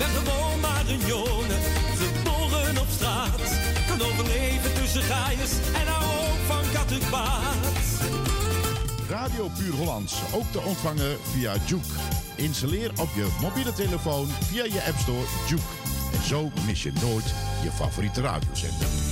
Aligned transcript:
ben 0.00 0.08
gewoon 0.08 0.60
maar 0.60 0.86
een 0.88 1.06
jongen, 1.06 1.60
geboren 2.00 2.78
op 2.78 2.86
straat. 2.96 3.40
Kan 3.88 4.02
overleven 4.02 4.74
tussen 4.74 5.02
gaaiers 5.02 5.52
en 5.74 5.86
hou 5.86 6.04
ook 6.04 6.40
van 6.46 6.64
kattenkwaad. 6.72 7.78
Radio 9.08 9.48
Puur 9.58 9.74
Hollands, 9.74 10.14
ook 10.32 10.52
te 10.52 10.60
ontvangen 10.60 11.16
via 11.32 11.54
Juke. 11.66 11.94
Installeer 12.36 12.90
op 13.00 13.08
je 13.14 13.28
mobiele 13.40 13.72
telefoon 13.72 14.28
via 14.50 14.64
je 14.64 14.84
App 14.88 14.98
Store 14.98 15.26
Juke. 15.48 15.72
En 16.12 16.24
zo 16.26 16.50
mis 16.66 16.82
je 16.82 16.92
nooit 17.02 17.34
je 17.62 17.70
favoriete 17.70 18.20
radiozender. 18.20 19.09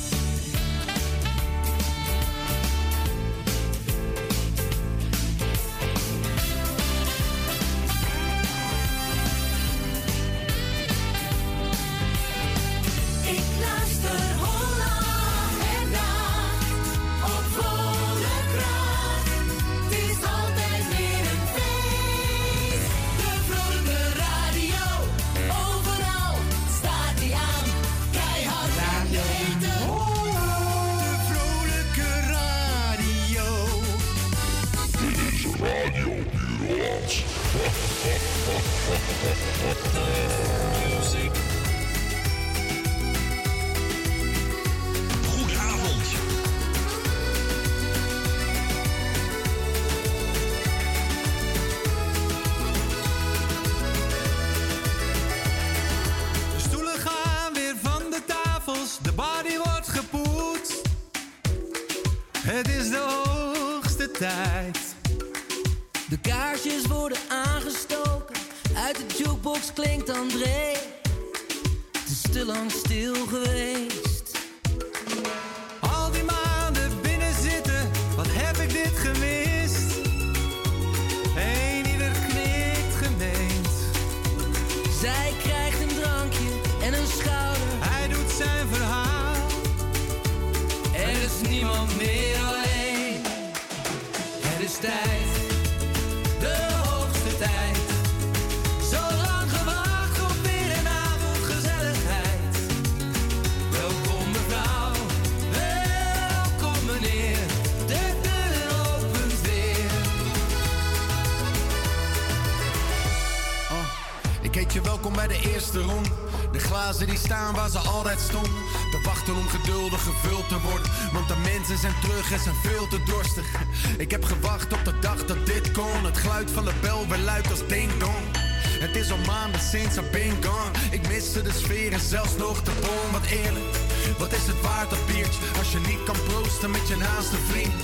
Sinds 129.71 129.99
I 129.99 130.03
been 130.13 130.37
gone. 130.45 130.73
Ik 130.91 131.09
miste 131.09 131.43
de 131.43 131.53
sfeer 131.53 131.93
en 131.93 132.01
zelfs 132.01 132.37
nog 132.37 132.63
de 132.63 132.73
boom. 132.81 133.11
Wat 133.13 133.27
eerlijk, 133.41 133.75
wat 134.19 134.33
is 134.33 134.47
het 134.47 134.61
waard 134.61 134.91
dat 134.91 135.07
biertje? 135.07 135.41
Als 135.59 135.73
je 135.73 135.81
niet 135.91 136.03
kan 136.05 136.17
proosten 136.29 136.71
met 136.71 136.89
je 136.89 136.97
naaste 136.97 137.39
vriend. 137.51 137.75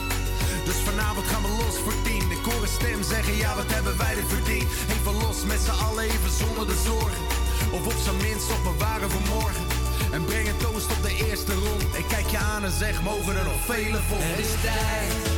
Dus 0.65 0.79
vanavond 0.89 1.27
gaan 1.27 1.43
we 1.43 1.49
los 1.49 1.77
voor 1.85 1.99
tien. 2.05 2.31
Ik 2.31 2.45
hoor 2.49 2.63
een 2.63 2.77
stem 2.81 3.03
zeggen, 3.03 3.37
ja 3.37 3.55
wat 3.55 3.71
hebben 3.77 3.97
wij 3.99 4.15
er 4.21 4.29
verdiend. 4.37 4.69
Even 4.95 5.15
los 5.25 5.39
met 5.45 5.61
z'n 5.67 5.79
allen, 5.87 6.05
even 6.05 6.33
zonder 6.43 6.67
de 6.67 6.79
zorgen. 6.91 7.25
Of 7.77 7.83
op 7.93 7.99
zijn 8.05 8.17
minst 8.17 8.51
op 8.55 8.63
bewaren 8.71 9.11
voor 9.11 9.27
morgen. 9.37 9.65
En 10.17 10.25
breng 10.25 10.49
een 10.49 10.57
toast 10.57 10.91
op 10.97 11.03
de 11.03 11.15
eerste 11.27 11.55
rond. 11.55 11.83
Ik 12.01 12.07
kijk 12.09 12.29
je 12.35 12.39
aan 12.39 12.65
en 12.65 12.77
zeg, 12.83 13.03
mogen 13.03 13.37
er 13.37 13.45
nog 13.45 13.61
vele 13.71 14.01
volgen. 14.09 14.31
Het 14.31 14.39
is 14.47 14.55
tijd, 14.63 15.34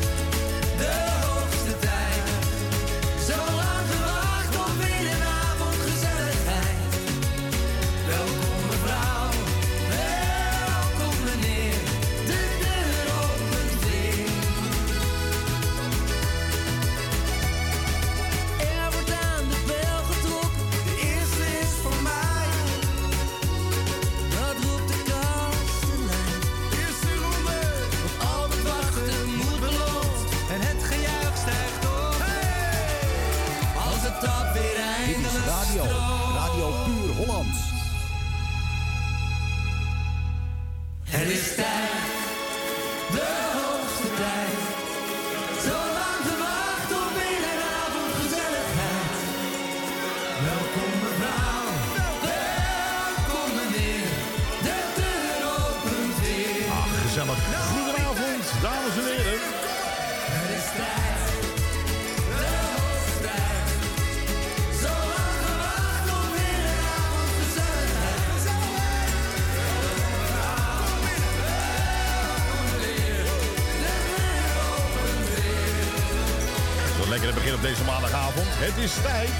Het 78.77 78.85
is 78.85 78.93
tijd. 79.03 79.31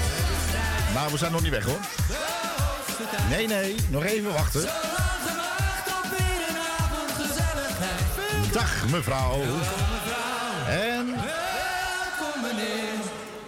Nou, 0.93 1.11
we 1.11 1.17
zijn 1.17 1.31
nog 1.31 1.41
niet 1.41 1.51
weg 1.51 1.63
hoor. 1.65 1.79
Nee, 3.29 3.47
nee, 3.47 3.75
nog 3.89 4.03
even 4.03 4.33
wachten. 4.33 4.61
Dag 8.51 8.85
mevrouw. 8.91 9.41
En. 10.69 11.05
Welkom 11.05 12.41
meneer, 12.41 12.93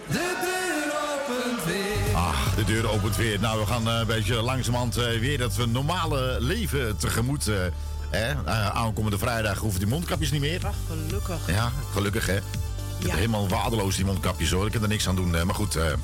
de 0.08 0.36
deur 0.42 0.92
opent 1.12 1.64
weer. 1.64 2.16
Ach, 2.16 2.54
de 2.54 2.64
deur 2.64 2.90
opent 2.90 3.16
weer. 3.16 3.40
Nou, 3.40 3.60
we 3.60 3.66
gaan 3.66 3.88
eh, 3.88 3.98
een 3.98 4.06
beetje 4.06 4.34
langzamerhand 4.34 4.96
eh, 4.96 5.18
weer 5.18 5.38
dat 5.38 5.54
we 5.54 5.66
normale 5.66 6.36
leven 6.40 6.96
tegemoet. 6.96 7.48
eh, 7.48 7.54
hè? 8.10 8.34
Aankomende 8.72 9.18
vrijdag 9.18 9.58
hoeven 9.58 9.80
die 9.80 9.88
mondkapjes 9.88 10.30
niet 10.30 10.40
meer. 10.40 10.60
Ach, 10.66 10.74
gelukkig. 10.88 11.38
Ja, 11.46 11.72
gelukkig 11.92 12.26
hè. 12.26 12.38
Ik 13.00 13.06
Ja. 13.06 13.10
heb 13.10 13.18
helemaal 13.18 13.48
waardeloos 13.48 13.96
die 13.96 14.04
mondkapjes 14.04 14.50
hoor. 14.50 14.66
Ik 14.66 14.72
kan 14.72 14.82
er 14.82 14.88
niks 14.88 15.08
aan 15.08 15.16
doen. 15.16 15.34
eh, 15.34 15.42
maar 15.42 15.54
goed, 15.54 15.76
eh, 15.76 15.86
eh, 15.90 15.96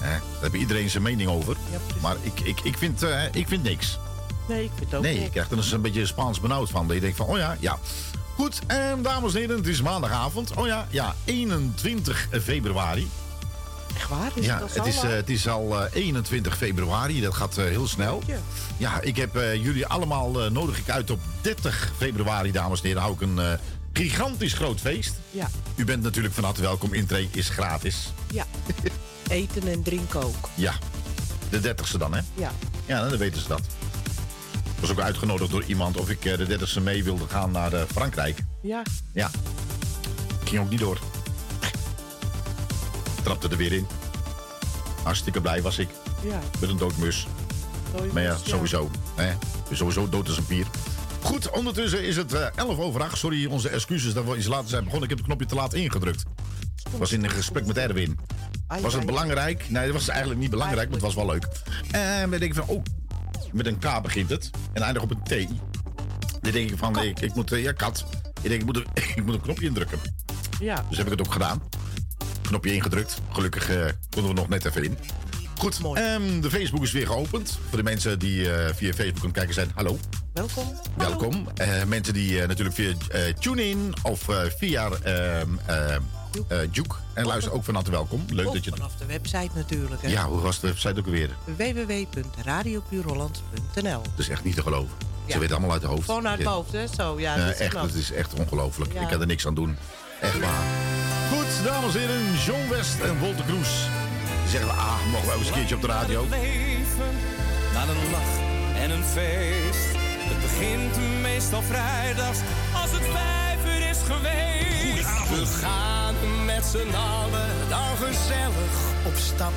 daar 0.00 0.20
heeft 0.40 0.54
iedereen 0.54 0.90
zijn 0.90 1.02
mening 1.02 1.28
over. 1.30 1.56
Ja, 1.70 1.78
maar 2.00 2.16
ik, 2.20 2.40
ik, 2.40 2.60
ik, 2.60 2.78
vind, 2.78 3.02
eh, 3.02 3.22
ik 3.32 3.48
vind 3.48 3.62
niks. 3.62 3.98
Nee, 4.48 4.64
ik 4.64 4.70
vind 4.76 4.90
het 4.90 4.94
ook 4.98 5.02
Nee, 5.04 5.14
niet. 5.14 5.22
je 5.22 5.30
krijgt 5.30 5.50
er 5.50 5.56
dus 5.56 5.72
een 5.72 5.80
beetje 5.80 6.06
Spaans 6.06 6.40
benauwd 6.40 6.70
van. 6.70 6.86
Dat 6.86 6.94
je 6.96 7.02
denkt 7.02 7.16
van, 7.16 7.26
oh 7.26 7.36
ja, 7.38 7.56
ja. 7.60 7.78
Goed, 8.34 8.60
en 8.66 9.02
dames 9.02 9.34
en 9.34 9.40
heren, 9.40 9.56
het 9.56 9.66
is 9.66 9.82
maandagavond. 9.82 10.54
Oh 10.56 10.66
ja, 10.66 10.86
ja, 10.90 11.14
21 11.24 12.28
februari. 12.42 13.10
Echt 13.96 14.08
waar? 14.08 14.30
Is 14.34 14.44
ja, 14.46 14.58
het 14.60 14.74
het 14.74 14.86
is, 14.86 15.02
eh, 15.02 15.10
het 15.10 15.30
is 15.30 15.48
al 15.48 15.80
eh, 15.80 15.90
21 15.92 16.56
februari. 16.56 17.20
Dat 17.20 17.34
gaat 17.34 17.56
eh, 17.58 17.64
heel 17.64 17.86
snel. 17.88 18.22
Ja. 18.76 19.00
Ik 19.00 19.16
heb 19.16 19.36
eh, 19.36 19.54
jullie 19.64 19.86
allemaal 19.86 20.42
eh, 20.44 20.50
nodig 20.50 20.78
ik 20.78 20.90
uit 20.90 21.10
op 21.10 21.20
30 21.40 21.92
februari, 21.96 22.52
dames 22.52 22.80
en 22.80 22.86
heren. 22.86 23.02
Hou 23.02 23.14
ik 23.14 23.20
een 23.20 23.38
eh, 23.38 23.52
gigantisch 23.92 24.52
groot 24.52 24.80
feest. 24.80 25.14
Ja, 25.30 25.48
U 25.82 25.84
bent 25.84 26.02
natuurlijk 26.02 26.34
van 26.34 26.44
harte 26.44 26.60
welkom. 26.60 26.92
Intree 26.92 27.28
is 27.32 27.48
gratis. 27.48 28.12
ja. 28.32 28.46
Eten 29.28 29.68
en 29.68 29.82
drinken 29.82 30.22
ook. 30.22 30.48
Ja, 30.54 30.74
de 31.50 31.60
30ste 31.60 31.98
dan, 31.98 32.14
hè? 32.14 32.20
Ja. 32.34 32.52
Ja, 32.86 33.08
dan 33.08 33.18
weten 33.18 33.42
ze 33.42 33.48
dat. 33.48 33.60
Ik 34.52 34.80
was 34.80 34.90
ook 34.90 35.00
uitgenodigd 35.00 35.50
door 35.50 35.64
iemand 35.64 35.96
of 35.96 36.10
ik 36.10 36.24
eh, 36.24 36.36
de 36.38 36.58
30ste 36.58 36.82
mee 36.82 37.04
wilde 37.04 37.28
gaan 37.28 37.50
naar 37.50 37.72
eh, 37.72 37.82
Frankrijk. 37.92 38.38
Ja. 38.60 38.82
Ja. 39.12 39.30
Ging 40.44 40.62
ook 40.62 40.70
niet 40.70 40.80
door. 40.80 40.98
Trapte 43.22 43.48
er 43.48 43.56
weer 43.56 43.72
in. 43.72 43.86
Hartstikke 45.02 45.40
blij 45.40 45.62
was 45.62 45.78
ik. 45.78 45.88
Ja. 46.24 46.40
Met 46.60 46.70
een 46.70 46.78
doodmus. 46.78 47.26
Maar 48.12 48.22
ja, 48.22 48.36
sowieso. 48.44 48.90
Hè? 49.14 49.32
Sowieso 49.72 50.08
dood 50.08 50.28
als 50.28 50.36
een 50.36 50.46
pier. 50.46 50.66
Goed, 51.22 51.50
ondertussen 51.50 52.02
is 52.04 52.16
het 52.16 52.32
eh, 52.32 52.46
11 52.54 52.78
over 52.78 53.02
8. 53.02 53.18
Sorry, 53.18 53.46
onze 53.46 53.68
excuses 53.68 54.12
dat 54.14 54.24
we 54.24 54.36
iets 54.36 54.46
later 54.46 54.68
zijn 54.68 54.84
begonnen. 54.84 55.10
Ik 55.10 55.16
heb 55.16 55.18
het 55.18 55.26
knopje 55.26 55.46
te 55.46 55.54
laat 55.54 55.74
ingedrukt. 55.74 56.22
Was 56.96 57.12
in 57.12 57.24
een 57.24 57.30
gesprek 57.30 57.66
met 57.66 57.78
Erwin. 57.78 58.18
Was 58.80 58.94
het 58.94 59.06
belangrijk? 59.06 59.70
Nee, 59.70 59.84
dat 59.84 59.94
was 59.94 60.08
eigenlijk 60.08 60.40
niet 60.40 60.50
belangrijk, 60.50 60.84
maar 60.86 60.98
het 60.98 61.06
was 61.06 61.14
wel 61.14 61.26
leuk. 61.26 61.48
En 61.90 62.30
dan 62.30 62.40
denk 62.40 62.42
ik 62.42 62.54
van, 62.54 62.66
oh, 62.66 62.82
met 63.52 63.66
een 63.66 63.78
K 63.78 64.02
begint 64.02 64.30
het. 64.30 64.50
En 64.72 64.82
eindigt 64.82 65.04
op 65.04 65.10
een 65.10 65.22
T. 65.22 65.48
Dan 66.40 66.52
denk 66.52 66.70
ik 66.70 66.78
van, 66.78 67.02
ik, 67.02 67.20
ik 67.20 67.34
moet, 67.34 67.52
eh, 67.52 67.62
ja, 67.62 67.72
kat. 67.72 68.04
Ik 68.42 68.48
denk, 68.48 68.60
ik 68.60 68.66
moet, 68.66 68.76
een, 68.76 68.86
ik 69.16 69.24
moet 69.24 69.34
een 69.34 69.40
knopje 69.40 69.66
indrukken. 69.66 69.98
Ja. 70.60 70.84
Dus 70.88 70.96
heb 70.96 71.06
ik 71.06 71.18
het 71.18 71.26
ook 71.26 71.32
gedaan. 71.32 71.62
Knopje 72.42 72.74
ingedrukt. 72.74 73.20
Gelukkig 73.30 73.70
eh, 73.70 73.84
konden 74.10 74.34
we 74.34 74.40
nog 74.40 74.48
net 74.48 74.64
even 74.64 74.84
in. 74.84 74.98
Goed, 75.62 75.80
Mooi. 75.80 76.00
ehm, 76.00 76.40
de 76.40 76.50
Facebook 76.50 76.82
is 76.82 76.92
weer 76.92 77.06
geopend. 77.06 77.58
Voor 77.68 77.78
de 77.78 77.84
mensen 77.84 78.18
die 78.18 78.52
eh, 78.52 78.74
via 78.74 78.92
Facebook 78.92 79.16
aan 79.18 79.22
het 79.28 79.32
kijken 79.32 79.54
zijn, 79.54 79.70
hallo. 79.74 79.98
Welkom. 80.32 80.72
Welkom. 80.96 81.48
Eh, 81.54 81.84
mensen 81.84 82.14
die 82.14 82.40
eh, 82.40 82.48
natuurlijk 82.48 82.76
via 82.76 82.92
eh, 83.08 83.20
TuneIn 83.38 83.92
of 84.02 84.26
via 84.58 84.90
ehm 84.90 85.48
eh, 85.66 85.94
eh, 85.94 86.00
Juke. 86.70 86.94
En 87.14 87.26
luister 87.26 87.52
ook 87.52 87.64
van 87.64 87.74
harte 87.74 87.90
welkom. 87.90 88.24
Leuk 88.28 88.46
Of 88.46 88.54
dat 88.54 88.64
je... 88.64 88.70
vanaf 88.70 88.94
de 88.96 89.06
website 89.06 89.50
natuurlijk. 89.54 90.02
Hè. 90.02 90.08
Ja, 90.08 90.26
hoe 90.26 90.40
was 90.40 90.60
de 90.60 90.66
website 90.66 90.98
ook 91.00 91.06
alweer? 91.06 91.30
www.radiopuurholland.nl 91.44 94.02
Dat 94.02 94.10
is 94.16 94.28
echt 94.28 94.44
niet 94.44 94.54
te 94.54 94.62
geloven. 94.62 94.94
Ja. 95.26 95.32
Ze 95.32 95.38
weet 95.38 95.50
allemaal 95.50 95.72
uit 95.72 95.80
de 95.80 95.86
hoofd. 95.86 96.04
Gewoon 96.04 96.28
uit 96.28 96.38
het 96.38 96.48
hoofd, 96.48 96.72
hè? 96.72 96.86
Zo, 96.96 97.20
ja. 97.20 97.36
Dat 97.36 97.54
is 97.54 97.60
echt, 97.60 97.70
knap. 97.70 97.84
het 97.84 97.94
is 97.94 98.12
echt 98.12 98.34
ongelooflijk. 98.34 98.92
Ja. 98.92 99.00
Ik 99.00 99.08
kan 99.08 99.20
er 99.20 99.26
niks 99.26 99.46
aan 99.46 99.54
doen. 99.54 99.76
Echt 100.20 100.40
waar. 100.40 100.64
Goed, 101.32 101.64
dames 101.64 101.94
en 101.94 102.00
heren. 102.00 102.20
John 102.46 102.68
West 102.68 103.00
en 103.00 103.18
Wolter 103.18 103.44
Kroes 103.44 103.68
zeggen 104.52 104.70
we, 104.70 104.76
ah, 104.76 105.06
mogen 105.10 105.26
wij 105.26 105.36
eens 105.36 105.48
een 105.48 105.54
keertje 105.54 105.74
op 105.74 105.80
de 105.80 105.86
radio. 105.86 106.26
Leven, 106.30 107.14
naar 107.72 107.88
een 107.88 108.10
lach 108.10 108.32
en 108.82 108.90
een 108.90 109.04
feest. 109.04 109.88
Het 110.30 110.40
begint 110.40 111.20
meestal 111.20 111.62
vrijdags 111.62 112.38
als 112.82 112.90
het 112.90 113.02
vijf 113.02 113.60
uur 113.66 113.88
is 113.88 113.98
geweest. 113.98 115.28
We 115.28 115.46
gaan 115.46 116.14
met 116.44 116.64
z'n 116.64 116.94
allen 116.94 117.68
dan 117.68 117.96
gezellig 117.96 118.76
op 119.06 119.14
stap. 119.16 119.52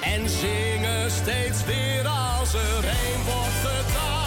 En 0.00 0.28
zingen 0.28 1.10
steeds 1.10 1.64
weer 1.64 2.06
als 2.06 2.54
er 2.54 2.84
een 2.84 3.22
wordt 3.24 3.60
gedaan. 3.62 4.23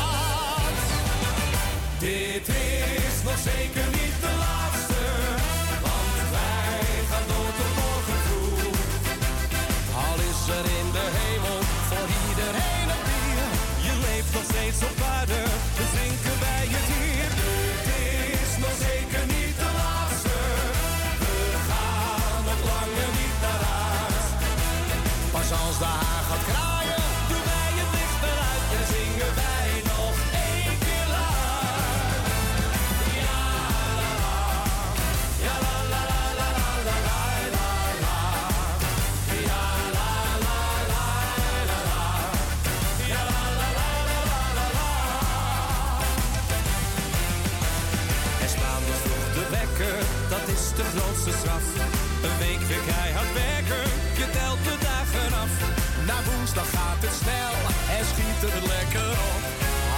lekker. 58.94 59.18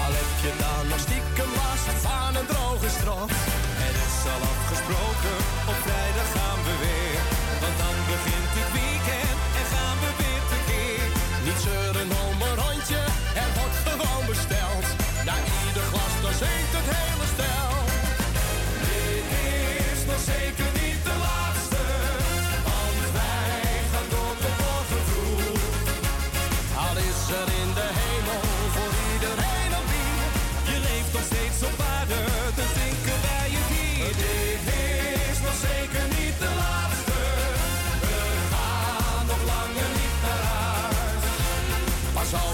Al 0.03 0.11
heb 0.19 0.31
je 0.41 0.51
dan 0.59 0.87
nog 0.87 0.99
stiekem 0.99 1.51
last 1.61 1.87
van 2.05 2.35
een 2.35 2.45
droge 2.45 2.89
strop. 2.89 3.29
Het 3.83 3.95
is 4.07 4.31
al 4.33 4.41
afgesproken 4.53 5.38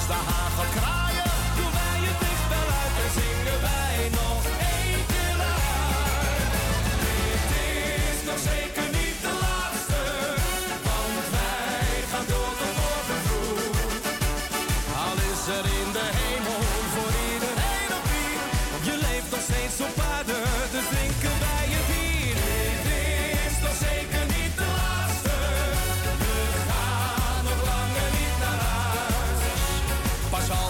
the 0.07 0.13
high. 0.13 0.44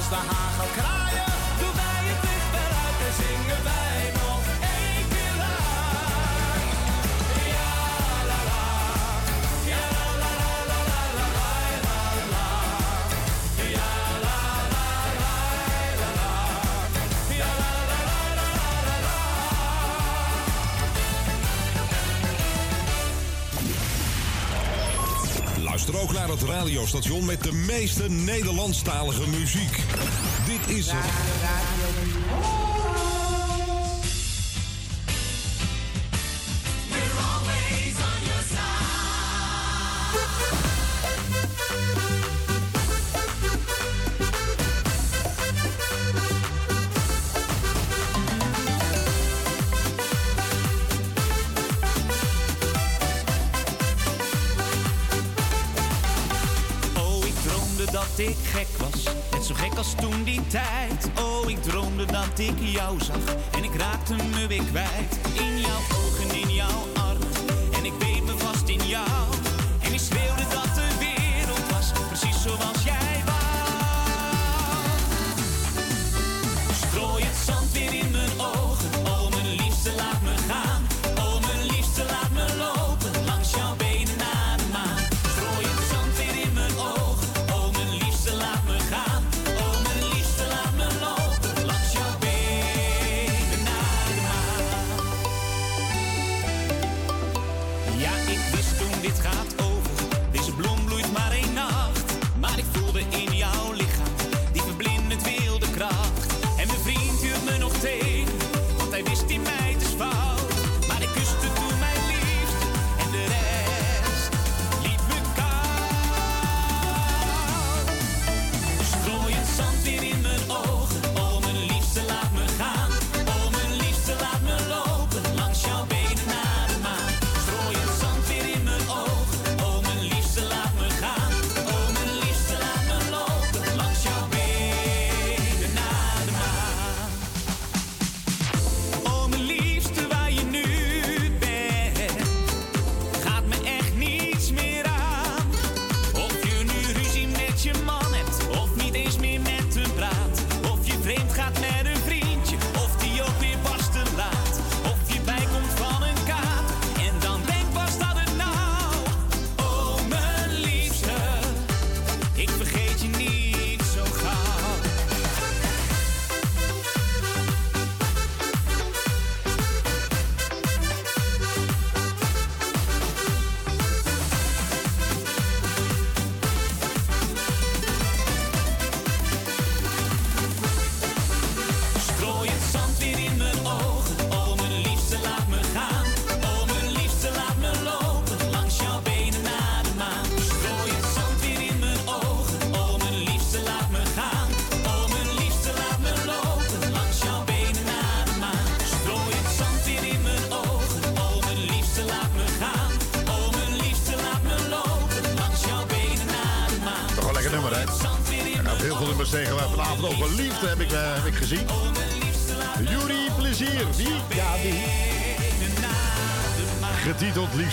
Als 0.06 0.14
de 0.14 0.72
kraaien, 0.76 1.34
doen 1.60 1.74
wij 1.76 2.04
het 2.10 2.24
zingen 3.18 3.64
wij 3.64 4.12
nog 4.14 4.44
één 4.62 5.08
keer. 5.10 5.36
Ja 7.54 7.72
la 8.30 8.40
la, 8.50 8.66
ja 9.72 9.86
la 10.22 10.30
la 10.40 10.56
la 10.70 10.80
la 10.90 10.90
la 10.90 11.00
la 11.16 11.28
la, 11.28 11.58
la 11.66 12.04
la 12.26 12.48
la 13.46 14.38
la 14.38 14.66
la, 14.66 15.02
la 17.36 17.50
la 17.50 17.72
la 17.96 18.10
la 18.36 18.50
la 18.86 18.98
la. 25.56 25.62
Luister 25.64 26.00
ook 26.00 26.12
naar 26.14 26.30
het 26.30 26.42
radiostation 26.42 27.26
met 27.26 27.44
de 27.44 27.52
meeste 27.52 28.10
Nederlandstalige 28.10 29.28
muziek. 29.28 29.84
Dit 30.56 30.78
is... 30.78 30.94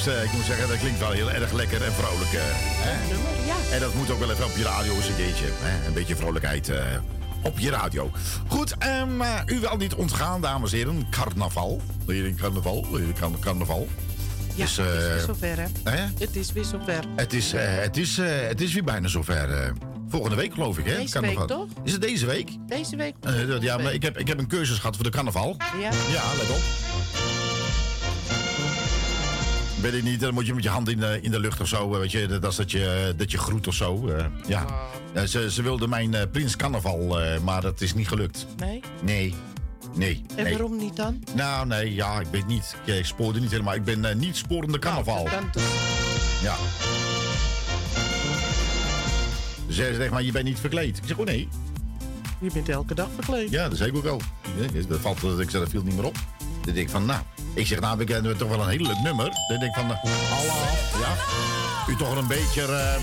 Liefste. 0.04 0.24
Ik 0.24 0.32
moet 0.32 0.44
zeggen, 0.44 0.68
dat 0.68 0.78
klinkt 0.78 0.98
wel 0.98 1.10
heel 1.10 1.30
erg 1.30 1.52
lekker 1.52 1.82
en 1.82 1.92
vrolijk. 1.92 2.32
eh, 2.32 2.40
hè? 2.44 2.90
Ja. 3.46 3.74
En 3.74 3.80
dat 3.80 3.94
moet 3.94 4.10
ook 4.10 4.18
wel 4.18 4.30
even 4.30 4.44
op 4.44 4.56
je 4.56 4.62
radio 4.62 4.94
eens 4.94 5.06
een. 5.08 5.14
Hè? 5.60 5.86
Een 5.86 5.92
beetje 5.92 6.16
vrolijkheid 6.16 6.68
eh, 6.68 6.84
op 7.42 7.58
je 7.58 7.70
radio. 7.70 8.10
Goed, 8.48 8.74
eh, 8.78 9.02
u 9.46 9.60
wel 9.60 9.76
niet 9.76 9.94
ontgaan, 9.94 10.40
dames 10.40 10.72
en 10.72 10.78
heren. 10.78 11.06
Carnaval. 11.10 11.80
Carnaval. 12.36 12.86
Carnaval. 13.40 13.88
Ja, 14.54 14.64
Dus, 14.64 14.76
het 14.76 14.86
is 14.86 14.92
weer 15.06 15.16
eh, 15.16 15.24
zover, 15.24 15.56
hè? 15.58 15.90
hè? 15.90 16.06
Het 16.18 16.36
is 16.36 16.52
weer 16.52 16.64
zover. 16.64 17.00
Het 17.16 17.32
is, 17.32 17.52
eh, 17.52 17.62
het, 17.76 17.96
is, 17.96 18.18
eh, 18.18 18.26
het 18.48 18.60
is 18.60 18.72
weer 18.72 18.84
bijna 18.84 19.08
zover. 19.08 19.50
eh, 19.62 19.70
volgende 20.08 20.36
week, 20.36 20.52
geloof 20.54 20.78
ik, 20.78 20.84
hè? 20.86 20.96
Deze 20.96 21.12
Carnaval. 21.12 21.38
week, 21.38 21.48
toch? 21.48 21.66
Is 21.84 21.92
het 21.92 22.00
deze 22.02 22.26
week? 22.26 22.50
Deze 22.66 22.96
week. 22.96 23.14
Eh, 23.20 23.60
ja, 23.60 23.76
maar 23.78 23.92
ik 23.94 24.02
heb, 24.02 24.18
ik 24.18 24.28
heb 24.28 24.38
een 24.38 24.48
cursus 24.48 24.76
gehad 24.76 24.94
voor 24.94 25.04
de 25.04 25.10
carnaval. 25.10 25.56
Ja. 25.80 25.90
Ja, 26.10 26.22
let 26.38 26.50
op. 26.50 26.60
Weet 29.82 29.94
ik 29.94 30.02
niet, 30.02 30.20
dan 30.20 30.34
moet 30.34 30.46
je 30.46 30.54
met 30.54 30.62
je 30.62 30.68
hand 30.68 30.88
in 30.88 30.98
de, 30.98 31.18
in 31.22 31.30
de 31.30 31.40
lucht 31.40 31.60
of 31.60 31.68
zo. 31.68 31.92
eh, 31.92 31.98
Weet 31.98 32.10
je, 32.12 32.26
dat 32.26 32.44
is 32.50 32.56
dat 32.56 32.70
je, 32.70 33.14
dat 33.16 33.30
je 33.30 33.38
groet 33.38 33.66
of 33.66 33.74
zo. 33.74 34.08
eh, 34.08 34.24
ja. 34.46 34.66
Eh, 35.12 35.22
ze, 35.24 35.50
ze 35.50 35.62
wilde 35.62 35.88
mijn 35.88 36.14
eh, 36.14 36.22
prins 36.32 36.56
carnaval, 36.56 37.20
eh, 37.20 37.40
maar 37.40 37.60
dat 37.60 37.80
is 37.80 37.94
niet 37.94 38.08
gelukt. 38.08 38.46
Nee? 38.56 38.80
Nee. 39.02 39.34
Nee. 39.94 40.24
En 40.36 40.44
nee. 40.44 40.52
waarom 40.52 40.76
niet 40.76 40.96
dan? 40.96 41.24
Nou, 41.34 41.66
nee, 41.66 41.94
ja, 41.94 42.20
ik 42.20 42.26
weet 42.30 42.46
niet. 42.46 42.76
Ja, 42.84 42.94
ik 42.94 43.04
spoorde 43.06 43.40
niet 43.40 43.50
helemaal. 43.50 43.74
Ik 43.74 43.84
ben 43.84 44.04
eh, 44.04 44.14
niet 44.14 44.36
sporende 44.36 44.78
carnaval. 44.78 45.24
Dan 45.24 45.50
toch. 45.50 45.62
Ja. 46.42 46.56
Ze 49.68 49.94
zegt 49.94 50.10
maar, 50.10 50.22
je 50.22 50.32
bent 50.32 50.44
niet 50.44 50.60
verkleed. 50.60 50.96
Ik 50.98 51.02
zeg, 51.06 51.18
oh 51.18 51.26
nee. 51.26 51.48
Je 52.40 52.50
bent 52.54 52.68
elke 52.68 52.94
dag 52.94 53.08
verkleed. 53.14 53.50
Ja, 53.50 53.68
dat 53.68 53.78
zeg 53.78 53.86
ik 53.88 53.96
ook 53.96 54.02
wel. 54.02 54.20
Dat 54.88 55.00
valt, 55.00 55.20
dat 55.20 55.40
ik 55.40 55.50
zeg, 55.50 55.60
dat 55.60 55.70
viel 55.70 55.82
niet 55.82 55.94
meer 55.96 56.04
op. 56.04 56.14
Dan 56.64 56.74
denk 56.74 56.86
ik 56.86 56.90
van, 56.90 57.06
nou, 57.06 57.20
ik 57.54 57.66
zeg, 57.66 57.80
nou, 57.80 57.98
we 57.98 58.04
kennen 58.04 58.36
toch 58.36 58.48
wel 58.48 58.60
een 58.60 58.68
heel 58.68 58.86
leuk 58.86 58.98
nummer. 59.02 59.24
Dan 59.48 59.58
denk 59.58 59.62
ik 59.62 59.74
van, 59.74 59.90
eh, 59.90 59.98
hallo, 60.30 60.54
ja, 61.00 61.16
u 61.92 61.96
toch 61.96 62.16
een 62.16 62.26
beetje, 62.26 62.62
eh, 62.62 63.02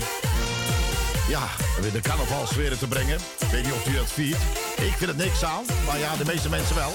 ja, 1.28 1.42
weer 1.80 1.92
de 1.92 2.00
carnavalsfeer 2.00 2.78
te 2.78 2.88
brengen. 2.88 3.18
Ik 3.38 3.48
weet 3.50 3.64
niet 3.64 3.72
of 3.72 3.86
u 3.86 3.94
dat 3.96 4.12
viert. 4.12 4.40
Ik 4.76 4.94
vind 4.96 5.10
het 5.10 5.16
niks 5.16 5.44
aan, 5.44 5.64
maar 5.86 5.98
ja, 5.98 6.16
de 6.16 6.24
meeste 6.24 6.48
mensen 6.48 6.74
wel. 6.74 6.92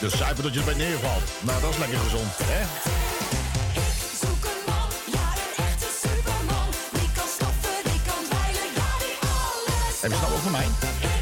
Dus 0.00 0.16
zuipen 0.16 0.42
dat 0.42 0.54
je 0.54 0.58
erbij 0.58 0.74
neervalt. 0.74 1.22
Nou, 1.40 1.60
dat 1.60 1.70
is 1.70 1.78
lekker 1.78 1.98
gezond, 1.98 2.36
hè? 2.42 2.60
Zoek 4.20 4.44
een 4.44 4.62
man, 4.66 4.88
ja 5.12 5.28
een 10.02 11.19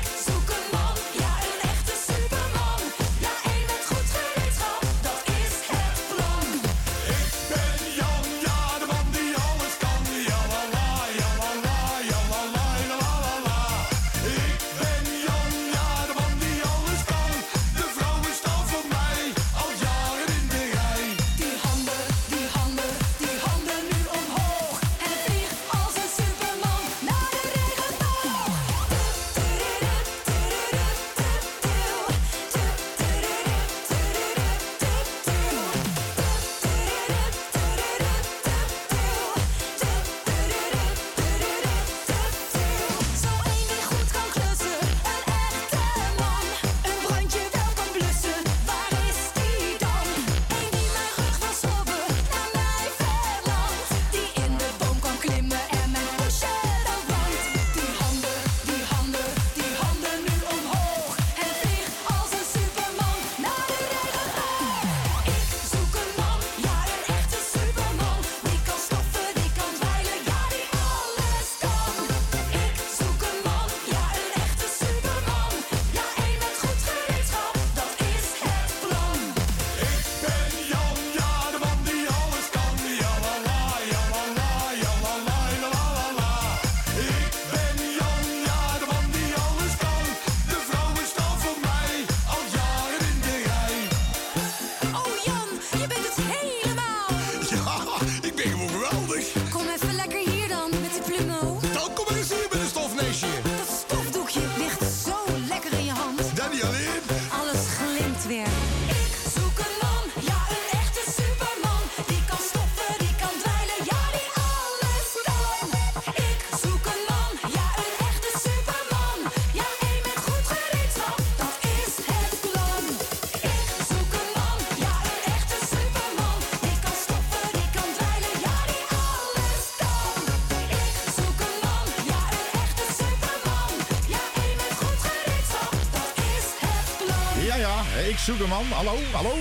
ik. 138.34 138.46
Hallo, 138.72 138.96
hallo. 139.12 139.34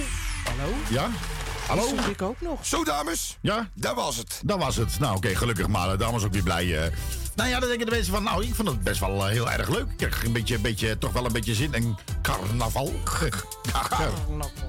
Hallo? 0.43 0.73
Ja? 0.89 1.10
Hallo? 1.67 1.88
Zoek 1.88 2.00
ik 2.06 2.21
ook 2.21 2.41
nog. 2.41 2.65
Zo, 2.65 2.84
dames. 2.84 3.38
Ja? 3.41 3.69
Dat 3.73 3.95
was 3.95 4.15
het. 4.17 4.41
Dat 4.45 4.58
was 4.60 4.76
het. 4.76 5.00
Nou, 5.00 5.15
oké, 5.15 5.36
gelukkig 5.36 5.67
maar. 5.67 5.89
De 5.89 5.97
dames 5.97 6.23
ook 6.23 6.34
weer 6.34 6.43
blij. 6.43 6.84
eh. 6.84 6.91
Nou 7.36 7.50
ja, 7.50 7.60
dan 7.60 7.69
denken 7.69 7.86
de 7.86 7.91
mensen 7.91 8.13
van, 8.13 8.23
nou, 8.23 8.43
ik 8.45 8.56
vond 8.56 8.67
het 8.67 8.84
best 8.84 9.00
wel 9.00 9.26
eh, 9.26 9.32
heel 9.32 9.52
erg 9.52 9.69
leuk. 9.69 9.88
Ik 9.89 9.97
kreeg 9.97 10.23
een 10.23 10.32
beetje, 10.34 10.60
beetje, 10.60 10.97
toch 10.97 11.12
wel 11.12 11.26
een 11.26 11.32
beetje 11.32 11.54
zin 11.56 11.73
in 11.73 11.97
carnaval. 12.21 12.93
Car- 13.04 13.43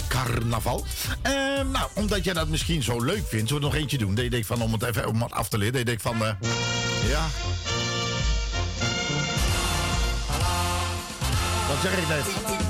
carnaval. 0.08 0.84
Eh, 1.22 1.32
nou, 1.72 1.88
omdat 1.94 2.24
jij 2.24 2.34
dat 2.34 2.48
misschien 2.48 2.82
zo 2.82 3.00
leuk 3.00 3.26
vindt, 3.28 3.48
zullen 3.48 3.62
we 3.62 3.68
nog 3.68 3.74
eentje 3.74 3.98
doen. 3.98 4.14
Dat 4.14 4.24
je 4.24 4.30
denkt 4.30 4.46
van, 4.46 4.62
om 4.62 4.72
het 4.72 4.82
even 4.82 5.06
om 5.06 5.22
het 5.22 5.32
af 5.32 5.48
te 5.48 5.58
leren. 5.58 5.72
Dat 5.72 5.80
je 5.80 5.86
denkt 5.86 6.02
van, 6.02 6.14
eh, 6.24 6.32
ja. 7.08 7.26
Wat 11.68 11.76
zeg 11.82 11.92
ik 11.98 12.08
net? 12.08 12.67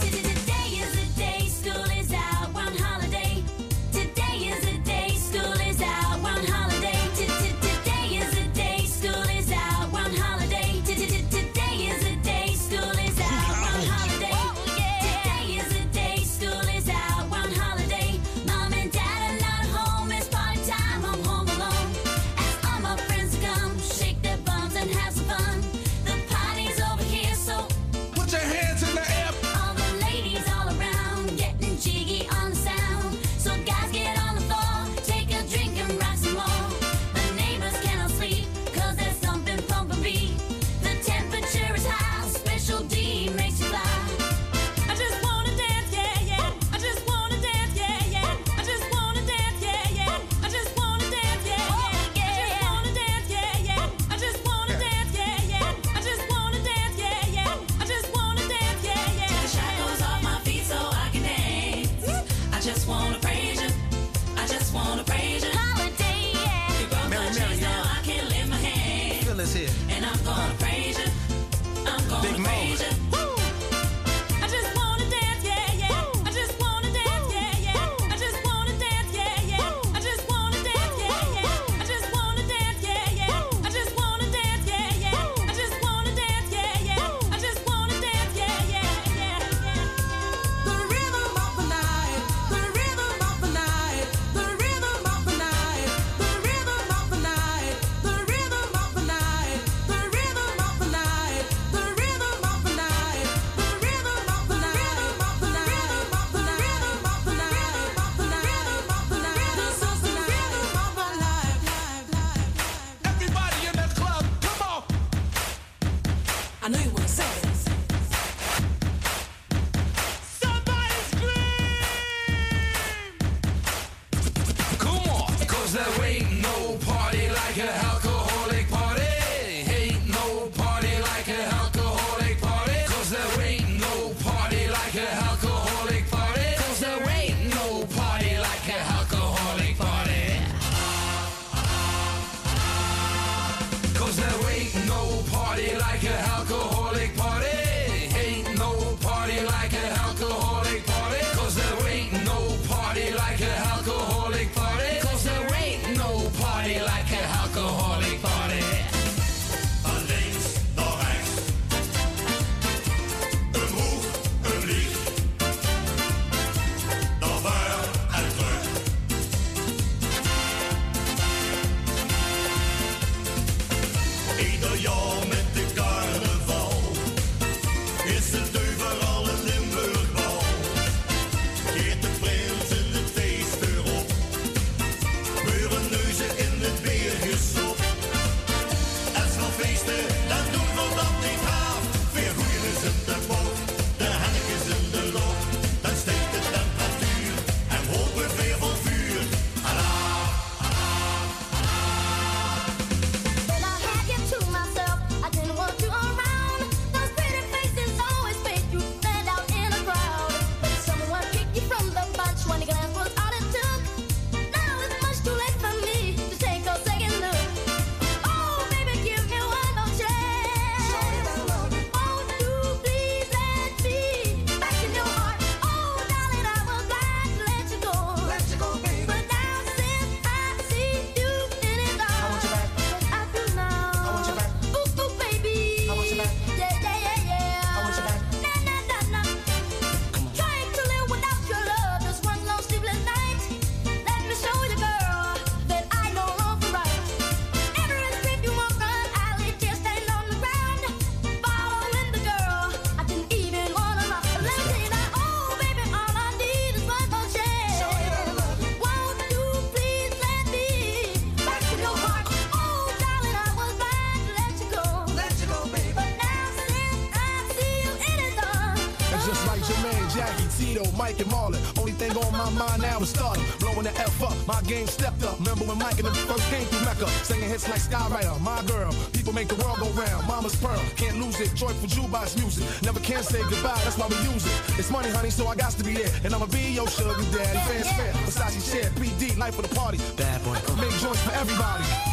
Tito, 270.59 270.85
Mike, 270.96 271.18
and 271.20 271.31
Marlon. 271.31 271.61
Only 271.79 271.92
thing 271.92 272.12
on 272.16 272.33
my 272.33 272.51
mind 272.51 272.83
now 272.83 273.01
is 273.01 273.11
stardom. 273.11 273.44
Blowing 273.59 273.85
the 273.85 273.94
F 273.98 274.22
up, 274.22 274.37
my 274.46 274.61
game 274.62 274.87
stepped 274.87 275.22
up. 275.24 275.38
Remember 275.38 275.64
when 275.64 275.79
Mike 275.79 275.98
and 275.98 276.07
the 276.07 276.14
first 276.14 276.44
came 276.51 276.66
through 276.66 276.85
Mecca? 276.85 277.07
Singing 277.24 277.48
hits 277.48 277.68
like 277.68 277.81
Skywriter, 277.81 278.40
my 278.40 278.62
girl. 278.64 278.92
People 279.12 279.33
make 279.33 279.48
the 279.48 279.57
world 279.62 279.79
go 279.79 279.88
round, 279.90 280.27
mama's 280.27 280.57
pearl. 280.57 280.81
Can't 280.96 281.18
lose 281.18 281.40
it, 281.40 281.55
joyful 281.55 281.88
jukebox 281.88 282.38
music. 282.38 282.64
Never 282.83 283.01
can 283.01 283.22
say 283.22 283.42
goodbye, 283.48 283.81
that's 283.85 283.98
why 283.98 284.09
we 284.09 284.16
use 284.33 284.46
it. 284.46 284.79
It's 284.79 284.90
money, 284.90 285.11
honey, 285.11 285.31
so 285.31 285.46
I 285.46 285.55
got 285.55 285.72
to 285.72 285.85
be 285.85 285.94
there. 285.94 286.11
And 286.24 286.35
I'ma 286.35 286.46
be 286.46 286.72
your 286.72 286.88
sugar 286.88 287.14
daddy. 287.33 287.59
Fans 287.68 287.90
fair, 287.92 288.12
Versace 288.27 288.72
chair, 288.72 288.90
PD, 288.96 289.37
life 289.38 289.59
of 289.59 289.68
the 289.68 289.74
party. 289.74 289.98
Bad 290.16 290.42
boy. 290.44 290.55
Make 290.81 290.94
joints 291.01 291.22
for 291.22 291.33
everybody. 291.33 292.08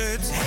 Het 0.00 0.39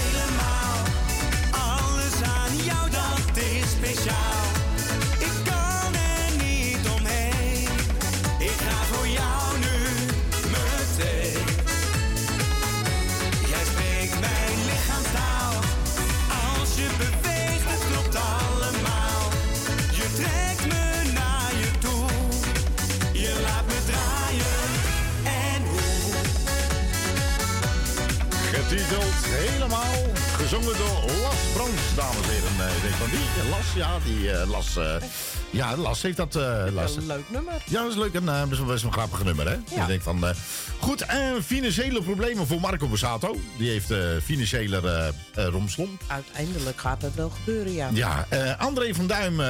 Las 35.84 36.02
heeft 36.02 36.17
dat, 36.17 36.34
Las. 36.74 36.96
Een 36.96 37.06
leuk 37.08 37.30
nummer. 37.30 37.54
Ja, 37.65 37.82
dat 37.82 37.91
is 37.91 37.98
leuk 37.98 38.13
en 38.13 38.30
eh, 38.30 38.43
best, 38.43 38.60
wel- 38.60 38.67
best 38.67 38.82
wel 38.84 38.91
een 38.91 38.98
grappig 38.98 39.24
nummer, 39.24 39.46
hè? 39.48 39.58
Ja. 39.76 39.82
Ik 39.82 39.88
denk 39.88 40.02
van, 40.02 40.28
eh, 40.28 40.36
goed, 40.80 41.02
en 41.02 41.43
financiële 41.43 42.02
problemen 42.04 42.48
voor 42.48 42.60
Marco 42.60 42.88
Borsato. 42.88 43.36
Die 43.58 43.69
heeft 43.69 43.93
financiële 44.24 45.12
romslomp. 45.36 46.02
Uiteindelijk 46.08 46.80
gaat 46.80 47.02
het 47.02 47.15
wel 47.15 47.30
gebeuren, 47.30 47.74
ja. 47.74 47.89
Ja, 47.93 48.28
André 48.60 48.93
van 48.93 49.08
Duim 49.08 49.41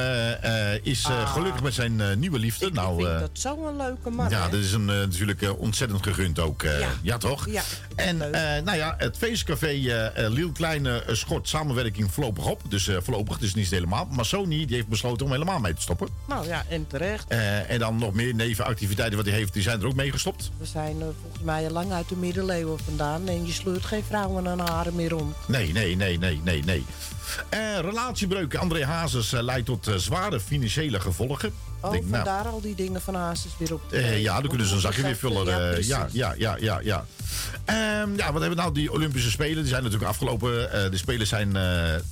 is 0.82 1.04
Ah. 1.06 1.32
gelukkig 1.32 1.62
met 1.62 1.74
zijn 1.74 2.18
nieuwe 2.18 2.38
liefde. 2.38 2.66
Ik 2.66 2.72
nou, 2.72 3.04
vind 3.04 3.20
dat 3.20 3.30
zo'n 3.32 3.76
leuke 3.76 4.10
man, 4.10 4.30
ja, 4.30 4.44
hè? 4.44 4.50
dat 4.50 4.60
is 4.60 4.72
hem 4.72 4.84
natuurlijk 4.84 5.58
ontzettend 5.58 6.02
gegund 6.02 6.38
ook. 6.38 6.62
ja. 6.62 6.88
Ja. 7.02 7.18
toch? 7.18 7.46
Ja, 7.50 7.62
En 8.04 8.32
eh, 8.32 8.62
nou 8.62 8.76
ja, 8.76 8.94
het 8.98 9.16
feestcafé 9.16 9.66
eh, 9.66 10.28
Liel 10.30 10.52
Kleine 10.52 11.02
schort 11.06 11.48
samenwerking 11.48 12.12
voorlopig 12.12 12.46
op. 12.46 12.60
Dus 12.68 12.90
voorlopig, 12.98 13.38
dus 13.38 13.54
niet 13.54 13.70
helemaal. 13.70 14.08
Maar 14.10 14.24
Sony 14.24 14.66
die 14.66 14.76
heeft 14.76 14.88
besloten 14.88 15.26
om 15.26 15.32
helemaal 15.32 15.58
mee 15.58 15.74
te 15.74 15.80
stoppen. 15.80 16.08
Nou 16.28 16.46
ja, 16.46 16.64
en 16.68 16.86
terecht. 16.86 17.28
En 17.68 17.78
dan 17.78 17.98
nog 17.98 18.12
meer 18.12 18.34
nevenactiviteiten 18.34 19.16
wat 19.16 19.26
hij 19.26 19.34
heeft, 19.34 19.52
die 19.52 19.62
zijn 19.62 19.80
er 19.80 19.86
ook 19.86 19.94
mee 19.94 20.10
gestopt. 20.10 20.50
We 20.58 20.66
zijn 20.66 20.96
volgens 20.98 21.33
mij 21.44 21.70
lang 21.70 21.92
uit 21.92 22.08
de 22.08 22.16
middeleeuwen 22.16 22.78
vandaan. 22.78 23.28
En 23.28 23.46
je 23.46 23.52
sleurt 23.52 23.84
geen 23.84 24.04
vrouwen 24.04 24.48
aan 24.48 24.60
haren 24.60 24.94
meer 24.94 25.14
om. 25.16 25.34
Nee, 25.46 25.72
nee, 25.72 25.96
nee, 25.96 26.18
nee, 26.18 26.40
nee, 26.44 26.62
nee. 26.64 26.84
Eh, 27.48 27.78
relatiebreuk 27.80 28.54
André 28.54 28.84
Hazes 28.84 29.32
eh, 29.32 29.42
leidt 29.42 29.66
tot 29.66 29.86
eh, 29.86 29.94
zware 29.94 30.40
financiële 30.40 31.00
gevolgen. 31.00 31.52
Oh, 31.80 31.90
Denk, 31.90 32.04
nou, 32.04 32.24
vandaar 32.24 32.52
al 32.52 32.60
die 32.60 32.74
dingen 32.74 33.00
van 33.00 33.14
Hazes 33.14 33.52
weer 33.58 33.74
op 33.74 33.80
de 33.88 34.20
ja, 34.20 34.40
dan 34.40 34.48
kunnen 34.48 34.66
ze 34.66 34.74
een 34.74 34.80
zakje 34.80 35.02
weer 35.02 35.16
vullen. 35.16 35.46
Ja, 35.46 35.76
ja, 35.80 36.08
ja, 36.12 36.34
ja, 36.36 36.56
ja, 36.60 36.80
ja. 36.80 37.04
Ehm, 37.64 38.16
ja, 38.16 38.32
wat 38.32 38.40
hebben 38.40 38.48
we 38.48 38.54
nou? 38.54 38.74
Die 38.74 38.92
Olympische 38.92 39.30
Spelen, 39.30 39.56
die 39.56 39.66
zijn 39.66 39.82
natuurlijk 39.82 40.10
afgelopen. 40.10 40.50
De 40.90 40.96
Spelen 40.96 41.26
zijn 41.26 41.56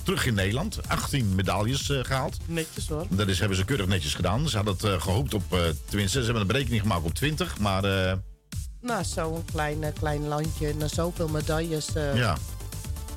terug 0.03 0.25
in 0.25 0.33
Nederland. 0.33 0.79
18 0.87 1.35
medailles 1.35 1.89
eh, 1.89 2.03
gehaald. 2.03 2.37
Netjes 2.45 2.87
hoor. 2.87 3.05
Dat 3.09 3.27
is, 3.27 3.39
hebben 3.39 3.57
ze 3.57 3.65
keurig 3.65 3.87
netjes 3.87 4.13
gedaan. 4.13 4.49
Ze 4.49 4.55
hadden 4.55 4.73
het 4.73 4.83
eh, 4.83 5.01
gehoopt 5.01 5.33
op, 5.33 5.43
tenminste, 5.85 6.19
ze 6.19 6.23
hebben 6.23 6.41
een 6.41 6.47
berekening 6.47 6.81
gemaakt 6.81 7.05
op 7.05 7.13
20. 7.13 7.59
Maar 7.59 7.83
Nou, 8.83 9.03
zo'n 9.03 9.45
klein, 9.51 9.83
eh, 9.83 9.89
klein 9.99 10.27
landje 10.27 10.67
en 10.79 10.89
zoveel 10.89 11.27
medailles. 11.27 11.93
eh, 11.93 12.15
ja, 12.15 12.37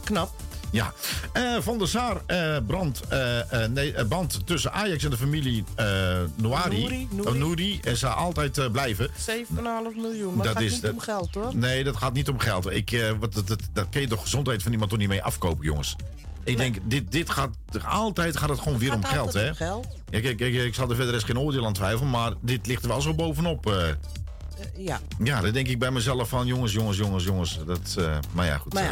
Knap. 0.05 0.31
Ja, 0.71 0.93
Eh, 1.33 1.57
Van 1.61 1.79
der 1.79 1.89
Saar 1.89 2.21
brandt 2.67 3.01
eh, 3.09 3.65
eh, 3.65 3.71
nee, 3.71 4.05
band 4.05 4.47
tussen 4.47 4.73
Ajax 4.73 5.05
en 5.05 5.11
de 5.11 5.17
familie 5.17 5.65
Noari. 6.35 7.09
Nouri. 7.35 7.81
En 7.85 7.97
zal 7.97 8.11
altijd 8.11 8.73
blijven. 8.73 9.11
7,5 9.17 9.97
miljoen. 9.97 10.35
Maar 10.35 10.45
dat 10.47 10.53
gaat 10.55 10.63
niet 10.63 10.83
dat- 10.83 10.93
om 10.93 11.01
geld 11.01 11.35
hoor. 11.35 11.57
Nee, 11.57 11.85
dat 11.85 11.97
gaat 11.97 12.13
niet 12.13 12.29
om 12.29 12.39
geld. 12.39 12.71
Ik, 12.71 13.15
wat, 13.21 13.33
dat, 13.35 13.47
dat, 13.47 13.61
daar 13.73 13.87
kun 13.91 14.01
je 14.01 14.07
toch 14.09 14.21
gezondheid 14.23 14.63
van 14.63 14.73
iemand 14.73 14.91
toch 14.91 14.99
niet 14.99 15.09
mee 15.09 15.23
afkopen, 15.23 15.65
jongens. 15.65 15.97
Ik 16.45 16.57
denk, 16.57 16.77
dit, 16.85 17.13
dit 17.13 17.31
gaat, 17.31 17.51
altijd 17.89 18.37
gaat 18.37 18.49
het 18.49 18.59
gewoon 18.61 18.79
weer 18.79 18.95
om 18.95 19.05
geld, 19.05 19.33
hè? 19.33 19.49
om 19.49 19.55
geld. 19.55 19.87
Ja, 20.11 20.21
kijk, 20.21 20.37
kijk, 20.37 20.55
ik 20.55 20.75
zal 20.75 20.91
er 20.91 20.97
verder 20.97 21.15
eens 21.15 21.25
geen 21.25 21.39
oordeel 21.39 21.67
aan 21.67 21.73
twijfelen, 21.73 22.11
maar 22.11 22.33
dit 22.41 22.67
ligt 22.67 22.83
er 22.83 22.89
wel 22.89 23.01
zo 23.01 23.15
bovenop. 23.15 23.73
Eh. 24.59 24.65
Eh, 24.65 24.87
ja, 24.87 25.01
ja, 25.25 25.41
dan 25.41 25.53
denk 25.53 25.67
ik 25.69 25.79
bij 25.79 25.91
mezelf 25.91 26.29
van, 26.29 26.47
jongens, 26.47 26.73
jongens, 26.73 26.97
jongens, 26.97 27.25
jongens. 27.25 27.59
Dat, 27.67 27.95
eh, 27.99 28.19
maar 28.33 28.47
ja, 28.47 28.59
goed. 28.59 28.73
maar 28.75 28.83
eh. 28.83 28.89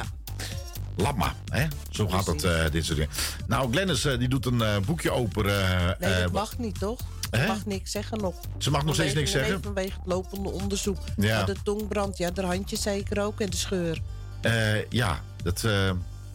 ja. 0.97 1.13
Maar, 1.13 1.35
hè? 1.49 1.67
Zo 1.91 2.09
gaat 2.09 2.27
het, 2.27 2.45
eh, 2.45 2.71
dit 2.71 2.85
soort 2.85 2.99
dingen. 2.99 3.13
Nou, 3.47 3.71
Glennis 3.71 4.05
eh, 4.05 4.19
die 4.19 4.29
doet 4.29 4.47
een 4.47 4.63
eh, 4.63 4.77
boekje 4.87 5.11
open. 5.11 5.45
eh, 5.47 5.91
Nee, 5.99 6.13
eh, 6.15 6.21
dat 6.23 6.33
mag 6.33 6.59
niet, 6.59 6.79
toch? 6.79 6.99
Hè? 7.31 7.41
Ze 7.41 7.47
mag 7.47 7.67
niks 7.67 7.91
zeggen 7.91 8.19
nog. 8.19 8.35
Ze 8.59 8.71
mag 8.71 8.85
nog 8.85 8.95
steeds 8.95 9.15
niks 9.15 9.31
zeggen? 9.31 9.63
vanwege 9.63 9.93
het 9.99 10.07
lopende 10.07 10.49
onderzoek. 10.51 10.99
Ja. 11.17 11.37
Maar 11.37 11.47
de 11.47 11.57
tongbrand, 11.65 12.17
ja, 12.19 12.31
de 12.31 12.43
handje 12.47 12.77
zeker 12.77 13.23
ook 13.23 13.41
en 13.41 13.51
de 13.51 13.57
scheur. 13.57 14.01
eh, 14.41 14.91
ja, 14.91 15.21
dat 15.43 15.65
eh, 15.65 15.91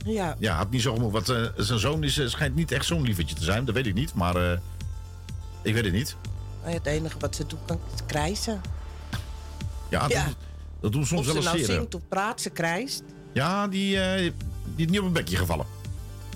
Ja. 0.05 0.35
ja, 0.39 0.55
had 0.55 0.69
niet 0.69 0.81
zo 0.81 0.93
gemoed. 0.93 1.11
Want 1.11 1.29
eh, 1.29 1.43
zijn 1.57 1.79
zoon 1.79 2.03
is, 2.03 2.17
eh, 2.17 2.27
schijnt 2.27 2.55
niet 2.55 2.71
echt 2.71 2.85
zo'n 2.85 3.01
lievertje 3.01 3.35
te 3.35 3.43
zijn. 3.43 3.65
Dat 3.65 3.75
weet 3.75 3.85
ik 3.85 3.93
niet, 3.93 4.13
maar 4.13 4.35
eh, 4.51 4.57
ik 5.61 5.73
weet 5.73 5.83
het 5.85 5.93
niet. 5.93 6.15
Het 6.61 6.85
enige 6.85 7.19
wat 7.19 7.35
ze 7.35 7.45
doet, 7.45 7.59
kan 7.65 7.79
is 7.95 7.99
krijsen. 8.05 8.61
Ja, 9.89 10.01
dat, 10.01 10.11
Ja. 10.11 10.27
dat 10.81 10.91
doen 10.91 11.05
soms 11.05 11.25
wel 11.25 11.41
ze 11.41 11.49
eens 11.49 11.51
nou 11.51 11.63
zingt 11.65 11.95
of 11.95 12.01
praat, 12.09 12.41
ze 12.41 12.49
krijst. 12.49 13.03
Ja, 13.33 13.67
die, 13.67 13.99
eh, 13.99 14.31
die 14.75 14.85
is 14.85 14.91
niet 14.91 14.99
op 14.99 15.05
een 15.05 15.13
bekje 15.13 15.37
gevallen. 15.37 15.65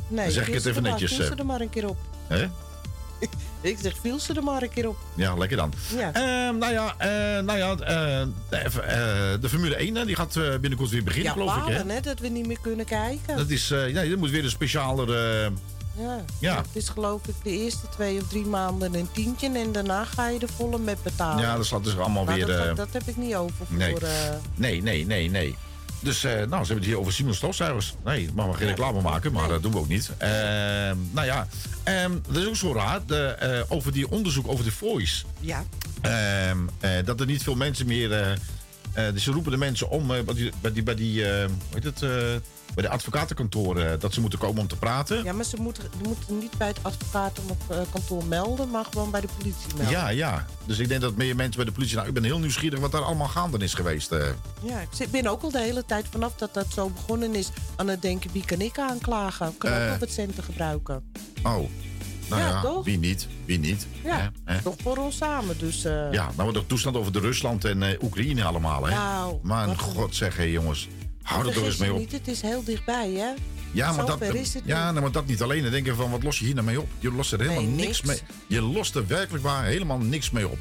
Nee, 0.07 0.23
Dan 0.23 0.33
zeg 0.33 0.47
ik 0.47 0.53
het 0.53 0.65
even 0.65 0.83
netjes, 0.83 1.13
Viel 1.13 1.25
ze 1.25 1.31
eh. 1.31 1.39
er 1.39 1.45
maar 1.45 1.61
een 1.61 1.69
keer 1.69 1.87
op. 1.89 1.97
Hè? 2.27 2.47
Ik 3.61 3.77
zeg, 3.81 3.97
viel 4.01 4.19
ze 4.19 4.33
er 4.33 4.43
maar 4.43 4.61
een 4.61 4.69
keer 4.69 4.87
op. 4.87 4.97
Ja, 5.15 5.35
lekker 5.35 5.57
dan. 5.57 5.73
Ja. 5.95 6.13
Ehm, 6.13 6.57
nou 6.57 6.73
ja, 6.73 6.95
eh, 6.97 7.43
nou 7.43 7.57
ja 7.57 7.75
de, 7.75 9.37
de 9.41 9.49
Formule 9.49 9.75
1 9.75 9.95
hè, 9.95 10.05
die 10.05 10.15
gaat 10.15 10.33
binnenkort 10.33 10.89
weer 10.89 11.03
beginnen, 11.03 11.33
ja, 11.33 11.37
geloof 11.37 11.55
ik. 11.57 11.63
Balen, 11.63 11.89
hè, 11.89 12.01
dat 12.01 12.19
we 12.19 12.27
niet 12.27 12.47
meer 12.47 12.59
kunnen 12.61 12.85
kijken. 12.85 13.37
Dat 13.37 13.49
is, 13.49 13.67
ja, 13.67 14.03
er 14.03 14.17
moet 14.17 14.29
weer 14.29 14.43
een 14.43 14.49
speciale... 14.49 15.51
Ja. 15.97 16.25
Ja. 16.39 16.57
Het 16.57 16.67
is 16.71 16.89
geloof 16.89 17.27
ik 17.27 17.35
de 17.43 17.49
eerste 17.49 17.89
twee 17.89 18.21
of 18.21 18.27
drie 18.27 18.45
maanden 18.45 18.93
een 18.93 19.11
tientje 19.11 19.49
en 19.49 19.71
daarna 19.71 20.05
ga 20.05 20.29
je 20.29 20.39
er 20.39 20.49
volle 20.49 20.77
met 20.77 21.03
betalen. 21.03 21.43
ja, 21.43 21.55
dat 21.55 21.65
slaat 21.65 21.83
dus 21.83 21.97
allemaal 21.97 22.23
Maar 22.23 22.35
weer... 22.35 22.47
dat, 22.47 22.65
eh, 22.65 22.75
dat 22.75 22.87
heb 22.91 23.03
ik 23.07 23.17
niet 23.17 23.35
over 23.35 23.65
voor... 23.65 23.77
nee. 23.77 23.99
eh, 23.99 24.09
nee, 24.55 24.81
nee, 24.81 25.05
nee, 25.05 25.29
nee. 25.29 25.55
Dus, 25.99 26.23
eh, 26.23 26.31
nou, 26.31 26.47
ze 26.47 26.55
hebben 26.55 26.75
het 26.75 26.85
hier 26.85 26.99
over 26.99 27.13
Simon 27.13 27.33
Stofzuigers. 27.33 27.93
Nee, 28.03 28.29
mag 28.33 28.45
we 28.45 28.53
geen 28.53 28.67
reclame 28.67 29.01
maken, 29.01 29.31
maar 29.31 29.47
dat 29.47 29.61
doen 29.61 29.71
we 29.71 29.77
ook 29.77 29.87
niet. 29.87 30.11
Ehm, 30.17 30.97
nou 31.11 31.25
ja, 31.25 31.47
ehm, 31.83 32.11
dat 32.27 32.41
is 32.41 32.47
ook 32.47 32.55
zo 32.55 32.73
raar. 32.73 33.05
De, 33.05 33.65
over 33.69 33.91
die 33.91 34.11
onderzoek 34.11 34.47
over 34.47 34.63
de 34.63 34.71
Voice. 34.71 35.23
ja. 35.39 35.63
Ehm, 36.01 36.57
eh, 36.79 36.91
dat 37.05 37.19
er 37.19 37.25
niet 37.25 37.43
veel 37.43 37.55
mensen 37.55 37.85
meer. 37.85 38.37
dus 38.93 39.23
ze 39.23 39.31
roepen 39.31 39.51
de 39.51 39.57
mensen 39.57 39.89
om 39.89 40.07
bij 40.07 40.23
die, 40.33 40.51
bij 40.61 40.71
die, 40.71 40.83
bij 40.83 40.95
die 40.95 41.23
hoe 41.25 41.49
heet 41.73 41.83
het, 41.83 42.01
bij 42.73 42.83
de 42.83 42.89
advocatenkantoren 42.89 43.99
dat 43.99 44.13
ze 44.13 44.21
moeten 44.21 44.39
komen 44.39 44.61
om 44.61 44.67
te 44.67 44.75
praten. 44.77 45.23
ja, 45.23 45.33
maar 45.33 45.45
ze 45.45 45.55
moeten, 45.59 45.83
moeten 46.07 46.37
niet 46.39 46.57
bij 46.57 46.67
het 46.67 46.79
advocatenkantoor 46.81 48.25
melden, 48.25 48.69
maar 48.69 48.85
gewoon 48.85 49.11
bij 49.11 49.21
de 49.21 49.27
politie 49.37 49.67
melden. 49.75 49.89
Ja, 49.91 50.09
ja. 50.09 50.45
Dus 50.65 50.79
ik 50.79 50.87
denk 50.87 51.01
dat 51.01 51.15
meer 51.15 51.35
mensen 51.35 51.55
bij 51.55 51.65
de 51.65 51.71
politie. 51.71 51.95
Nou, 51.95 52.07
ik 52.07 52.13
ben 52.13 52.23
heel 52.23 52.39
nieuwsgierig 52.39 52.79
wat 52.79 52.91
daar 52.91 53.01
allemaal 53.03 53.27
gaande 53.27 53.57
is 53.57 53.73
geweest. 53.73 54.11
eh. 54.11 54.25
Ja, 54.61 54.79
ik 54.79 54.87
zit- 54.91 55.11
ben 55.11 55.27
ook 55.27 55.41
al 55.41 55.51
de 55.51 55.59
hele 55.59 55.85
tijd 55.85 56.05
vanaf 56.11 56.33
dat 56.35 56.53
dat 56.53 56.65
zo 56.73 56.89
begonnen 56.89 57.35
is 57.35 57.49
aan 57.75 57.87
het 57.87 58.01
denken 58.01 58.29
wie 58.33 58.45
kan 58.45 58.61
ik 58.61 58.79
aanklagen? 58.79 59.47
Ik 59.49 59.59
kan 59.59 59.71
ook 59.71 59.77
Eh. 59.79 59.89
nog 59.89 59.99
wat 59.99 60.09
centen 60.11 60.43
gebruiken. 60.43 61.11
Oh. 61.43 61.69
Nou 62.29 62.41
ja, 62.41 62.47
Ja, 62.49 62.61
toch? 62.61 62.85
wie 62.85 62.97
niet? 62.97 63.27
Wie 63.45 63.59
niet? 63.59 63.87
Ja, 64.03 64.31
toch 64.63 64.75
voor 64.81 64.97
ons 64.97 65.17
samen. 65.17 65.57
Dus, 65.57 65.83
eh, 65.85 66.11
Ja, 66.11 66.31
nou 66.37 66.53
de 66.53 66.65
toestand 66.65 66.95
over 66.97 67.11
de 67.11 67.19
Rusland 67.19 67.65
en 67.65 67.83
eh, 67.83 68.01
Oekraïne 68.03 68.43
allemaal, 68.43 68.85
hè? 68.85 68.95
Nou, 68.95 69.37
maar 69.41 69.67
god 69.79 70.15
zeg, 70.15 70.37
hé 70.37 70.43
jongens. 70.43 70.87
Hou 71.23 71.47
er 71.47 71.53
toch 71.53 71.63
eens 71.65 71.77
mee 71.77 71.93
op. 71.93 71.99
niet, 71.99 72.11
het 72.11 72.27
is 72.27 72.41
heel 72.41 72.63
dichtbij, 72.63 73.11
hè? 73.11 73.29
Ja, 73.71 73.91
maar 73.91 74.05
dat, 74.05 74.19
Zover 74.19 74.35
is 74.35 74.53
het 74.53 74.63
ja 74.65 74.89
nou, 74.91 75.01
maar 75.01 75.11
dat 75.11 75.25
niet 75.25 75.41
alleen. 75.41 75.61
Dan 75.63 75.71
denk 75.71 75.85
je 75.85 75.93
van, 75.95 76.11
wat 76.11 76.23
los 76.23 76.39
je 76.39 76.45
hier 76.45 76.53
nou 76.53 76.65
mee 76.65 76.81
op? 76.81 76.87
Je 76.99 77.11
lost 77.11 77.31
er 77.31 77.39
helemaal 77.39 77.61
Nee, 77.61 77.69
niks. 77.71 78.01
niks. 78.01 78.01
mee. 78.01 78.19
Je 78.47 78.61
lost 78.61 78.95
er 78.95 79.07
werkelijk 79.07 79.43
waar 79.43 79.63
helemaal 79.65 79.97
niks 79.97 80.31
mee 80.31 80.47
op. 80.47 80.57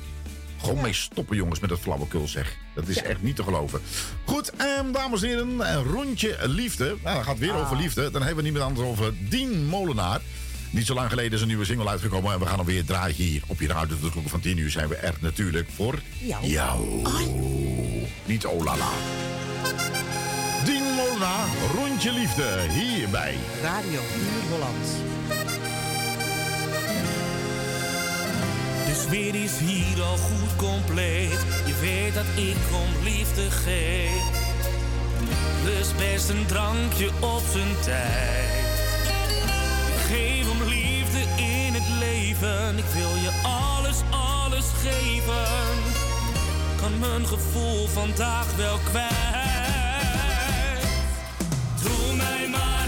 Gewoon 0.61 0.81
mee 0.81 0.93
stoppen, 0.93 1.37
jongens, 1.37 1.61
met 1.61 1.71
dat 1.71 1.79
flauwekul, 1.81 2.29
zeg. 2.29 2.57
Dat 2.75 2.89
is 2.89 3.03
echt 3.03 3.23
niet 3.23 3.37
te 3.37 3.43
geloven. 3.43 3.81
Goed, 4.25 4.51
ehm, 4.57 4.93
dames 4.93 5.23
en 5.23 5.29
heren, 5.29 5.75
een 5.77 5.83
rondje 5.85 6.37
liefde. 6.49 6.97
Nou, 7.03 7.17
dat 7.17 7.25
gaat 7.25 7.39
weer 7.39 7.53
Ah. 7.53 7.61
over 7.61 7.77
liefde. 7.77 8.11
Dan 8.11 8.21
hebben 8.23 8.37
we 8.37 8.43
niet 8.43 8.53
meer 8.53 8.63
anders 8.63 8.87
over 8.89 9.15
Dien 9.29 9.67
Molenaar. 9.67 10.21
Niet 10.71 10.87
zo 10.87 10.95
lang 10.95 11.09
geleden 11.11 11.33
is 11.33 11.41
een 11.41 11.47
nieuwe 11.47 11.65
single 11.65 11.89
uitgekomen. 11.89 12.33
En 12.33 12.39
we 12.39 12.47
gaan 12.47 12.57
hem 12.57 12.67
weer 12.67 12.85
draaien 12.85 13.17
hier 13.17 13.43
op 13.47 13.61
je 13.61 13.67
radio. 13.67 13.97
Tot 13.97 14.03
de 14.05 14.11
klok 14.11 14.29
van 14.29 14.41
10 14.41 14.57
uur 14.59 14.71
zijn 14.71 14.89
we 14.89 14.95
er 14.97 15.15
natuurlijk 15.21 15.69
voor 15.75 15.99
Jou. 16.19 16.47
jou. 16.47 17.03
Niet 18.27 18.47
olala. 18.47 18.89
Dien 20.65 20.83
Molenaar, 20.83 21.49
rondje 21.75 22.13
liefde. 22.13 22.61
Hier 22.69 23.09
bij 23.09 23.37
Radio 23.63 24.01
Puur 24.13 24.51
Hollands. 24.51 24.91
De 28.87 28.95
sfeer 29.07 29.35
is 29.35 29.59
hier 29.59 30.03
al 30.03 30.17
goed 30.17 30.57
compleet. 30.57 31.39
Je 31.67 31.75
weet 31.81 32.15
dat 32.15 32.25
ik 32.37 32.57
om 32.73 33.05
liefde 33.05 33.51
geef. 33.51 34.23
Dus 35.65 35.97
best 35.97 36.29
een 36.29 36.47
drankje 36.47 37.09
op 37.21 37.43
zijn 37.53 37.75
tijd. 37.81 38.51
Geef 40.07 40.51
om 40.51 40.63
liefde 40.69 41.21
in 41.37 41.75
het 41.75 41.99
leven. 41.99 42.79
Ik 42.79 42.91
wil 42.93 43.15
je 43.23 43.41
alles, 43.43 43.97
alles 44.11 44.67
geven. 44.83 45.77
Kan 46.77 46.99
mijn 46.99 47.27
gevoel 47.27 47.87
vandaag 47.87 48.57
wel 48.57 48.79
kwijt. 48.79 49.82
Doe 51.83 52.17
mij 52.17 52.49
maar 52.49 52.82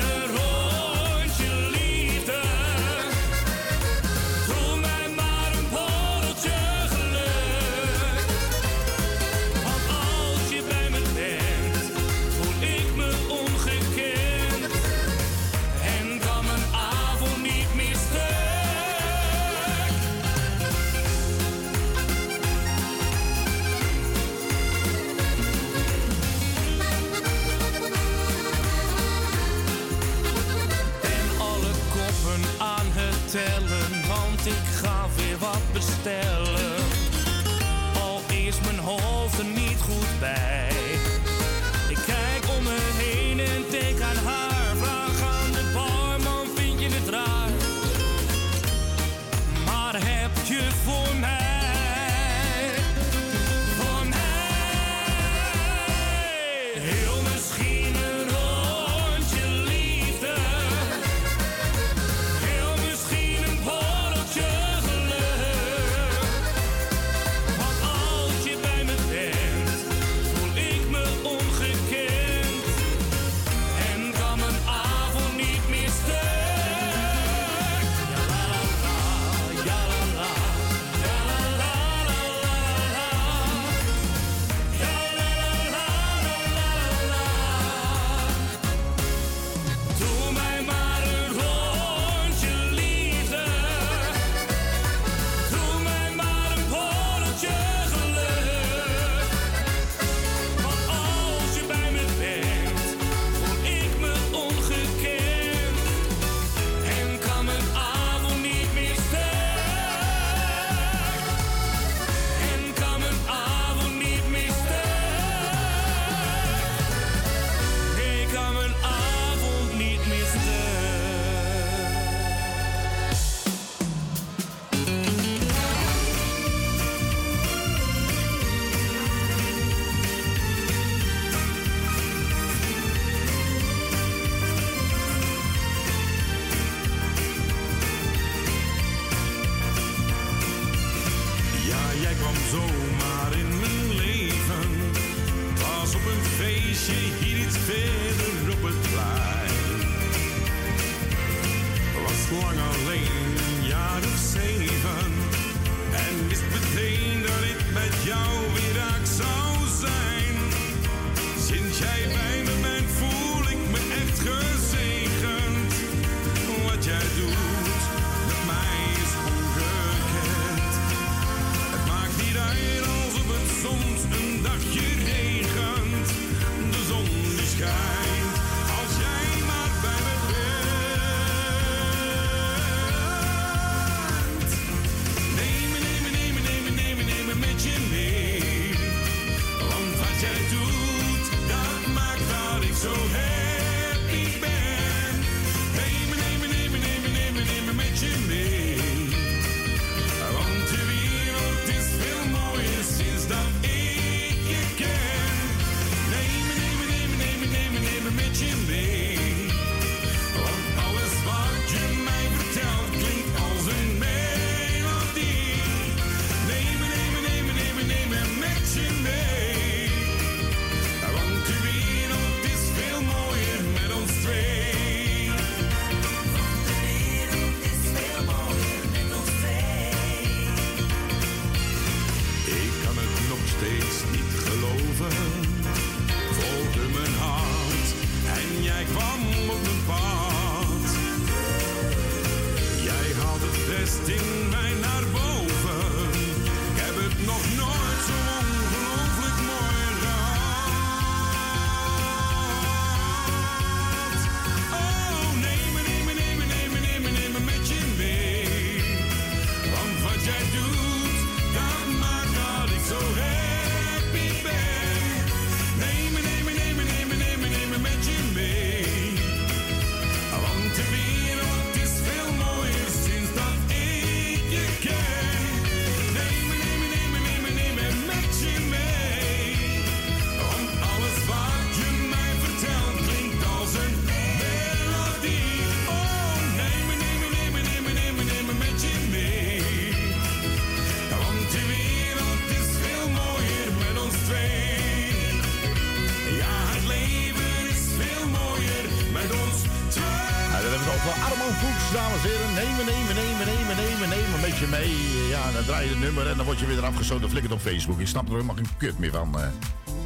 zo 307.04 307.18
de 307.18 307.28
flikkert 307.28 307.52
op 307.52 307.60
Facebook. 307.60 308.00
Ik 308.00 308.06
snap 308.06 308.26
er 308.26 308.32
helemaal 308.32 308.54
geen 308.54 308.68
kut 308.78 308.98
meer 308.98 309.10
van. 309.10 309.40
Eh. 309.40 309.46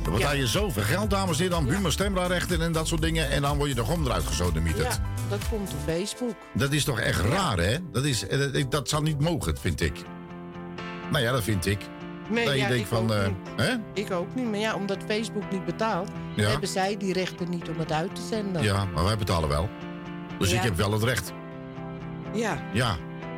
Dan 0.03 0.13
betaal 0.13 0.35
je 0.35 0.47
zoveel 0.47 0.83
geld, 0.83 1.11
dames 1.11 1.37
en 1.37 1.43
heren, 1.43 1.59
aan 1.59 2.31
ja. 2.49 2.65
En 2.65 2.73
dat 2.73 2.89
soort 2.89 3.03
dingen. 3.03 3.31
En 3.31 3.43
dan 3.43 3.57
word 3.57 3.69
je 3.69 3.75
de 3.75 3.83
gom 3.83 4.07
eruit 4.07 4.27
gezoden. 4.27 4.65
Ja, 4.65 4.73
dat 5.29 5.49
komt 5.51 5.71
op 5.71 5.77
Facebook. 5.87 6.35
Dat 6.55 6.73
is 6.73 6.85
toch 6.85 7.01
echt 7.01 7.21
raar, 7.21 7.59
hè? 7.59 7.77
Dat, 7.93 8.05
is, 8.05 8.27
eh, 8.27 8.39
dat, 8.39 8.71
dat 8.71 8.89
zou 8.89 9.03
niet 9.03 9.21
mogen, 9.21 9.59
vind 9.59 9.81
ik. 9.81 10.03
Nou 11.11 11.25
ja, 11.25 11.33
dat 11.33 11.43
vind 11.43 11.67
ik. 11.67 11.79
Nee, 12.31 12.57
ja, 12.57 12.85
van, 12.85 13.15
eh, 13.15 13.29
hè? 13.57 13.75
Ik 13.95 14.11
ook 14.13 14.35
niet, 14.35 14.51
maar 14.51 14.59
ja, 14.59 14.75
omdat 14.75 14.99
Facebook 15.07 15.51
niet 15.51 15.65
betaalt, 15.65 16.09
hebben 16.37 16.69
zij 16.69 16.97
die 16.97 17.13
rechten 17.13 17.51
niet 17.51 17.69
om 17.69 17.79
het 17.79 17.93
uit 17.93 18.15
te 18.15 18.23
zenden. 18.29 18.63
Ja, 18.63 18.85
maar 18.85 19.05
wij 19.05 19.17
betalen 19.17 19.49
wel. 19.49 19.69
Dus 20.39 20.53
ik 20.53 20.61
heb 20.61 20.77
wel 20.77 20.93
het 20.93 21.03
recht. 21.03 21.33
Ja. 22.33 22.63
Ja, 22.73 22.97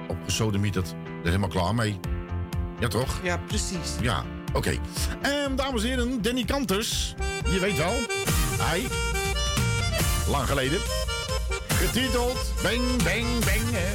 Op 0.09 0.17
opgesodemieterd. 0.17 0.91
Daar 0.91 1.17
is 1.23 1.29
helemaal 1.29 1.49
klaar 1.49 1.75
mee. 1.75 2.01
Ja, 2.81 2.89
toch? 2.89 3.21
Ja, 3.23 3.39
precies. 3.47 3.91
Ja, 4.01 4.25
oké. 4.53 4.79
En 5.21 5.57
dames 5.57 5.83
en 5.83 5.89
heren, 5.89 6.23
Danny 6.23 6.45
Kanters. 6.45 7.15
Je 7.51 7.59
weet 7.59 7.77
wel. 7.77 7.93
Hij. 8.61 8.87
Lang 10.29 10.47
geleden. 10.47 10.79
Getiteld. 11.69 12.53
Bang, 12.63 13.03
bang, 13.03 13.45
bang. 13.45 13.71
Hè. 13.71 13.93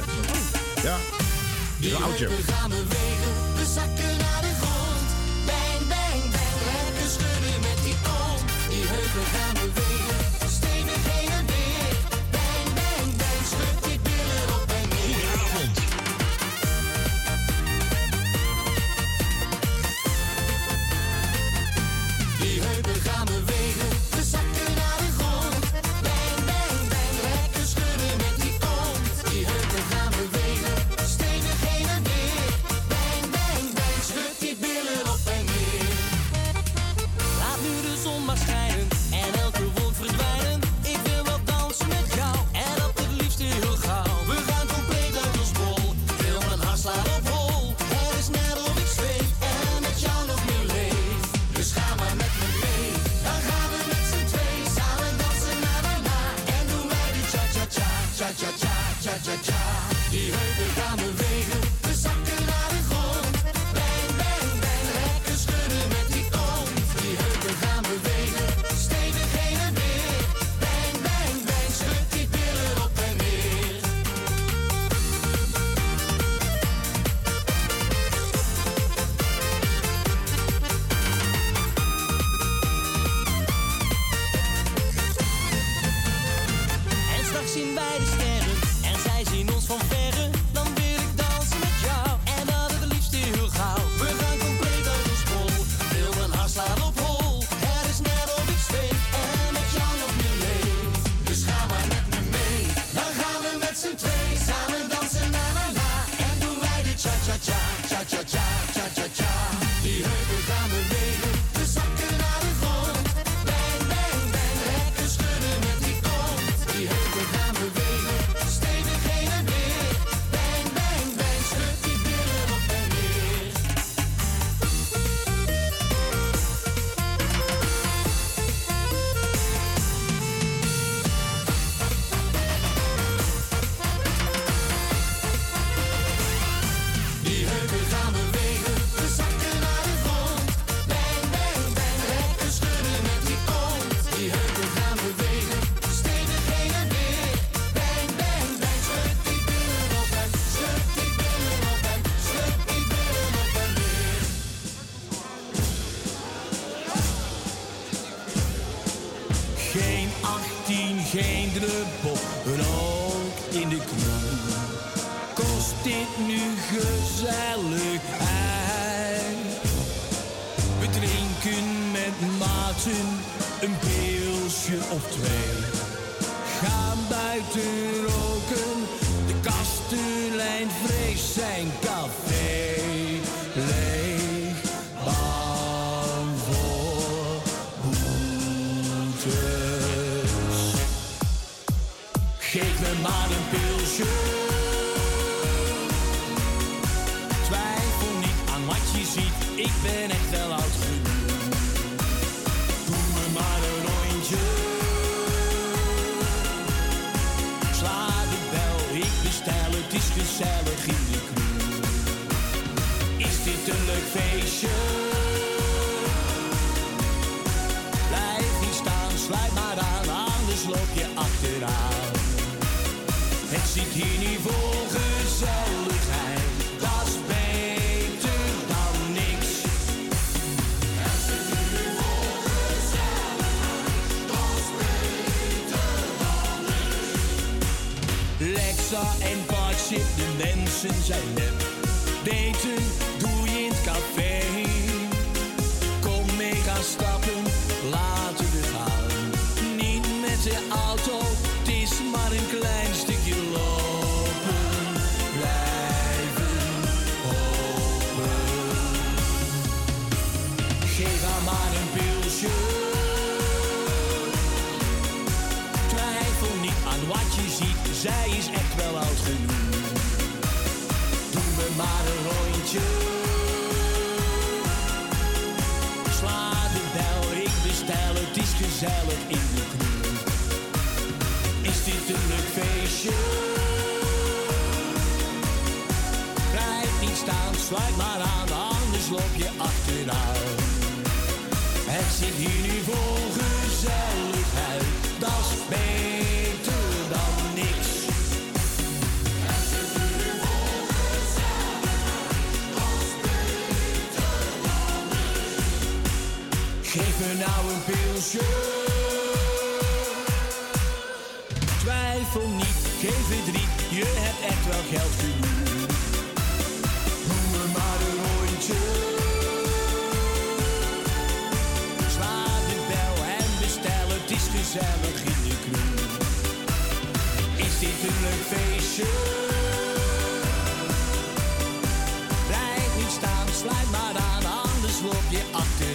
Ja. 0.82 0.96
Is 1.80 1.94
oudje. 1.94 2.28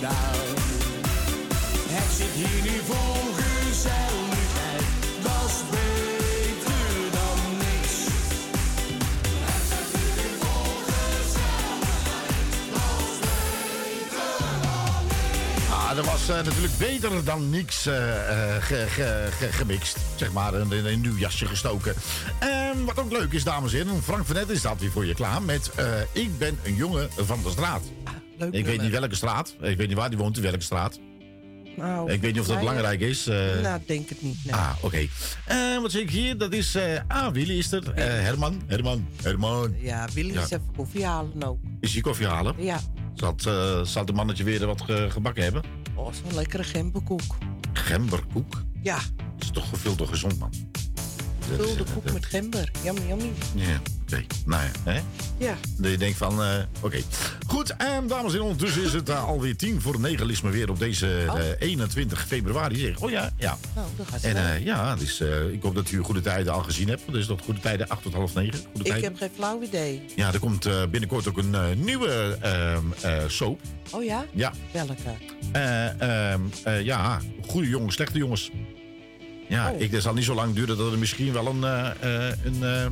Achteraan. 0.06 0.56
Het 1.90 2.12
zit 2.18 2.32
hier 2.34 2.62
nu 2.72 2.80
vol 2.86 3.34
gezelligheid, 3.34 4.84
dat 5.24 5.46
is 5.48 5.58
beter 5.72 7.12
dan 7.12 7.40
niks. 7.58 7.96
Het 9.50 9.64
zit 9.70 9.90
hier 10.02 10.16
nu 10.24 10.30
vol 10.40 10.74
gezelligheid, 10.88 12.52
dat 12.74 13.00
is 13.10 13.18
beter 13.20 14.40
dan 14.62 15.04
niks. 15.08 15.72
Ah, 15.72 15.96
dat 15.96 16.06
was 16.06 16.30
eh, 16.30 16.36
natuurlijk 16.36 16.78
beter 16.78 17.24
dan 17.24 17.50
niks 17.50 17.82
ge- 18.60 18.86
ge- 18.90 19.52
gemixt. 19.52 19.98
Zeg 20.16 20.32
maar, 20.32 20.54
in, 20.54 20.86
een 20.86 21.02
nieuw 21.02 21.18
jasje 21.18 21.46
gestoken. 21.46 21.96
En 22.40 22.86
wat 22.86 23.00
ook 23.00 23.12
leuk 23.12 23.32
is, 23.32 23.44
dames 23.44 23.74
en 23.74 23.78
heren, 23.88 24.04
Frank 24.04 24.26
van 24.26 24.36
Net 24.36 24.58
staat 24.58 24.80
weer 24.80 24.92
voor 24.92 25.06
je 25.06 25.14
klaar 25.14 25.42
met 25.42 25.72
Ik 26.12 26.38
ben 26.38 26.60
een 26.64 26.76
jongen 26.76 27.10
van 27.18 27.40
de 27.44 27.50
straat. 27.50 27.82
Leuk 28.42 28.54
ik 28.54 28.66
weet 28.66 28.82
niet 28.82 28.92
welke 28.92 29.16
straat. 29.16 29.56
Ik 29.62 29.78
weet 29.78 29.88
niet 29.88 29.98
waar 29.98 30.10
die 30.10 30.18
woont, 30.18 30.38
in 30.38 30.44
welke 30.44 30.62
straat. 30.62 31.00
Nou, 31.78 32.12
ik 32.12 32.22
weet 32.22 32.32
niet 32.32 32.42
of 32.42 32.48
dat 32.48 32.60
belangrijk 32.60 33.00
is. 33.00 33.28
eh. 33.28 33.60
Nou, 33.62 33.82
denk 33.86 34.10
het 34.10 34.22
niet. 34.22 34.38
Nee. 34.46 34.54
Ah, 34.56 34.72
oké. 34.82 35.08
Eh, 35.46 35.82
wat 35.82 35.92
zie 35.92 36.02
ik 36.02 36.10
hier? 36.10 36.38
Dat 36.38 36.54
is... 36.54 36.76
eh 36.76 37.00
ah, 37.08 37.34
Willy 37.34 37.58
is 37.58 37.72
er. 37.72 37.96
Herman, 37.96 38.62
Herman, 38.68 39.08
Herman. 39.22 39.76
Ja, 39.80 40.08
Willy 40.14 40.34
Ja. 40.34 40.42
is 40.42 40.50
even 40.52 40.72
koffie 40.76 41.06
halen 41.06 41.44
ook. 41.44 41.60
Is 41.80 41.94
hij 41.94 42.02
koffie 42.02 42.28
halen? 42.28 42.56
Ja. 42.58 42.80
Eh, 43.16 43.82
zal 43.84 44.06
het 44.06 44.14
mannetje 44.16 44.44
weer 44.44 44.66
wat 44.66 44.82
ge- 44.82 45.08
gebakken 45.10 45.44
hebben? 45.44 45.64
Oh, 45.96 46.14
zo'n 46.14 46.36
lekkere 46.36 46.64
gemberkoek. 46.64 47.22
Gemberkoek? 47.74 48.64
Ja, 48.82 48.96
Dat 48.96 49.04
is 49.44 49.50
toch 49.52 49.66
veel 49.74 49.96
te 49.96 50.08
gezond, 50.08 50.40
man. 50.40 50.52
Dat- 50.72 51.58
vulde 51.66 51.76
dat- 51.78 51.94
koek 51.94 52.12
met 52.14 52.26
gember. 52.26 52.72
Yummy, 52.84 53.02
yummy. 53.08 53.32
Ja, 53.56 53.82
oké. 54.14 54.26
Nou 54.46 54.64
ja, 54.64 54.92
hè? 54.92 55.00
Ja. 55.38 55.56
Dat 55.78 55.92
je 55.92 55.98
denkt 55.98 56.18
van, 56.18 56.44
eh, 56.44 56.56
oké. 56.82 57.00
Goed, 57.48 57.76
en 57.78 58.08
dames 58.08 58.24
en 58.26 58.30
heren, 58.32 58.44
ondertussen 58.46 58.84
is 58.84 58.94
het 58.94 59.10
eh, 59.10 59.24
alweer 59.28 59.56
tien 59.58 59.82
voor 59.82 60.00
negen. 60.00 60.26
Lis 60.26 60.42
me 60.42 60.50
weer 60.50 60.70
op 60.70 60.80
deze 60.80 61.26
Oh. 61.30 61.40
eh, 61.40 61.46
21 61.60 62.26
februari. 62.28 62.76
Zeg, 62.76 63.00
oh 63.00 63.10
ja, 63.10 63.30
ja. 63.38 63.58
Nou, 63.76 63.88
dat 63.98 64.08
gaat 64.08 64.22
En 64.24 64.36
eh, 64.36 64.66
ja, 64.66 64.96
dus, 64.96 65.20
eh, 65.20 65.48
ik 65.54 65.62
hoop 65.64 65.76
dat 65.76 65.92
u 65.92 66.00
Goede 66.00 66.22
Tijden 66.22 66.54
al 66.54 66.64
gezien 66.64 66.88
hebt. 66.90 67.02
Dus 67.12 67.26
dat 67.28 67.42
Goede 67.42 67.60
Tijden 67.60 67.88
8 67.90 68.02
tot 68.02 68.14
half 68.14 68.34
9. 68.34 68.60
Goede 68.60 68.70
Ik 68.80 68.84
Tijden. 68.86 69.04
heb 69.04 69.18
geen 69.18 69.30
flauw 69.36 69.62
idee. 69.62 70.02
Ja, 70.16 70.34
er 70.34 70.40
komt 70.40 70.66
eh, 70.66 70.84
binnenkort 70.92 71.28
ook 71.28 71.38
een 71.38 71.56
eh, 71.56 71.64
nieuwe 71.76 72.38
ehm, 72.42 72.86
eh, 73.02 73.18
soap. 73.28 73.60
Oh 73.92 74.04
ja? 74.04 74.26
Ja. 74.34 74.54
Welke? 74.72 74.94
Eh, 75.52 76.02
ehm, 76.32 76.42
eh, 76.64 76.82
ja, 76.82 77.20
goede 77.48 77.68
jongens, 77.68 77.96
slechte 77.96 78.18
jongens. 78.18 78.52
Ja, 79.50 79.72
Oh. 79.72 79.82
ik, 79.82 79.92
het 79.92 80.02
zal 80.02 80.14
niet 80.14 80.24
zo 80.26 80.34
lang 80.34 80.56
duren 80.56 80.78
dat 80.78 80.92
er 80.92 80.98
misschien 80.98 81.34
wel 81.34 81.48
een, 81.48 81.64
eh, 81.64 81.90
eh, 82.30 82.38
een 82.44 82.64
eh, 82.64 82.86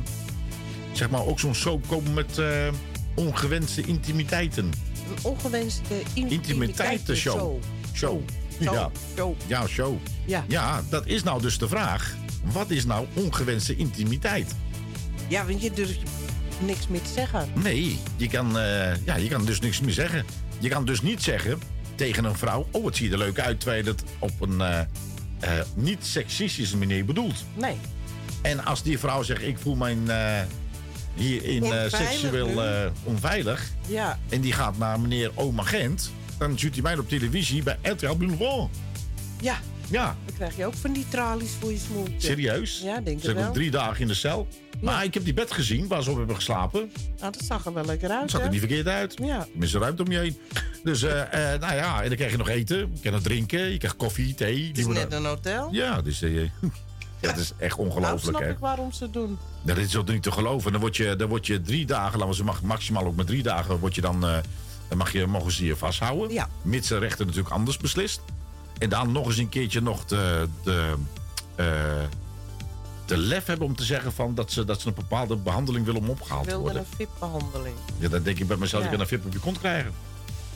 zeg 0.92 1.10
maar, 1.10 1.26
ook 1.26 1.40
zo'n 1.40 1.54
soap 1.54 1.88
komen 1.88 2.14
met 2.14 2.38
eh, 2.38 2.68
ongewenste 3.14 3.82
intimiteiten. 3.82 4.64
Een 4.64 5.18
ongewenste 5.22 5.94
Intimiteitenshow. 6.14 7.36
Show. 7.36 7.62
Show. 7.94 8.20
Ja. 8.58 8.90
Show. 9.16 9.34
ja, 9.46 9.66
show. 9.66 9.96
Ja. 10.26 10.44
ja, 10.48 10.82
dat 10.88 11.06
is 11.06 11.22
nou 11.22 11.42
dus 11.42 11.58
de 11.58 11.68
vraag. 11.68 12.14
Wat 12.52 12.70
is 12.70 12.84
nou 12.84 13.06
ongewenste 13.14 13.76
intimiteit? 13.76 14.54
Ja, 15.28 15.46
want 15.46 15.62
je 15.62 15.72
durft 15.72 16.00
niks 16.64 16.88
meer 16.88 17.02
te 17.02 17.12
zeggen. 17.12 17.48
Nee, 17.54 17.98
je 18.16 18.28
kan, 18.28 18.58
eh, 18.58 19.04
ja, 19.04 19.16
je 19.16 19.28
kan 19.28 19.44
dus 19.44 19.60
niks 19.60 19.80
meer 19.80 19.92
zeggen. 19.92 20.24
Je 20.58 20.68
kan 20.68 20.84
dus 20.84 21.02
niet 21.02 21.22
zeggen 21.22 21.58
tegen 21.94 22.24
een 22.24 22.36
vrouw... 22.36 22.66
oh, 22.70 22.84
het 22.84 22.96
ziet 22.96 23.12
er 23.12 23.18
leuk 23.18 23.38
uit, 23.38 23.60
terwijl 23.60 23.84
je 23.84 23.90
het 23.90 24.04
op 24.18 24.40
een 24.40 24.60
eh, 24.60 24.80
eh, 25.40 25.64
niet 25.74 26.06
seksistische 26.06 26.76
manier 26.76 27.04
bedoelt. 27.04 27.44
Nee. 27.54 27.76
En 28.42 28.64
als 28.64 28.82
die 28.82 28.98
vrouw 28.98 29.22
zegt, 29.22 29.42
ik 29.42 29.58
voel 29.58 29.74
mij 29.74 29.96
eh, 31.20 31.26
hierin 31.26 31.64
eh, 31.64 31.88
seksueel 31.88 32.64
eh, 32.64 32.90
onveilig... 33.02 33.70
Ja. 33.86 34.18
en 34.28 34.40
die 34.40 34.52
gaat 34.52 34.78
naar 34.78 35.00
meneer 35.00 35.30
Oma 35.34 35.62
Gent... 35.62 36.12
dan 36.38 36.58
ziet 36.58 36.72
hij 36.72 36.82
mij 36.82 36.98
op 36.98 37.08
televisie 37.08 37.62
bij 37.62 37.78
RTL 37.82 38.16
Boulevard. 38.16 38.68
Ja. 39.40 39.58
Ja, 39.90 40.16
Dan 40.24 40.34
krijg 40.34 40.56
je 40.56 40.66
ook 40.66 40.74
van 40.74 40.92
die 40.92 41.04
tralies 41.08 41.50
voor 41.60 41.70
je 41.70 41.78
smoeltje. 41.78 42.14
serieus? 42.18 42.80
Ja, 42.84 43.00
denk 43.00 43.22
ik 43.22 43.34
wel. 43.34 43.52
drie 43.52 43.70
dagen 43.70 44.00
in 44.00 44.06
de 44.06 44.14
cel. 44.14 44.48
Maar 44.80 45.04
ik 45.04 45.14
heb 45.14 45.24
die 45.24 45.34
bed 45.34 45.52
gezien 45.52 45.86
waar 45.88 46.02
ze 46.02 46.10
op 46.10 46.16
hebben 46.16 46.34
geslapen. 46.36 46.90
Nou, 47.18 47.32
dat 47.32 47.42
zag 47.44 47.66
er 47.66 47.72
wel 47.72 47.84
lekker 47.84 48.10
uit, 48.10 48.20
Het 48.20 48.30
zag 48.30 48.40
er 48.40 48.46
hè? 48.46 48.52
niet 48.52 48.60
verkeerd 48.60 48.86
uit. 48.86 49.14
Ja. 49.22 49.46
Tenminste, 49.50 49.78
ruimte 49.78 50.02
om 50.02 50.10
je 50.10 50.18
heen. 50.18 50.38
Dus, 50.84 51.02
eh, 51.02 51.12
nou 51.32 51.74
ja, 51.74 52.02
en 52.02 52.08
dan 52.08 52.16
krijg 52.16 52.30
je 52.30 52.36
nog 52.36 52.48
eten. 52.48 52.76
Je 52.78 52.86
krijgt 52.86 53.10
nog 53.10 53.22
drinken. 53.22 53.70
Je 53.70 53.78
krijgt 53.78 53.96
koffie, 53.96 54.34
thee. 54.34 54.66
Het 54.68 54.78
is 54.78 54.86
net 54.86 55.12
een 55.12 55.24
hotel. 55.24 55.68
Ja, 55.72 56.02
dus, 56.02 56.18
ja, 56.18 56.28
dat 57.20 57.36
is 57.36 57.52
echt 57.56 57.76
Nou, 57.76 57.88
ongelooflijk, 57.88 58.22
snap 58.36 58.40
hè? 58.40 58.50
ik 58.50 58.58
waarom 58.58 58.92
ze 58.92 59.02
het 59.04 59.12
doen. 59.12 59.38
Dat 59.62 59.76
is 59.76 59.96
ook 59.96 60.08
niet 60.08 60.22
te 60.22 60.32
geloven. 60.32 60.72
Dan 60.72 60.80
word 60.80 60.96
je, 60.96 61.16
dan 61.16 61.28
word 61.28 61.46
je 61.46 61.60
drie 61.62 61.86
dagen, 61.86 62.12
laten 62.18 62.28
we 62.28 62.34
ze 62.34 62.44
mag, 62.44 62.62
maximaal 62.62 63.04
ook 63.06 63.16
maar 63.16 63.24
drie 63.24 63.42
dagen, 63.42 63.78
word 63.78 63.94
je 63.94 64.00
dan, 64.00 64.24
eh, 64.26 64.36
dan 64.88 64.98
mag 64.98 65.12
je, 65.12 65.26
mogen 65.26 65.52
ze 65.52 65.64
je 65.64 65.76
vasthouden. 65.76 66.32
Ja. 66.32 66.48
Mits 66.62 66.88
de 66.88 66.98
rechter 66.98 67.26
natuurlijk 67.26 67.54
anders 67.54 67.76
beslist. 67.76 68.20
En 68.78 68.88
dan 68.88 69.12
nog 69.12 69.26
eens 69.26 69.36
een 69.36 69.48
keertje 69.48 69.80
nog 69.80 70.04
de, 70.04 70.48
de, 70.64 70.94
eh, 71.54 71.66
de 73.06 73.16
lef 73.16 73.46
hebben 73.46 73.66
om 73.66 73.76
te 73.76 73.84
zeggen 73.84 74.12
van 74.12 74.34
dat, 74.34 74.52
ze, 74.52 74.64
dat 74.64 74.80
ze 74.80 74.88
een 74.88 74.94
bepaalde 74.94 75.36
behandeling 75.36 75.84
willen 75.84 76.00
om 76.00 76.08
opgehaald 76.10 76.42
te 76.44 76.48
wilde 76.50 76.62
worden. 76.64 76.82
een 76.82 76.96
VIP-behandeling. 76.96 77.74
Ja, 77.98 78.08
dan 78.08 78.22
denk 78.22 78.38
ik 78.38 78.46
bij 78.46 78.56
mezelf, 78.56 78.80
Ja. 78.82 78.86
ik 78.88 78.92
kan 78.92 79.00
een 79.02 79.08
vip 79.10 79.24
op 79.26 79.32
je 79.32 79.38
kont 79.38 79.58
krijgen. 79.58 79.92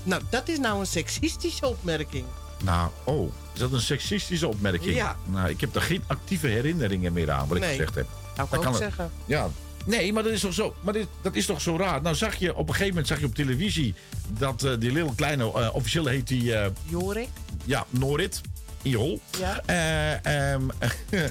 Nou, 0.03 0.23
dat 0.31 0.49
is 0.49 0.59
nou 0.59 0.81
een 0.81 0.87
seksistische 0.87 1.67
opmerking. 1.67 2.25
Nou, 2.65 2.91
oh, 3.05 3.33
is 3.53 3.61
dat 3.61 3.73
een 3.73 3.81
seksistische 3.81 4.49
opmerking? 4.49 4.95
Ja. 4.97 5.17
Nou, 5.25 5.49
ik 5.49 5.61
heb 5.61 5.75
er 5.75 5.83
geen 5.83 6.03
actieve 6.07 6.47
herinneringen 6.47 7.13
meer 7.13 7.31
aan, 7.31 7.49
wat 7.49 7.57
ik 7.57 7.65
gezegd 7.65 7.95
heb. 7.95 8.07
Nou, 8.37 8.37
Dat 8.37 8.49
kan 8.49 8.59
ik 8.59 8.65
kan 8.65 8.73
het. 8.73 8.83
zeggen. 8.83 9.11
Ja. 9.25 9.49
Nee, 9.87 10.13
maar 10.13 10.23
dat 10.23 10.33
is 10.33 10.41
toch 10.41 10.55
zo, 10.55 10.75
maar 10.81 10.93
dit, 10.93 11.07
dat 11.23 11.35
is 11.35 11.47
toch 11.47 11.61
zo 11.61 11.77
raar. 11.77 12.03
Nou 12.03 12.15
zag 12.17 12.35
je, 12.35 12.55
op 12.55 12.61
een 12.69 12.73
gegeven 12.75 12.89
moment 12.89 13.07
zag 13.07 13.19
je 13.21 13.27
op 13.27 13.35
televisie 13.35 13.95
dat 14.29 14.63
eh, 14.63 14.73
die 14.79 14.93
little 14.93 15.15
kleine, 15.15 15.53
eh, 15.53 15.75
officieel 15.75 16.07
heet 16.07 16.29
die, 16.29 16.55
eh, 16.55 16.71
Jorik? 16.85 17.29
ja, 17.65 17.87
Norit, 17.91 18.41
Iol. 18.83 19.21
Ja. 19.39 19.61
Eh, 19.67 20.53
ehm, 20.53 20.63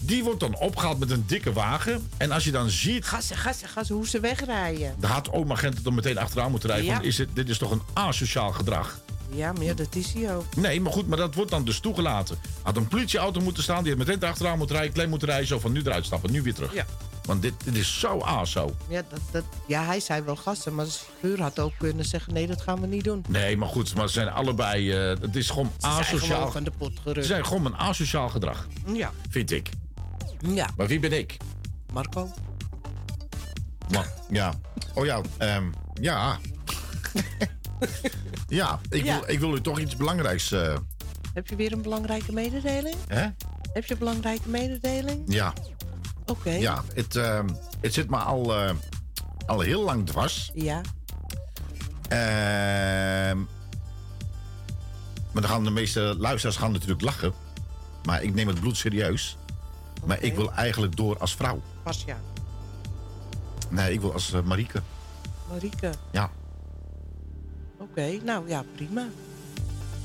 die 0.00 0.24
wordt 0.24 0.40
dan 0.40 0.56
opgehaald 0.58 0.98
met 0.98 1.10
een 1.10 1.24
dikke 1.26 1.52
wagen. 1.52 2.08
En 2.16 2.30
als 2.30 2.44
je 2.44 2.50
dan 2.50 2.70
ziet, 2.70 3.04
Ga 3.04 3.20
ze, 3.20 3.34
ga 3.36 3.52
ze, 3.52 3.68
ga 3.68 3.84
ze 3.84 3.92
hoe 3.92 4.08
ze 4.08 4.20
wegrijden. 4.20 4.94
dan 4.98 5.10
had 5.10 5.30
oma 5.32 5.54
Gent 5.54 5.86
er 5.86 5.92
meteen 5.92 6.18
achteraan 6.18 6.50
moeten 6.50 6.68
rijden. 6.68 6.86
Ja. 6.86 6.94
Van, 6.96 7.04
is 7.04 7.18
het, 7.18 7.28
dit 7.34 7.48
is 7.48 7.58
toch 7.58 7.70
een 7.70 7.82
asociaal 7.92 8.52
gedrag? 8.52 9.00
Ja, 9.32 9.52
maar 9.52 9.62
ja, 9.64 9.74
dat 9.74 9.94
is 9.94 10.12
hij 10.12 10.36
ook. 10.36 10.56
Nee, 10.56 10.80
maar 10.80 10.92
goed, 10.92 11.06
maar 11.08 11.18
dat 11.18 11.34
wordt 11.34 11.50
dan 11.50 11.64
dus 11.64 11.80
toegelaten. 11.80 12.38
Had 12.62 12.76
een 12.76 12.88
politieauto 12.88 13.40
moeten 13.40 13.62
staan, 13.62 13.82
die 13.84 13.94
had 13.96 14.06
meteen 14.06 14.28
achteraan 14.30 14.58
moeten 14.58 14.76
rijden, 14.76 14.94
klein 14.94 15.08
moeten 15.08 15.28
rijden, 15.28 15.46
zo 15.46 15.58
van 15.58 15.72
nu 15.72 15.80
eruit 15.80 16.04
stappen, 16.04 16.30
nu 16.32 16.42
weer 16.42 16.54
terug. 16.54 16.74
Ja. 16.74 16.84
Want 17.24 17.42
dit, 17.42 17.54
dit 17.64 17.76
is 17.76 17.98
zo 18.00 18.18
aso. 18.20 18.74
Ja, 18.88 19.02
dat, 19.08 19.20
dat, 19.30 19.44
ja, 19.66 19.84
hij 19.84 20.00
zei 20.00 20.22
wel 20.22 20.36
gasten, 20.36 20.74
maar 20.74 20.84
de 20.84 20.90
chauffeur 20.90 21.42
had 21.42 21.58
ook 21.58 21.72
kunnen 21.78 22.04
zeggen... 22.04 22.32
nee, 22.34 22.46
dat 22.46 22.60
gaan 22.62 22.80
we 22.80 22.86
niet 22.86 23.04
doen. 23.04 23.24
Nee, 23.28 23.56
maar 23.56 23.68
goed, 23.68 23.94
maar 23.94 24.06
ze 24.06 24.12
zijn 24.12 24.28
allebei. 24.28 24.92
eh, 24.92 25.20
het 25.20 25.36
is 25.36 25.50
gewoon 25.50 25.66
Ze 25.78 25.80
zijn 25.80 25.92
asociaal. 25.92 26.36
gewoon 26.36 26.52
van 26.52 26.64
de 26.64 26.70
pot 26.78 26.92
Ze 26.94 27.00
gerukt. 27.02 27.26
zijn 27.26 27.46
gewoon 27.46 27.66
een 27.66 27.76
asociaal 27.76 28.28
gedrag, 28.28 28.66
Ja. 28.92 29.10
vind 29.30 29.50
ik. 29.50 29.68
Ja, 30.40 30.68
Maar 30.76 30.86
wie 30.86 31.00
ben 31.00 31.12
ik? 31.18 31.36
Marco. 31.92 32.28
Ja. 34.30 34.54
Oh 34.94 35.04
ja, 35.04 35.20
ehm, 35.38 35.64
ja. 36.00 36.38
ja, 38.60 38.80
ik, 38.88 39.04
Ja. 39.04 39.18
Wil, 39.20 39.28
ik 39.30 39.38
wil 39.40 39.54
u 39.56 39.60
toch 39.60 39.78
iets 39.78 39.96
belangrijks. 39.96 40.52
eh, 40.52 40.76
Heb 41.34 41.46
je 41.46 41.56
weer 41.56 41.72
een 41.72 41.82
belangrijke 41.82 42.32
mededeling? 42.32 42.96
hè? 43.08 43.26
Heb 43.72 43.84
je 43.84 43.92
een 43.92 43.98
belangrijke 43.98 44.48
mededeling? 44.48 45.22
Ja, 45.26 45.52
Oké. 46.26 46.50
ja 46.50 46.82
het, 46.94 47.16
ehm, 47.16 47.48
het 47.80 47.94
zit 47.94 48.10
me 48.10 48.16
al, 48.16 48.54
eh, 48.54 48.74
al 49.46 49.60
heel 49.60 49.82
lang 49.84 50.06
dwars. 50.06 50.50
Ja. 50.54 50.80
Ehm, 52.08 53.38
maar 55.32 55.42
dan 55.42 55.50
gaan 55.50 55.64
de 55.64 55.70
meeste 55.70 56.00
luisteraars 56.18 56.56
gaan 56.56 56.72
natuurlijk 56.72 57.00
lachen. 57.00 57.32
Maar 58.04 58.22
ik 58.22 58.34
neem 58.34 58.48
het 58.48 58.60
bloed 58.60 58.76
serieus. 58.76 59.36
Maar 60.04 60.22
ik 60.22 60.34
wil 60.34 60.52
eigenlijk 60.52 60.96
door 60.96 61.18
als 61.18 61.34
vrouw. 61.34 61.62
Pasja. 61.82 62.16
Nee, 63.68 63.92
ik 63.92 64.00
wil 64.00 64.12
als 64.12 64.32
eh, 64.32 64.42
Marieke. 64.42 64.82
Marieke. 65.50 65.90
Ja. 66.10 66.30
Oké, 67.90 68.18
nou 68.24 68.48
ja, 68.48 68.64
prima. 68.74 69.04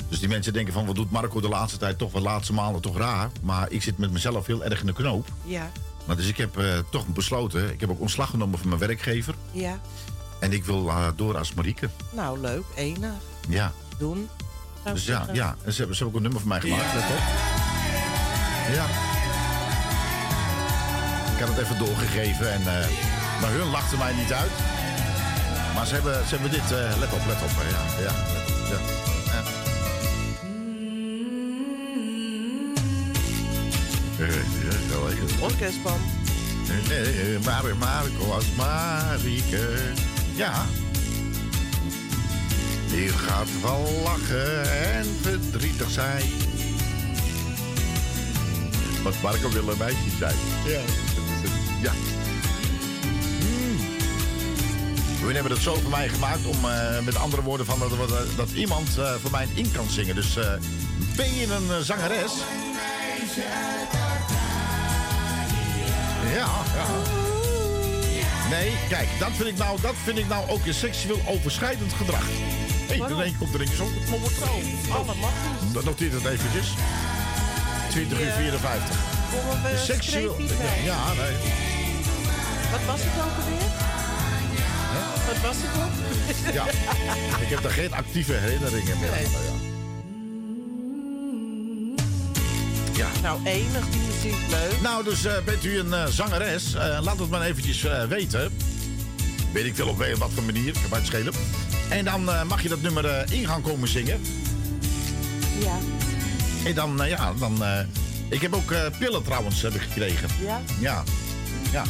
Dus 0.09 0.19
die 0.19 0.29
mensen 0.29 0.53
denken 0.53 0.73
van, 0.73 0.85
wat 0.85 0.95
doet 0.95 1.11
Marco 1.11 1.39
de 1.41 1.47
laatste 1.49 1.77
tijd 1.77 1.97
toch, 1.97 2.11
de 2.11 2.21
laatste 2.21 2.53
maanden 2.53 2.81
toch 2.81 2.97
raar. 2.97 3.29
Maar 3.41 3.71
ik 3.71 3.81
zit 3.81 3.97
met 3.97 4.11
mezelf 4.11 4.45
heel 4.45 4.63
erg 4.63 4.79
in 4.79 4.85
de 4.85 4.93
knoop. 4.93 5.27
Ja, 5.43 5.69
Maar 6.05 6.15
dus 6.15 6.27
ik 6.27 6.37
heb 6.37 6.57
eh, 6.57 6.65
toch 6.91 7.07
besloten, 7.07 7.71
ik 7.71 7.79
heb 7.79 7.89
ook 7.89 7.99
ontslag 8.01 8.29
genomen 8.29 8.59
van 8.59 8.67
mijn 8.67 8.79
werkgever. 8.79 9.35
ja. 9.51 9.79
En 10.39 10.51
ik 10.53 10.65
wil 10.65 10.89
eh, 10.89 11.07
door 11.15 11.37
als 11.37 11.53
Marieke. 11.53 11.89
Nou, 12.11 12.39
leuk. 12.39 12.63
Enig. 12.75 13.09
Ja. 13.49 13.71
Doen. 13.97 14.29
Dus 14.83 15.05
ja, 15.05 15.25
ja. 15.33 15.55
En 15.63 15.71
ze 15.73 15.77
hebben, 15.77 15.95
ze 15.95 16.03
hebben 16.03 16.07
ook 16.07 16.15
een 16.15 16.21
nummer 16.21 16.39
voor 16.39 16.49
mij 16.49 16.59
gemaakt, 16.61 16.93
let 16.93 17.03
op. 17.03 17.23
Ja. 18.75 18.85
Ik 21.33 21.39
had 21.39 21.49
het 21.55 21.57
even 21.57 21.77
doorgegeven 21.77 22.51
en... 22.53 22.59
eh, 22.61 22.87
maar 23.41 23.51
hun 23.51 23.69
lachten 23.69 23.97
mij 23.97 24.13
niet 24.15 24.33
uit. 24.33 24.51
Maar 25.75 25.85
ze 25.87 25.93
hebben, 25.93 26.27
ze 26.27 26.33
hebben 26.35 26.51
dit... 26.51 26.71
eh, 26.71 26.97
let 26.99 27.13
op, 27.13 27.21
let 27.27 27.41
op. 27.43 27.49
Ja, 27.71 28.03
ja, 28.03 28.03
ja. 28.03 28.11
ja. 28.71 28.79
Eh. 34.19 34.27
Nee, 36.87 37.39
maar 37.39 37.75
Marco 37.77 38.31
als 38.31 38.45
Marieke. 38.57 39.73
Ja. 40.35 40.65
Die 42.89 43.09
gaat 43.09 43.47
wel 43.61 44.01
lachen 44.03 44.71
en 44.93 45.05
verdrietig 45.21 45.89
zijn. 45.89 46.23
Want 49.03 49.21
Marco 49.21 49.49
wil 49.49 49.69
een 49.69 49.77
meisje 49.77 50.09
zijn. 50.19 50.35
Ja. 50.65 50.79
Ja. 51.81 51.91
Hun 55.25 55.33
hebben 55.33 55.51
het 55.51 55.61
zo 55.61 55.75
voor 55.75 55.89
mij 55.89 56.09
gemaakt 56.09 56.45
om 56.45 56.65
eh, 56.65 56.99
met 56.99 57.15
andere 57.15 57.41
woorden 57.41 57.65
van 57.65 57.79
dat, 57.79 57.89
dat, 57.89 58.09
dat 58.35 58.49
iemand 58.51 58.97
eh, 58.97 59.13
voor 59.21 59.31
mij 59.31 59.47
in 59.53 59.71
kan 59.71 59.89
zingen. 59.89 60.15
Dus 60.15 60.37
eh, 60.37 60.53
ben 61.15 61.35
je 61.35 61.43
een 61.43 61.69
eh, 61.71 61.77
zangeres? 61.81 62.31
Ja, 66.33 66.49
ja. 66.75 66.85
Nee, 68.49 68.73
kijk, 68.89 69.07
dat 69.19 69.31
vind 69.31 69.49
ik 69.49 69.57
nou, 69.57 69.81
dat 69.81 69.93
vind 70.03 70.17
ik 70.17 70.27
nou 70.27 70.49
ook 70.49 70.65
een 70.65 70.73
seksueel 70.73 71.21
overschrijdend 71.27 71.93
gedrag. 71.93 72.27
Hé, 72.27 72.97
hey, 72.97 72.97
dan 72.97 73.17
denk 73.17 73.35
ik 73.35 73.41
op 73.41 73.51
de 73.51 73.57
ringjes 73.57 73.79
op. 73.79 73.89
Maar 74.09 74.19
wordt 74.19 74.35
zo. 74.35 74.91
Alle 74.91 75.05
mag 75.05 75.31
niet. 75.61 75.73
Dan 75.73 75.83
noteer 75.83 76.11
het 76.11 76.25
eventjes. 76.25 76.73
20 77.89 78.21
uur 78.21 78.31
54. 78.31 78.97
Kom 79.31 79.61
we 79.61 79.69
De 79.69 79.77
seksueel... 79.77 80.35
Ja, 80.83 81.13
nee. 81.13 81.35
Wat 82.71 82.85
was 82.85 82.99
het 83.03 83.23
ook 83.23 83.43
alweer? 83.43 83.84
Wat 85.25 85.41
was 85.41 85.55
het 85.59 85.83
ook? 85.83 86.53
Ja. 86.53 86.65
Ik 87.41 87.47
heb 87.49 87.61
daar 87.61 87.71
geen 87.71 87.93
actieve 87.93 88.33
herinneringen 88.33 88.99
meer 88.99 89.09
aan. 89.11 89.17
Ja. 89.17 89.63
Ja. 92.95 93.07
Nou, 93.21 93.39
enig 93.45 93.89
die 93.89 94.01
muziek 94.01 94.49
leuk. 94.49 94.81
Nou, 94.81 95.03
dus 95.03 95.25
eh, 95.25 95.33
bent 95.45 95.63
u 95.65 95.79
een 95.79 95.93
eh, 95.93 96.05
zangeres? 96.07 96.73
Eh, 96.73 96.99
laat 97.01 97.19
het 97.19 97.29
maar 97.29 97.41
eventjes 97.41 97.83
eh, 97.83 98.03
weten. 98.03 98.51
Weet 99.53 99.65
ik 99.65 99.75
veel 99.75 99.87
op 99.87 100.05
wat 100.17 100.31
voor 100.33 100.43
manier, 100.43 100.71
kan 100.71 100.81
mij 100.89 100.97
het 100.99 101.07
schelen. 101.07 101.33
En 101.89 102.05
dan 102.05 102.29
eh, 102.29 102.43
mag 102.43 102.61
je 102.61 102.69
dat 102.69 102.81
nummer 102.81 103.31
in 103.33 103.47
gaan 103.47 103.61
komen 103.61 103.87
zingen. 103.87 104.21
Ja. 105.59 105.77
En 106.65 106.73
dan, 106.75 107.01
ja, 107.07 107.33
dan... 107.39 107.63
eh, 107.63 107.79
ik 108.29 108.41
heb 108.41 108.53
ook 108.53 108.71
eh, 108.71 108.79
pillen 108.99 109.23
trouwens 109.23 109.61
heb 109.61 109.73
ik 109.73 109.81
gekregen. 109.81 110.29
Ja? 110.45 110.61
Ja. 110.79 111.03
Ja. 111.71 111.83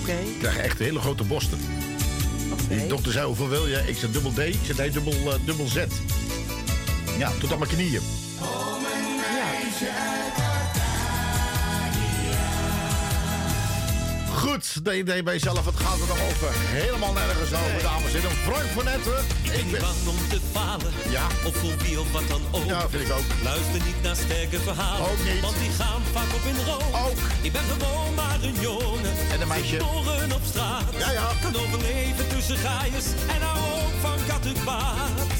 Oké. 0.00 0.12
Ik 0.12 0.38
krijg 0.38 0.56
echt 0.56 0.78
hele 0.78 1.00
grote 1.00 1.24
borsten. 1.24 1.58
Die 2.68 2.86
dokter 2.86 3.12
zei, 3.12 3.26
hoeveel 3.26 3.48
wil 3.48 3.66
je? 3.66 3.82
Ik 3.86 3.96
zei 3.96 4.12
dubbel 4.12 4.32
D. 4.32 4.38
Ik 4.38 4.58
zei 4.62 4.78
nee, 4.78 4.90
dubbel, 4.90 5.12
eh, 5.12 5.38
dubbel 5.44 5.66
Z. 5.66 5.76
Ja, 7.18 7.30
tot 7.40 7.52
aan 7.52 7.58
mijn 7.58 7.70
knieën. 7.70 8.00
Goed, 14.38 14.84
de 14.84 14.98
idee 14.98 15.22
bij 15.22 15.32
jezelf. 15.32 15.64
Het 15.64 15.80
gaat 15.84 16.00
er 16.00 16.06
dan 16.06 16.20
over 16.30 16.50
helemaal 16.78 17.12
nergens 17.12 17.52
over, 17.52 17.82
dames 17.82 18.12
en 18.14 18.20
heren. 18.20 18.36
Frank 18.48 18.68
van 18.76 18.84
Netten. 18.84 19.20
Ik 19.60 19.70
ben 19.70 19.80
bang 19.80 20.00
om 20.12 20.28
te 20.28 20.40
falen. 20.52 20.92
Ja. 21.16 21.26
Of 21.48 21.54
voor 21.56 21.76
wie 21.82 22.00
of 22.00 22.12
wat 22.12 22.28
dan 22.28 22.42
ook. 22.50 22.64
Ja, 22.64 22.88
vind 22.88 23.02
ik 23.06 23.12
ook. 23.18 23.28
Luister 23.42 23.80
niet 23.88 24.02
naar 24.02 24.16
sterke 24.16 24.58
verhalen. 24.60 25.06
Ook 25.10 25.22
niet. 25.28 25.40
Want 25.40 25.58
die 25.62 25.70
gaan 25.80 26.02
vaak 26.12 26.30
op 26.38 26.44
in 26.50 26.58
rook. 26.70 26.92
Ook. 27.06 27.20
Ik 27.46 27.52
ben 27.52 27.66
gewoon 27.72 28.14
maar 28.14 28.38
een 28.42 28.58
jongen. 28.60 29.14
En 29.32 29.40
een 29.40 29.48
meisje. 29.48 29.78
Geboren 29.80 30.32
op 30.32 30.44
straat. 30.50 30.88
Ja, 30.98 31.10
ja. 31.10 31.26
Kan 31.42 31.54
overleven 31.62 32.28
tussen 32.28 32.58
gaaiers. 32.64 33.08
En 33.34 33.40
hou 33.46 33.58
ook 33.80 33.96
van 34.04 34.18
kattenbaat. 34.28 35.30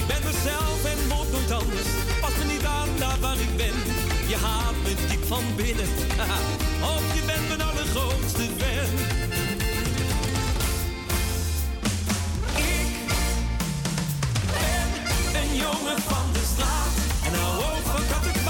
Ik 0.00 0.06
ben 0.10 0.22
mezelf 0.30 0.80
en 0.92 1.00
word 1.08 1.30
nooit 1.34 1.50
anders. 1.60 1.90
Pas 2.20 2.34
me 2.38 2.44
niet 2.52 2.64
aan 2.64 2.88
daar 2.98 3.18
waar 3.20 3.38
ik 3.46 3.52
ben. 3.56 3.76
Je 4.28 4.36
haat 4.36 4.74
me 4.82 4.94
diep 5.08 5.24
van 5.24 5.44
binnen. 5.56 5.84
of 6.94 7.14
je 7.14 7.22
bent 7.26 7.48
mijn 7.48 7.62
allergrootste 7.62 8.42
fan. 8.58 8.90
Ik 12.56 12.92
ben 15.32 15.42
een 15.42 15.56
jongen 15.56 16.02
van 16.02 16.32
de 16.32 16.42
straat. 16.54 16.94
En 17.24 17.32
Denk 18.22 18.47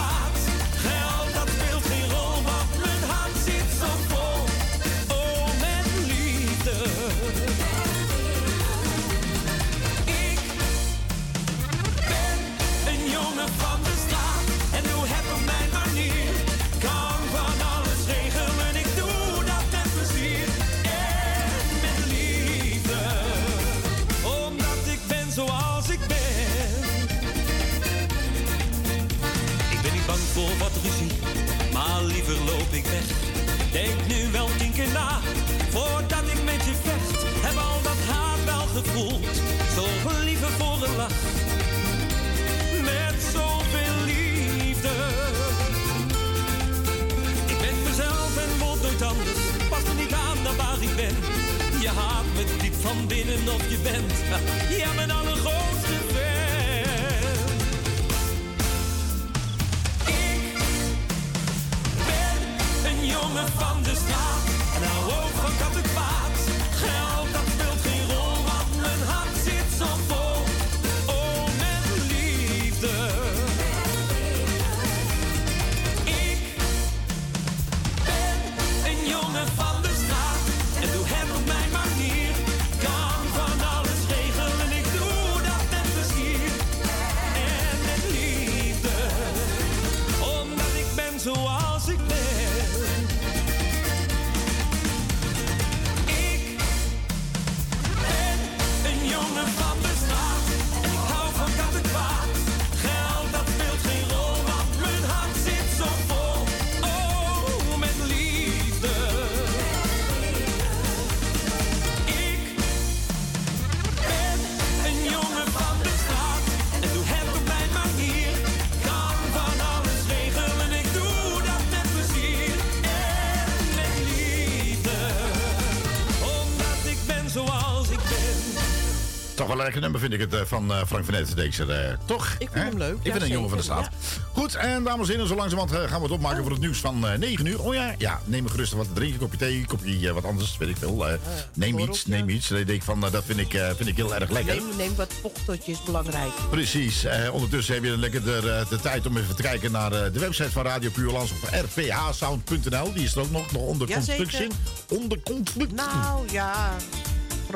Lekker 129.58 129.80
nummer 129.80 130.00
vind 130.00 130.12
ik 130.12 130.20
het 130.20 130.34
eh, 130.34 130.40
van 130.44 130.72
eh, 130.72 130.84
Frank 130.86 131.04
van 131.04 131.14
Etten, 131.14 131.36
deze. 131.36 131.64
eh, 131.64 131.94
toch? 132.04 132.34
Ik 132.38 132.48
vind 132.52 132.64
hem 132.64 132.78
leuk, 132.78 132.96
Ik 132.98 133.04
ja, 133.04 133.10
vind 133.10 133.22
een 133.22 133.30
jongen 133.30 133.48
van 133.48 133.58
de 133.58 133.64
straat. 133.64 133.88
Goed, 134.32 134.54
en 134.54 134.84
dames 134.84 135.06
en 135.06 135.12
heren, 135.12 135.28
zo 135.28 135.34
langzamerhand 135.34 135.90
gaan 135.90 135.98
we 135.98 136.02
het 136.06 136.14
opmaken 136.14 136.42
voor 136.42 136.50
het 136.50 136.60
nieuws 136.60 136.78
van 136.78 137.08
eh 137.08 137.18
9 137.18 137.46
uur. 137.46 137.62
Oh 137.62 137.74
ja, 137.74 137.94
ja, 137.98 138.20
neem 138.24 138.42
me 138.42 138.48
gerust 138.48 138.72
wat 138.72 138.86
te 138.86 138.92
drinken, 138.92 139.18
kopje 139.18 139.36
thee, 139.36 139.64
kopje 139.66 140.12
wat 140.12 140.24
anders, 140.24 140.56
weet 140.56 140.68
ik 140.68 140.76
veel. 140.76 141.06
Neem 141.54 141.78
iets, 141.78 142.06
neem 142.06 142.28
iets. 142.28 142.50
Ik 142.50 142.66
denk 142.66 142.82
van, 142.82 143.00
dat 143.00 143.24
vind 143.24 143.38
ik, 143.38 143.50
vind 143.76 143.88
ik 143.88 143.96
heel 143.96 144.14
erg 144.14 144.30
lekker. 144.30 144.54
Neem, 144.54 144.76
neem 144.76 144.96
wat 144.96 145.12
vocht 145.22 145.44
tot 145.44 145.66
je 145.66 145.72
is 145.72 145.82
belangrijk. 145.82 146.32
Precies. 146.50 147.06
Ondertussen 147.32 147.74
heb 147.74 147.84
je 147.84 147.98
lekker 147.98 148.24
de, 148.24 148.64
de 148.68 148.80
tijd 148.80 149.06
om 149.06 149.16
even 149.16 149.36
te 149.36 149.42
kijken 149.42 149.72
naar 149.72 149.90
de 149.90 150.18
website 150.18 150.50
van 150.50 150.64
Radio 150.64 150.90
Puurlands 150.90 151.30
op 151.30 151.48
rphsound.nl. 151.50 152.92
Die 152.92 153.04
is 153.04 153.14
er 153.14 153.20
ook 153.20 153.30
nog, 153.30 153.52
nog 153.52 153.62
onder 153.62 153.90
constructie. 153.90 154.48
Onder 154.88 155.18
constructie. 155.22 155.76
Nou 155.76 156.32
ja, 156.32 156.76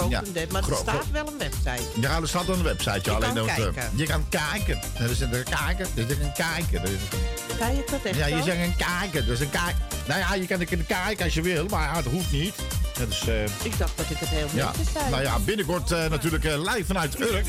Ja, 0.08 0.22
maar 0.50 0.62
er 0.68 0.76
staat 0.76 1.10
wel 1.12 1.26
een 1.26 1.38
website. 1.38 2.00
Ja, 2.00 2.20
er 2.20 2.28
staat 2.28 2.48
op 2.48 2.56
de 2.56 2.62
website. 2.62 3.00
Je 3.02 3.10
alleen 3.10 3.34
kan 3.34 3.34
dat, 3.34 3.46
eh, 3.46 3.54
kijken. 3.56 3.90
je 3.94 4.06
kan 4.06 4.28
kijken. 4.28 4.80
Er 4.98 5.10
is 5.10 5.20
een 5.20 5.30
kijken. 5.30 5.86
Er 5.94 6.02
is 6.02 6.10
een. 6.10 6.20
Er 6.22 6.22
een- 6.22 7.56
Ga 7.58 7.68
je 7.68 7.84
dat 7.90 8.00
echt 8.04 8.16
Ja, 8.16 8.26
je 8.26 8.42
zegt 8.42 8.58
een 8.58 8.76
kijken. 8.76 9.26
Dus 9.26 9.40
een 9.40 9.50
kijk. 9.50 9.74
Nou 10.06 10.20
ja, 10.20 10.34
je 10.34 10.46
kan 10.46 10.60
een 10.60 10.66
keer 10.66 10.78
kijken 10.78 11.24
als 11.24 11.34
je 11.34 11.42
wil, 11.42 11.66
maar 11.66 11.94
het 11.96 12.04
hoeft 12.04 12.32
niet. 12.32 12.54
Dat 12.98 13.08
is, 13.08 13.28
eh, 13.28 13.42
Ik 13.44 13.78
dacht 13.78 13.96
dat 13.96 14.06
ik 14.10 14.16
het 14.18 14.28
heel 14.28 14.48
ja. 14.52 14.66
netjes 14.66 14.92
zei. 14.92 15.10
Nou 15.10 15.22
ja, 15.22 15.38
binnenkort 15.38 15.90
eh, 15.92 16.08
natuurlijk 16.10 16.44
eh, 16.44 16.58
live 16.58 16.84
vanuit 16.84 17.20
Urk. 17.20 17.46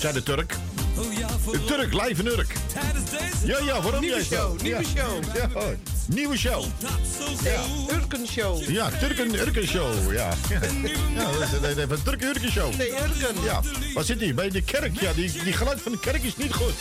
Zei 0.00 0.12
de 0.12 0.22
Turk. 0.22 0.54
De 1.52 1.64
Turk 1.64 1.92
live 1.92 2.22
in 2.22 2.26
Urk. 2.26 2.52
Ja, 3.44 3.58
ja, 3.58 3.80
waarom 3.82 4.00
Nieuwe 4.00 4.16
jij 4.16 4.24
show, 4.38 4.60
nieuwe 4.60 4.80
ja. 4.94 5.02
show. 5.02 5.36
Ja, 5.36 5.48
nieuwe 6.08 6.38
show. 6.38 6.64
Ja. 7.42 7.62
Urken 7.92 8.26
Show. 8.26 8.68
Ja, 8.70 8.90
Turken 8.90 9.34
Urken 9.34 9.66
show. 9.68 10.12
Ja, 10.12 10.32
ja. 10.48 10.60
dat 11.60 11.76
is 11.76 11.76
een- 11.76 12.02
Turken 12.02 12.28
Urken 12.28 12.50
show. 12.52 12.76
Nee, 12.76 12.90
Urken. 12.90 13.42
Ja, 13.44 13.62
waar 13.94 14.04
zit 14.04 14.18
die? 14.18 14.34
Bij 14.34 14.48
de 14.50 14.62
kerk. 14.62 15.00
Ja, 15.00 15.12
die, 15.12 15.32
die 15.44 15.52
geluid 15.52 15.80
van 15.82 15.92
de 15.92 15.98
kerk 16.00 16.22
is 16.22 16.36
niet 16.36 16.52
goed. 16.54 16.72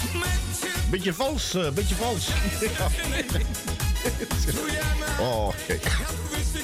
Beetje 0.89 1.13
vals, 1.13 1.53
eh, 1.53 1.69
beetje 1.69 1.95
vals. 1.95 2.27
Ja. 2.77 2.87
Oh, 5.19 5.49
kijk. 5.67 5.83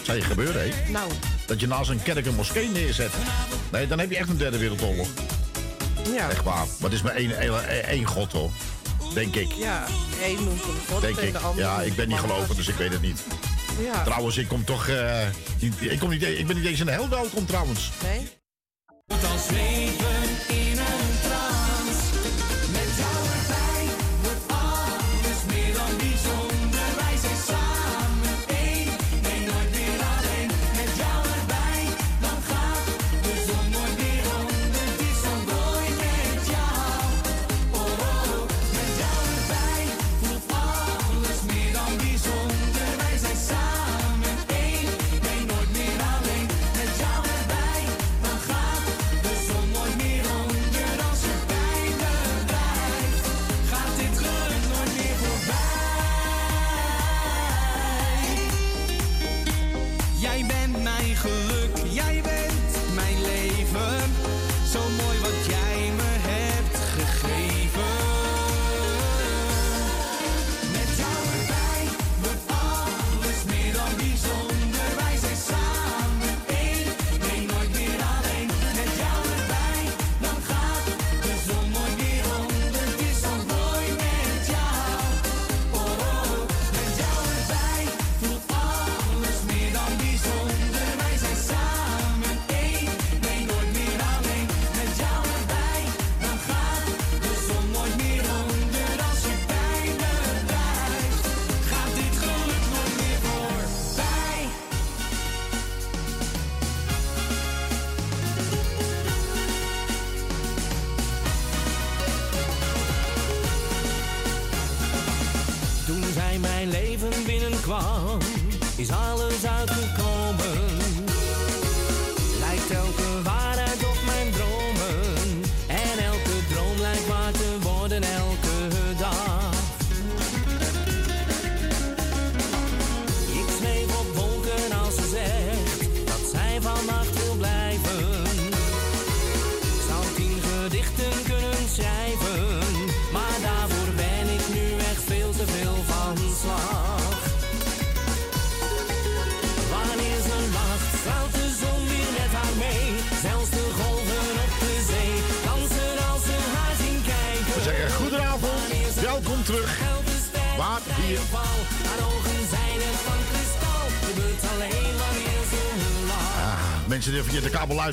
Zou 0.02 0.18
je 0.18 0.24
gebeuren, 0.24 0.62
hè? 0.62 0.92
Nou, 0.92 1.12
Dat 1.46 1.60
je 1.60 1.68
naast 1.68 1.90
een 1.90 2.04
kerk 2.04 2.26
een 2.26 2.36
moskee 2.36 2.70
neerzet. 2.70 3.12
Nee, 3.72 3.88
dan 3.88 4.00
heb 4.00 4.10
je 4.12 4.18
echt 4.18 4.30
een 4.30 4.38
derde 4.38 4.58
wereldoorlog. 4.58 5.08
ja. 6.16 6.30
Echt 6.30 6.44
waar. 6.44 6.56
Maar 6.80 6.90
het 6.90 6.94
is 6.94 7.02
maar 7.02 7.16
één, 7.16 7.40
één, 7.40 7.86
één 7.88 8.06
god, 8.06 8.32
hoor. 8.32 8.52
Denk 9.14 9.36
ik. 9.36 9.52
Ja, 9.54 9.86
één 10.22 10.44
noemt 10.44 10.62
hem 10.64 10.76
God 10.90 11.02
Denk 11.02 11.18
en 11.18 11.28
ik. 11.28 11.32
de 11.34 11.40
ander 11.40 11.64
Ja, 11.64 11.82
ik 11.82 11.96
ben 11.96 12.08
niet 12.08 12.18
gelovig, 12.20 12.56
dus 12.56 12.68
ik 12.68 12.76
weet 12.76 12.92
het 12.92 13.02
niet. 13.02 13.24
Ja. 13.84 14.04
Trouwens, 14.04 14.38
ik 14.38 14.48
kom 14.48 14.66
toch... 14.66 14.88
eh, 14.88 15.28
niet- 15.60 15.74
ik, 15.82 16.00
kom 16.00 16.10
niet, 16.10 16.24
ik 16.24 16.48
ben 16.48 16.56
niet 16.56 16.66
eens 16.66 16.80
in 16.80 16.86
de 16.86 16.92
hel 16.92 17.10
welkom, 17.10 17.46
trouwens. 17.46 17.90
Nee? 18.04 18.28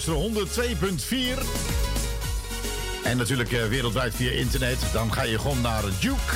Luisteren, 0.06 1.38
102.4. 1.38 3.04
En 3.04 3.16
natuurlijk 3.16 3.52
eh, 3.52 3.66
wereldwijd 3.66 4.14
via 4.14 4.30
internet. 4.30 4.78
Dan 4.92 5.12
ga 5.12 5.22
je 5.22 5.38
gewoon 5.38 5.60
naar 5.60 5.82
Duke. 6.00 6.34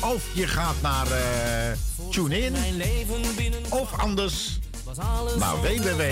Of 0.00 0.24
je 0.32 0.46
gaat 0.46 0.74
naar 0.82 1.06
eh 1.06 1.72
TuneIn. 2.10 2.54
Of 3.70 3.98
anders 3.98 4.58
naar 5.38 5.60
www. 5.60 6.02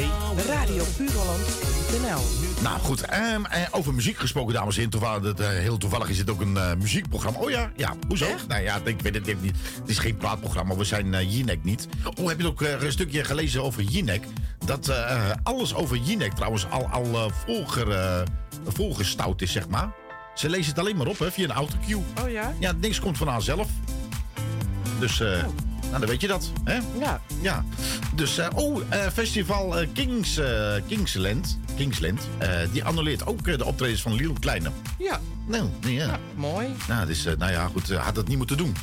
radiopuurholland.nl 0.48 2.22
Nou 2.62 2.80
goed, 2.80 3.00
ehm, 3.00 3.44
eh, 3.44 3.62
over 3.70 3.94
muziek 3.94 4.18
gesproken, 4.18 4.54
dames 4.54 4.76
en 4.76 4.82
heren. 4.82 4.90
Toevallig, 4.90 5.22
dat, 5.22 5.46
heel 5.46 5.76
toevallig 5.76 6.08
is 6.08 6.16
dit 6.16 6.30
ook 6.30 6.40
een 6.40 6.58
muziekprogramma. 6.78 7.38
Oh 7.38 7.50
ja, 7.50 7.72
ja, 7.76 7.94
hoezo? 8.08 8.26
Nou 8.48 8.62
ja, 8.62 8.80
ik 8.84 9.00
weet 9.00 9.14
het 9.14 9.42
niet. 9.42 9.56
Het 9.80 9.88
is 9.88 9.98
geen 9.98 10.16
praatprogramma, 10.16 10.76
we 10.76 10.84
zijn 10.84 11.28
Jinek 11.30 11.64
niet. 11.64 11.88
Oh, 12.14 12.28
heb 12.28 12.40
je 12.40 12.46
ook 12.46 12.60
een 12.60 12.92
stukje 12.92 13.24
gelezen 13.24 13.62
over 13.62 13.82
Jinek? 13.82 14.24
Dat 14.64 14.88
eh, 14.88 15.30
alles 15.42 15.74
over 15.74 15.96
Jinek 15.96 16.32
trouwens 16.32 16.70
al, 16.70 16.86
al 16.86 17.04
eh, 17.04 17.24
volger, 17.46 17.90
eh, 17.90 18.22
volgestouwd 18.66 19.42
is, 19.42 19.52
zeg 19.52 19.68
maar. 19.68 19.90
Ze 20.34 20.50
lezen 20.50 20.70
het 20.70 20.78
alleen 20.78 20.96
maar 20.96 21.06
op, 21.06 21.18
hè, 21.18 21.32
via 21.32 21.44
een 21.44 21.52
autocue. 21.52 22.02
Oh 22.22 22.30
ja? 22.30 22.54
Ja, 22.58 22.72
niks 22.72 23.00
komt 23.00 23.18
van 23.18 23.28
haarzelf. 23.28 23.68
Dus, 24.98 25.20
eh, 25.20 25.28
nou, 25.82 25.98
dan 25.98 26.06
weet 26.06 26.20
je 26.20 26.26
dat, 26.26 26.50
hè? 26.64 26.78
Ja. 26.98 27.20
Ja. 27.40 27.64
Dus, 28.14 28.40
oh, 28.54 28.80
festival 29.12 29.74
Kings, 29.92 30.40
Kingsland, 30.86 31.58
Kingsland 31.76 32.20
die 32.72 32.84
annuleert 32.84 33.26
ook 33.26 33.44
de 33.44 33.64
optredens 33.64 34.02
van 34.02 34.14
Lil 34.14 34.32
Kleine. 34.40 34.70
Ja. 34.98 35.20
Nou, 35.46 35.68
ja. 35.80 36.18
Mooi. 36.34 36.66
Nou, 36.88 37.06
dus, 37.06 37.24
nou 37.24 37.52
ja, 37.52 37.66
goed, 37.66 37.92
had 37.92 38.14
dat 38.14 38.28
niet 38.28 38.36
moeten 38.36 38.56
doen. 38.56 38.76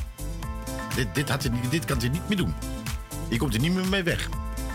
Dit, 0.94 1.14
dit, 1.14 1.28
had 1.28 1.42
hij, 1.42 1.52
dit 1.70 1.84
kan 1.84 1.98
hij 1.98 2.08
niet 2.08 2.28
meer 2.28 2.36
doen. 2.36 2.54
Hier 3.28 3.38
komt 3.38 3.52
hij 3.52 3.62
niet 3.62 3.74
meer 3.74 3.88
mee 3.88 4.02
weg. 4.02 4.28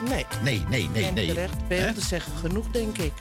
Nee. 0.09 0.25
Nee, 0.43 0.65
nee, 0.69 0.89
nee, 0.93 1.05
en 1.05 1.13
nee. 1.13 1.27
terecht, 1.27 1.53
veel 1.67 1.93
te 1.93 2.01
zeggen 2.01 2.31
genoeg, 2.37 2.67
denk 2.71 2.97
ik. 2.97 3.13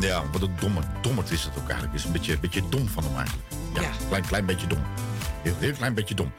Ja, 0.00 0.22
wat 0.32 0.42
een 0.42 0.54
domme, 0.60 0.80
dommerd 1.02 1.30
is 1.30 1.42
dat 1.42 1.52
ook 1.58 1.68
eigenlijk. 1.68 1.94
Is 1.94 2.04
een 2.04 2.12
beetje, 2.12 2.38
beetje 2.38 2.62
dom 2.68 2.88
van 2.88 3.04
hem 3.04 3.16
eigenlijk. 3.16 3.48
Ja, 3.74 3.90
Klein, 4.08 4.26
klein 4.26 4.46
beetje 4.46 4.66
dom. 4.66 4.82
Heel, 5.42 5.54
heel 5.58 5.72
klein 5.72 5.94
beetje 5.94 6.14
dom. 6.14 6.32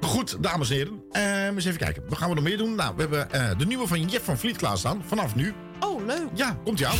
Goed, 0.00 0.42
dames 0.42 0.70
en 0.70 0.76
heren. 0.76 1.02
Eh, 1.10 1.44
eens 1.46 1.64
even 1.64 1.78
kijken. 1.78 2.02
Wat 2.08 2.18
gaan 2.18 2.28
we 2.28 2.34
nog 2.34 2.44
meer 2.44 2.56
doen? 2.58 2.74
Nou, 2.74 2.94
we 2.96 3.00
hebben 3.00 3.32
eh, 3.32 3.58
de 3.58 3.66
nieuwe 3.66 3.86
van 3.86 4.04
Jeff 4.04 4.24
van 4.24 4.38
Vliet 4.38 4.56
klaarstaan. 4.56 5.02
Vanaf 5.06 5.34
nu. 5.34 5.54
Oh, 5.80 6.06
leuk. 6.06 6.28
Ja, 6.34 6.56
komt 6.64 6.84
aan. 6.84 6.96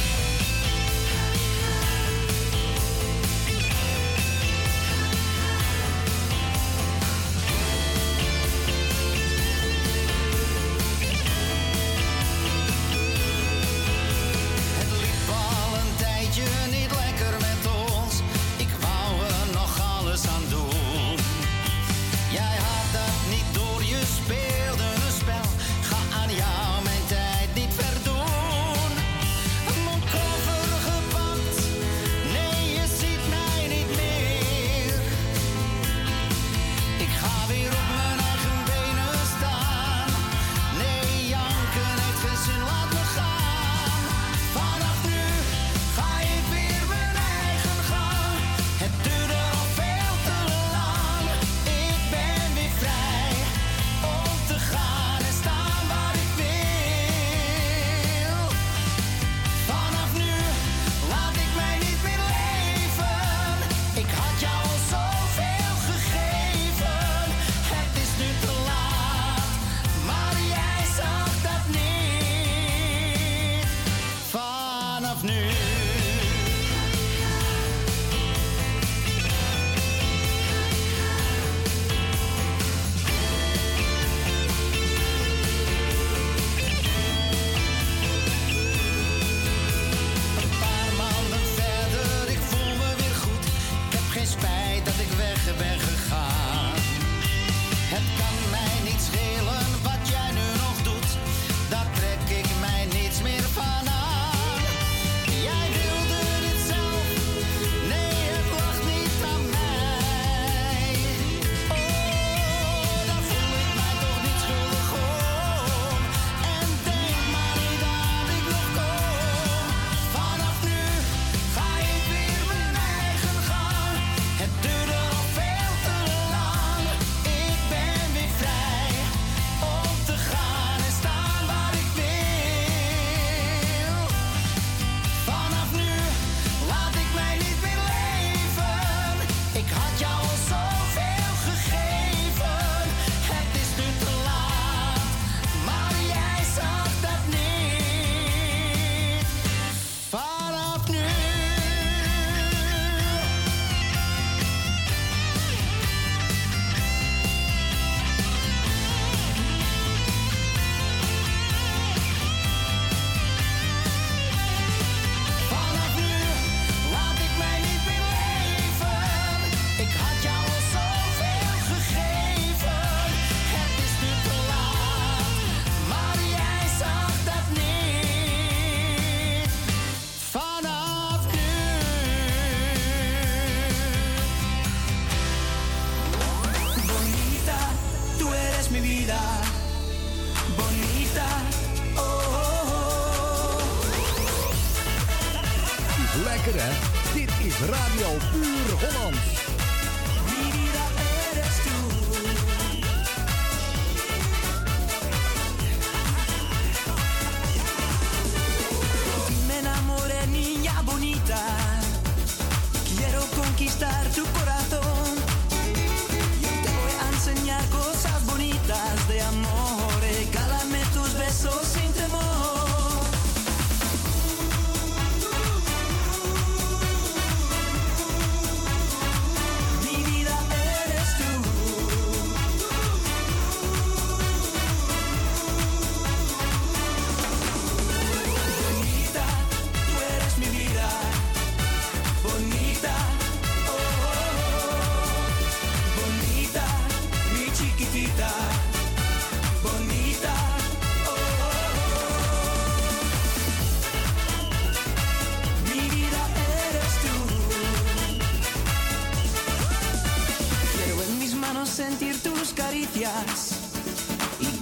Conquistar 213.66 214.06
tu 214.14 214.22
corazón. 214.26 214.55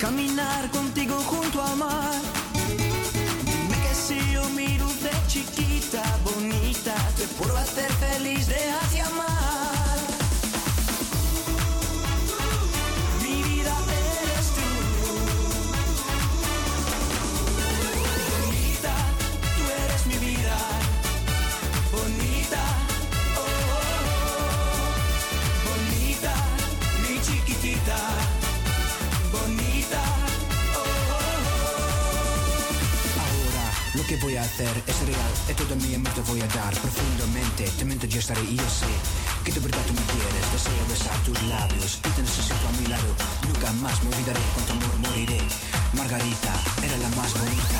Caminar 0.05 0.71
contigo 0.71 1.15
junto 1.31 1.63
al 1.63 1.77
mar. 1.79 2.34
Hacer 34.43 34.83
es 34.87 34.99
real, 35.07 35.33
y 35.49 35.55
todo 35.55 35.77
mi 35.77 35.95
amor 35.95 36.13
te 36.15 36.21
voy 36.23 36.41
a 36.41 36.47
dar 36.49 36.75
profundamente. 36.81 37.65
Te 37.79 37.85
miento, 37.85 38.07
yo 38.07 38.19
estaré 38.19 38.43
y 38.43 38.57
yo 38.57 38.69
sé 38.69 38.87
que 39.45 39.53
de 39.53 39.61
verdad 39.61 39.83
tú 39.87 39.93
me 39.95 40.03
quieres. 40.13 40.53
Deseo 40.53 40.87
besar 40.89 41.19
tus 41.25 41.43
labios 41.45 41.99
y 41.99 42.09
te 42.09 42.23
necesito 42.23 42.69
a 42.69 42.81
mi 42.81 42.87
lado. 42.87 43.11
Nunca 43.47 43.73
más 43.83 44.03
me 44.03 44.15
olvidaré, 44.15 44.41
con 44.55 44.65
tu 44.65 44.73
amor 44.73 44.99
moriré. 44.99 45.41
Margarita 45.95 46.55
era 46.83 46.97
la 46.99 47.09
más 47.17 47.33
bonita. 47.35 47.74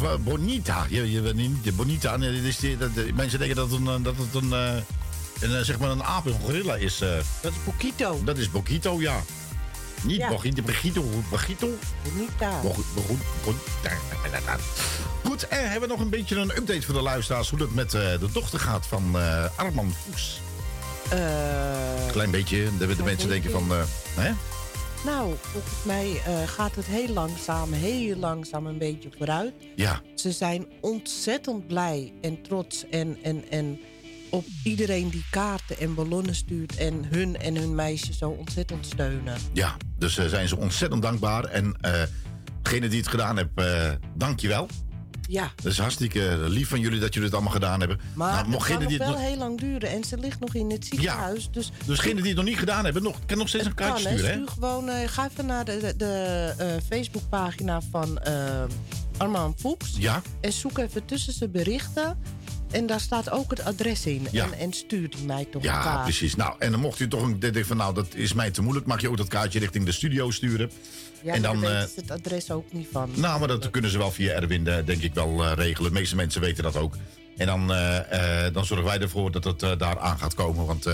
Het 0.00 0.08
over? 0.10 0.22
Bonita. 0.22 0.86
Je, 0.88 1.10
je, 1.12 1.20
niet 1.34 1.64
de 1.64 1.72
Bonita. 1.72 2.16
Nee, 2.16 2.32
dit 2.32 2.42
is 2.44 2.56
die, 2.58 2.76
dat, 2.78 2.94
de- 2.94 3.10
mensen 3.14 3.38
denken 3.38 3.56
dat, 3.56 3.72
een, 3.72 3.86
eh, 3.88 3.94
dat 4.02 4.14
het 4.16 4.42
een, 4.42 4.52
eh, 4.52 4.74
een, 5.40 5.56
eh, 5.56 5.60
zeg 5.62 5.78
maar 5.78 5.90
een 5.90 6.02
aap, 6.04 6.26
een 6.26 6.40
gorilla 6.44 6.74
is. 6.76 7.00
eh. 7.00 7.08
Dat 7.40 7.52
is 7.52 7.58
Boquito. 7.64 8.20
Dat 8.24 8.38
is 8.38 8.50
Boquito, 8.50 9.00
ja. 9.00 9.22
Niet 10.02 10.16
Ja. 10.16 10.28
Boquito, 10.28 10.62
Boquito, 10.62 11.04
Boquito. 11.30 11.68
Bonita. 12.02 12.60
Bo- 12.62 12.74
Bo- 12.94 13.16
Bo- 13.44 13.54
Goed, 15.24 15.48
en 15.48 15.70
hebben 15.70 15.88
we 15.88 15.94
nog 15.94 16.04
een 16.04 16.10
beetje 16.10 16.36
een 16.36 16.56
update 16.56 16.82
voor 16.82 16.94
de 16.94 17.00
luisteraars... 17.02 17.50
hoe 17.50 17.58
het 17.60 17.74
met 17.74 17.94
eh, 17.94 18.00
de 18.00 18.28
dochter 18.32 18.60
gaat 18.60 18.86
van 18.86 19.18
eh 19.18 19.44
Arman 19.56 19.94
Voes. 20.04 20.40
Eh, 21.08 21.18
Klein 22.12 22.30
beetje, 22.30 22.68
de, 22.78 22.96
de 22.96 23.02
mensen 23.02 23.28
denken 23.28 23.50
van... 23.50 23.70
eh, 23.72 23.78
hè? 24.14 24.30
Nou, 25.04 25.34
volgens 25.40 25.84
mij 25.84 26.20
eh, 26.26 26.48
gaat 26.48 26.74
het 26.74 26.86
heel 26.86 27.08
langzaam, 27.08 27.72
heel 27.72 28.16
langzaam 28.16 28.66
een 28.66 28.78
beetje 28.78 29.08
vooruit. 29.16 29.52
Ja, 29.76 30.00
Ze 30.14 30.32
zijn 30.32 30.66
ontzettend 30.80 31.66
blij 31.66 32.12
en 32.20 32.42
trots 32.42 32.88
en, 32.90 33.16
en, 33.22 33.50
en 33.50 33.80
op 34.30 34.44
iedereen 34.64 35.08
die 35.08 35.24
kaarten 35.30 35.78
en 35.78 35.94
ballonnen 35.94 36.34
stuurt... 36.34 36.76
en 36.76 37.04
hun 37.10 37.36
en 37.36 37.56
hun 37.56 37.74
meisje 37.74 38.12
zo 38.12 38.28
ontzettend 38.30 38.86
steunen. 38.86 39.36
ja, 39.52 39.76
dus 39.98 40.18
eh, 40.18 40.26
zijn 40.26 40.48
ze 40.48 40.56
ontzettend 40.56 41.02
dankbaar. 41.02 41.44
En 41.44 41.76
eh 41.80 42.02
degene 42.62 42.88
die 42.88 42.98
het 42.98 43.08
gedaan 43.08 43.38
eh 43.54 43.90
dank 44.14 44.40
je 44.40 44.48
wel. 44.48 44.68
Ja, 45.28 45.52
Dat 45.56 45.72
is 45.72 45.78
hartstikke 45.78 46.44
lief 46.48 46.68
van 46.68 46.80
jullie 46.80 47.00
dat 47.00 47.14
jullie 47.14 47.28
het 47.28 47.34
allemaal 47.36 47.54
gedaan 47.54 47.78
hebben. 47.80 48.00
maar 48.14 48.28
Nou, 48.28 48.36
het 48.36 48.66
kan 48.66 48.82
nog 48.82 48.96
wel 48.96 49.08
nog, 49.08 49.20
heel 49.20 49.36
lang 49.36 49.60
duren. 49.60 49.88
En 49.90 50.04
ze 50.04 50.18
ligt 50.18 50.40
nog 50.40 50.54
in 50.54 50.70
het 50.70 50.84
ziekenhuis. 50.86 51.48
dus 51.50 51.72
dus 51.86 51.96
degene 51.96 52.14
die 52.14 52.26
het 52.26 52.36
nog 52.36 52.44
niet 52.44 52.58
gedaan 52.58 52.84
hebben, 52.84 53.02
nog, 53.02 53.18
kan 53.26 53.38
nog 53.38 53.48
steeds 53.48 53.64
een 53.66 53.74
kan, 53.74 53.86
kaartje 53.86 54.08
hè. 54.08 54.14
sturen. 54.14 54.34
Hè? 54.34 54.40
Stuur 54.42 54.48
gewoon, 54.54 54.88
eh, 54.88 55.08
ga 55.08 55.28
even 55.30 55.46
naar 55.46 55.64
de, 55.64 55.78
de, 55.80 55.96
de, 55.96 56.54
eh, 56.58 56.66
Facebookpagina 56.88 57.80
van 57.90 58.18
eh 58.18 58.62
Armand 59.16 59.60
Fuchs. 59.60 59.96
Ja, 59.98 60.22
En 60.40 60.52
zoek 60.52 60.78
even 60.78 61.04
tussen 61.04 61.32
zijn 61.32 61.50
berichten. 61.50 62.18
En 62.74 62.86
daar 62.86 63.00
staat 63.00 63.30
ook 63.30 63.50
het 63.50 63.64
adres 63.64 64.06
in. 64.06 64.26
Ja. 64.30 64.44
En, 64.44 64.52
en 64.58 64.72
stuurt 64.72 65.24
mij 65.26 65.44
toch 65.50 65.62
ja 65.62 65.82
kaart. 65.82 66.02
precies. 66.02 66.34
Nou, 66.34 66.54
en 66.58 66.70
dan 66.70 66.80
mocht 66.80 67.00
u 67.00 67.08
toch 67.08 67.22
een 67.22 67.38
denken 67.38 67.66
van, 67.66 67.76
nou, 67.76 67.94
dat 67.94 68.06
is 68.14 68.32
mij 68.32 68.50
te 68.50 68.62
moeilijk. 68.62 68.86
Mag 68.86 69.00
je 69.00 69.08
ook 69.08 69.16
dat 69.16 69.28
kaartje 69.28 69.58
richting 69.58 69.84
de 69.84 69.92
studio 69.92 70.30
sturen. 70.30 70.70
Ja, 71.22 71.34
en 71.34 71.42
dan, 71.42 71.60
daar 71.60 71.70
eh, 71.70 71.76
weten 71.78 71.94
ze 71.94 72.00
het 72.00 72.10
adres 72.10 72.50
ook 72.50 72.72
niet 72.72 72.88
van. 72.92 73.10
Nou, 73.14 73.38
maar 73.38 73.48
dat 73.48 73.70
kunnen 73.70 73.90
ze 73.90 73.98
wel 73.98 74.10
via 74.10 74.32
Erwin, 74.32 74.66
eh, 74.66 74.86
denk 74.86 75.02
ik, 75.02 75.14
wel 75.14 75.44
eh, 75.44 75.52
regelen. 75.54 75.92
De 75.92 75.98
meeste 75.98 76.16
mensen 76.16 76.40
weten 76.40 76.62
dat 76.62 76.76
ook. 76.76 76.96
En 77.36 77.46
dan, 77.46 77.72
eh, 77.74 78.44
dan 78.52 78.64
zorgen 78.64 78.86
wij 78.86 78.98
ervoor 79.00 79.30
dat 79.30 79.44
het 79.44 79.60
daar 79.60 79.98
aan 79.98 80.18
gaat 80.18 80.34
komen. 80.34 80.66
Want 80.66 80.88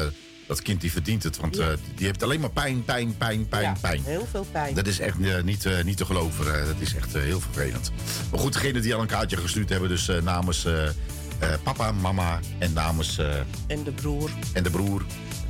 dat 0.46 0.62
kind 0.62 0.80
die 0.80 0.92
verdient 0.92 1.22
het. 1.22 1.36
Want 1.36 1.54
die 1.94 2.06
heeft 2.06 2.22
alleen 2.22 2.40
maar 2.40 2.50
pijn, 2.50 2.84
pijn, 2.84 3.16
pijn, 3.16 3.48
pijn, 3.48 3.62
Ja, 3.62 3.76
pijn. 3.80 4.02
heel 4.04 4.26
veel 4.30 4.46
pijn. 4.52 4.74
Dat 4.74 4.86
is 4.86 4.98
echt 4.98 5.18
niet, 5.44 5.84
niet 5.84 5.96
te 5.96 6.04
geloven. 6.04 6.44
dat 6.44 6.74
is 6.78 6.94
echt 6.94 7.12
heel 7.12 7.40
vervelend. 7.40 7.90
Maar 8.30 8.40
goed, 8.40 8.52
degene 8.52 8.80
die 8.80 8.94
al 8.94 9.00
een 9.00 9.06
kaartje 9.06 9.36
gestuurd 9.36 9.68
hebben, 9.68 9.88
dus 9.88 10.10
namens 10.22 10.66
papa, 11.62 11.92
mama 11.92 12.40
en 12.58 12.72
namens... 12.72 13.18
eh, 13.18 13.34
En 13.66 13.82
de 13.84 13.90
broer. 13.92 14.30
en 14.52 14.62
de 14.62 14.70
broer. 14.70 15.02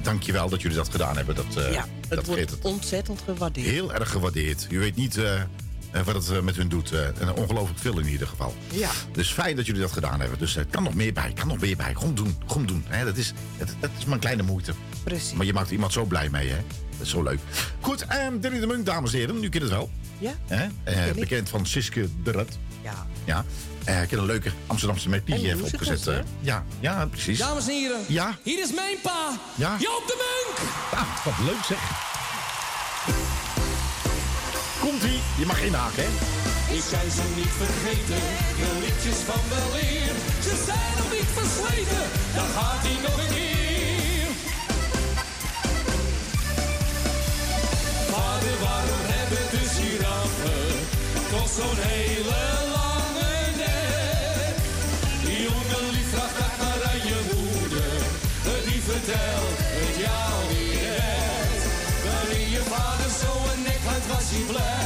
Dankjewel 0.03 0.49
dat 0.49 0.63
jullie 0.63 0.77
dat 0.77 0.89
gedaan 0.89 1.17
hebben. 1.17 1.35
Dat, 1.35 1.57
eh, 1.57 1.73
ja, 1.73 1.87
het 2.01 2.09
dat 2.17 2.27
wordt 2.27 2.51
het 2.51 2.59
ontzettend 2.65 3.21
gewaardeerd. 3.25 3.67
heel 3.67 3.95
erg 3.95 4.11
gewaardeerd. 4.11 4.67
Je 4.71 4.79
weet 4.79 4.97
niet 4.97 5.17
eh, 5.17 5.35
eh, 5.41 5.45
wat 6.05 6.15
het 6.15 6.31
eh, 6.31 6.41
met 6.41 6.57
hun 6.57 6.69
doet. 6.69 6.93
Eh, 6.93 7.07
en 7.07 7.35
ongelooflijk 7.35 7.79
veel 7.79 7.99
in 7.99 8.07
ieder 8.09 8.27
geval. 8.27 8.55
Ja. 8.73 8.91
Dus 9.13 9.33
fijn 9.33 9.57
dat 9.57 9.67
jullie 9.67 9.81
dat 9.81 9.93
gedaan 9.93 10.21
hebben. 10.21 10.39
Dus 10.39 10.57
er 10.57 10.67
kan 10.71 10.83
nog 10.83 10.95
meer 10.95 11.13
bij, 11.13 11.33
kan 11.33 11.49
nog 11.49 11.61
meer 11.61 11.77
bij. 11.77 11.95
Gewoon 11.95 12.15
doen, 12.15 12.37
gewoon 12.47 12.67
doen. 12.67 12.85
Hè, 12.89 13.05
dat, 13.05 13.17
is, 13.17 13.33
dat, 13.59 13.69
dat 13.81 13.91
is 13.99 14.05
maar 14.05 14.15
een 14.15 14.21
kleine 14.21 14.43
moeite. 14.43 14.73
Precies. 15.05 15.33
Maar 15.33 15.47
je 15.47 15.53
maakt 15.53 15.71
iemand 15.71 15.93
zo 15.93 16.05
blij 16.05 16.29
mee, 16.31 16.49
hè? 16.49 16.57
Dat 16.91 17.07
is 17.07 17.11
zo 17.11 17.23
leuk. 17.23 17.39
Goed, 17.81 18.07
ehm 18.07 18.41
Danny 18.41 18.61
de 18.61 18.67
Munk, 18.67 18.87
dames 18.87 19.13
en 19.13 19.19
heren. 19.19 19.41
Nu 19.41 19.49
kent 19.49 19.63
het 19.63 19.73
wel. 19.73 19.91
Ja? 20.19 20.33
Eh, 20.85 21.11
bekend 21.15 21.49
van 21.49 21.67
Siske 21.67 22.09
de 22.23 22.33
Rat. 22.33 22.59
Ja. 22.83 23.07
Ja. 23.25 23.45
Eh, 23.85 24.03
ik 24.03 24.11
heb 24.11 24.19
een 24.19 24.27
leuke 24.27 24.51
Amsterdamse 24.67 25.09
melodie 25.09 25.35
En 25.35 25.41
even 25.45 25.65
opgezet. 25.65 26.07
eh. 26.07 26.17
ja, 26.41 26.65
ja, 26.81 27.07
precies. 27.07 27.39
Dames 27.39 27.67
en 27.69 27.73
heren, 27.75 28.01
Ja. 28.09 28.37
hier 28.43 28.61
is 28.63 28.73
mijn 28.73 28.97
pa, 29.03 29.39
Ja. 29.55 29.77
Joop 29.79 30.03
de 30.07 30.17
Munk. 30.25 30.59
Ah, 30.93 31.25
wat 31.25 31.35
leuk 31.47 31.65
zeg. 31.69 31.79
Komt-ie. 34.81 35.21
Je 35.39 35.47
mag 35.47 35.59
geen 35.59 35.75
haken, 35.75 36.03
hè? 36.03 36.09
Ik 36.75 36.83
kan 36.91 37.11
ze 37.11 37.23
niet 37.37 37.53
vergeten, 37.63 38.23
de 38.61 38.79
liedjes 38.81 39.19
van 39.29 39.41
weleer. 39.49 40.13
Ze 40.43 40.63
zijn 40.67 41.05
op 41.05 41.11
niet 41.13 41.31
versleten, 41.39 42.05
dan 42.35 42.47
gaat 42.57 42.83
hij 42.87 42.97
nog 43.07 43.19
een 43.25 43.35
keer. 43.35 44.29
Vader, 48.13 48.55
waarom 48.61 49.03
hebben 49.15 49.45
de 49.51 49.63
giraffen 49.77 50.69
toch 51.31 51.49
zo'n 51.57 51.77
hele 51.79 52.60
die 59.11 59.19
vertelt 59.19 59.59
het 59.59 59.97
jou 59.97 60.33
niet. 60.49 61.63
Wanneer 62.05 62.49
je 62.49 62.63
vader 62.73 63.11
zo'n 63.21 63.63
nek 63.63 63.83
had, 63.85 64.07
was 64.07 64.31
hij 64.31 64.45
blij, 64.51 64.80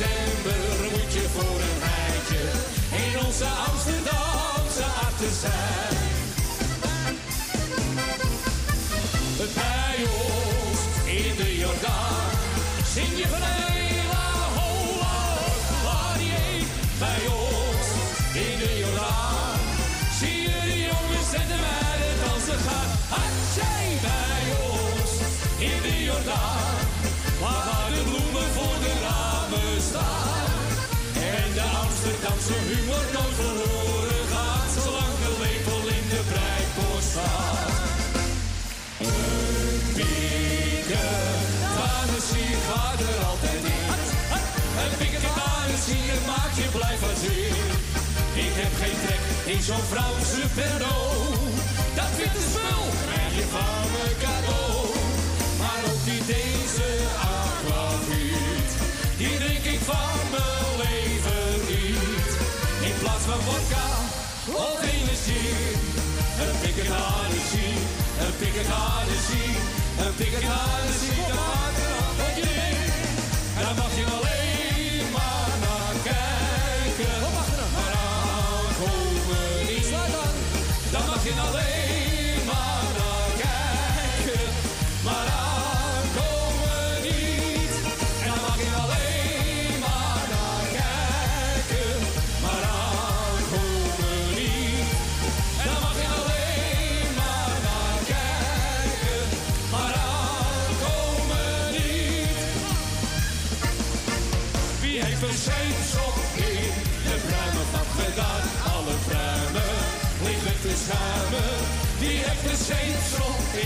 september 0.00 0.90
moet 0.92 1.12
je 1.12 1.26
voor 1.34 1.60
een 1.60 1.78
rijtje 1.88 2.42
in 3.06 3.26
onze 3.26 3.44
Amsterdamse 32.50 32.74
humor 32.74 33.04
nooit 33.12 33.36
verloren 33.42 34.24
gaat, 34.32 34.70
zolang 34.84 35.14
de 35.22 35.30
lepel 35.42 35.82
in 35.98 36.06
de 36.12 36.22
breikpost 36.30 37.08
staat. 37.14 37.74
Een 38.98 39.80
piketanissie 39.98 42.52
gaat 42.68 43.00
er 43.10 43.18
altijd 43.30 43.62
in. 43.78 43.88
Een 44.82 44.94
piketanissie, 45.02 46.04
het 46.14 46.24
maakt 46.30 46.56
je 46.60 46.68
blij 46.76 46.96
van 47.04 47.16
zin. 47.24 47.56
Ik 48.46 48.54
heb 48.60 48.72
geen 48.82 48.98
trek 49.04 49.24
in 49.54 49.62
zo'n 49.68 49.86
Franse 49.92 50.42
Pernod. 50.56 51.42
Dat 51.98 52.12
witte 52.18 52.42
spul 52.50 52.84
krijg 53.04 53.32
je 53.38 53.46
van 53.56 53.82
me 53.94 54.06
cadeau. 54.24 54.78
Maar 55.60 55.80
ook 55.90 56.02
die 56.08 56.22
deze 56.34 56.88
aquavit, 57.34 58.68
die 59.20 59.34
drink 59.42 59.64
ik 59.74 59.82
van 59.90 60.18
mijn 60.34 60.70
leven 60.82 61.08
niet. 61.10 61.19
Plaats 63.24 63.40
van 63.40 63.52
vodka 63.52 63.86
of 64.64 64.82
energie, 64.82 65.52
een 66.42 66.58
piketanissie, 66.60 67.74
een 68.20 68.36
piketanissie, 68.38 69.56
een 69.98 70.14
piketanissie. 70.14 71.16
Dat 71.28 71.36
maakt 71.36 71.78
er 71.78 72.00
wat 72.18 72.36
je. 72.36 72.50
En 73.56 73.62
dan 73.64 73.76
mag 73.76 73.92
je 73.96 74.04
alleen 74.16 75.10
maar 75.12 75.52
naar 75.64 75.96
kijken. 76.02 77.20
Maar 77.74 77.92
aankomen 78.08 79.66
niet. 79.66 79.90
Dan 80.92 81.06
mag 81.06 81.24
je 81.24 81.32
alleen 81.48 81.79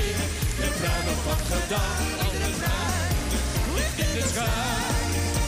in 0.01 0.17
de 0.61 0.69
pruimen 0.81 1.19
van 1.27 1.41
gedaan? 1.53 2.03
Liggen 3.77 4.11
te 4.15 4.23
schuim. 4.33 4.93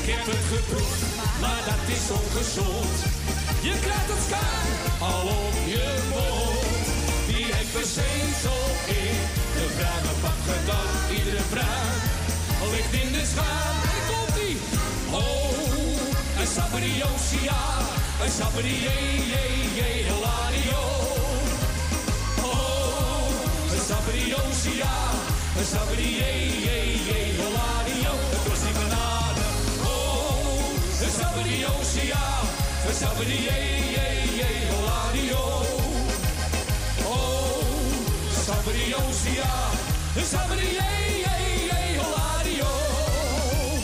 Ik 0.01 0.07
heb 0.13 0.27
het 0.33 0.45
geproefd, 0.53 1.03
maar 1.43 1.63
dat 1.71 1.83
is 1.97 2.07
ongezond. 2.21 2.97
Je 3.67 3.75
krijgt 3.85 4.11
het 4.15 4.23
schuim 4.29 4.71
al 5.11 5.27
op 5.45 5.57
je 5.75 5.89
mond. 6.13 6.85
Wie 7.29 7.47
heeft 7.55 7.89
zeepsop 7.99 8.77
in 9.03 9.17
de 9.57 9.67
van 10.23 10.39
gedaan? 10.49 10.95
Iedere 11.17 11.45
pruim 11.55 11.97
ligt 12.71 12.93
in 12.93 13.13
de 13.13 13.25
schuim. 13.33 13.77
En 13.95 14.03
komt 14.11 14.37
ie. 14.49 14.57
Oh, 15.11 16.41
een 16.41 16.47
saperiosia, 16.47 17.61
een 18.23 18.31
saperie, 18.31 18.81
je, 18.81 18.97
je, 19.75 20.05
hilario. 20.07 21.06
Saperiosia, 24.37 24.93
een 25.59 25.65
saperie, 25.65 26.15
je, 26.15 26.61
je, 26.65 27.05
je, 27.05 27.19
hilario. 27.37 28.13
Het 28.31 28.49
was 28.49 28.61
die. 28.61 29.37
Oh, 29.83 30.59
hilario. 41.89 42.65
Oh. 42.65 43.83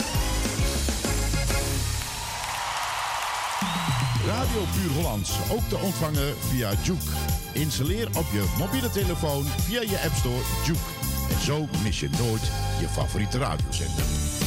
Radio 4.25 4.65
Puur 4.73 4.91
Hollands, 4.91 5.31
ook 5.51 5.69
te 5.69 5.77
ontvangen 5.77 6.35
via 6.49 6.71
Juke. 6.83 7.22
Installeer 7.53 8.07
op 8.07 8.25
je 8.31 8.53
mobiele 8.57 8.89
telefoon 8.89 9.43
via 9.43 9.81
je 9.81 10.01
App 10.05 10.15
Store 10.15 10.41
Juke. 10.65 10.79
En 11.29 11.41
zo 11.41 11.67
mis 11.83 11.99
je 11.99 12.09
nooit 12.19 12.51
je 12.79 12.87
favoriete 12.87 13.37
radiozender. 13.37 14.42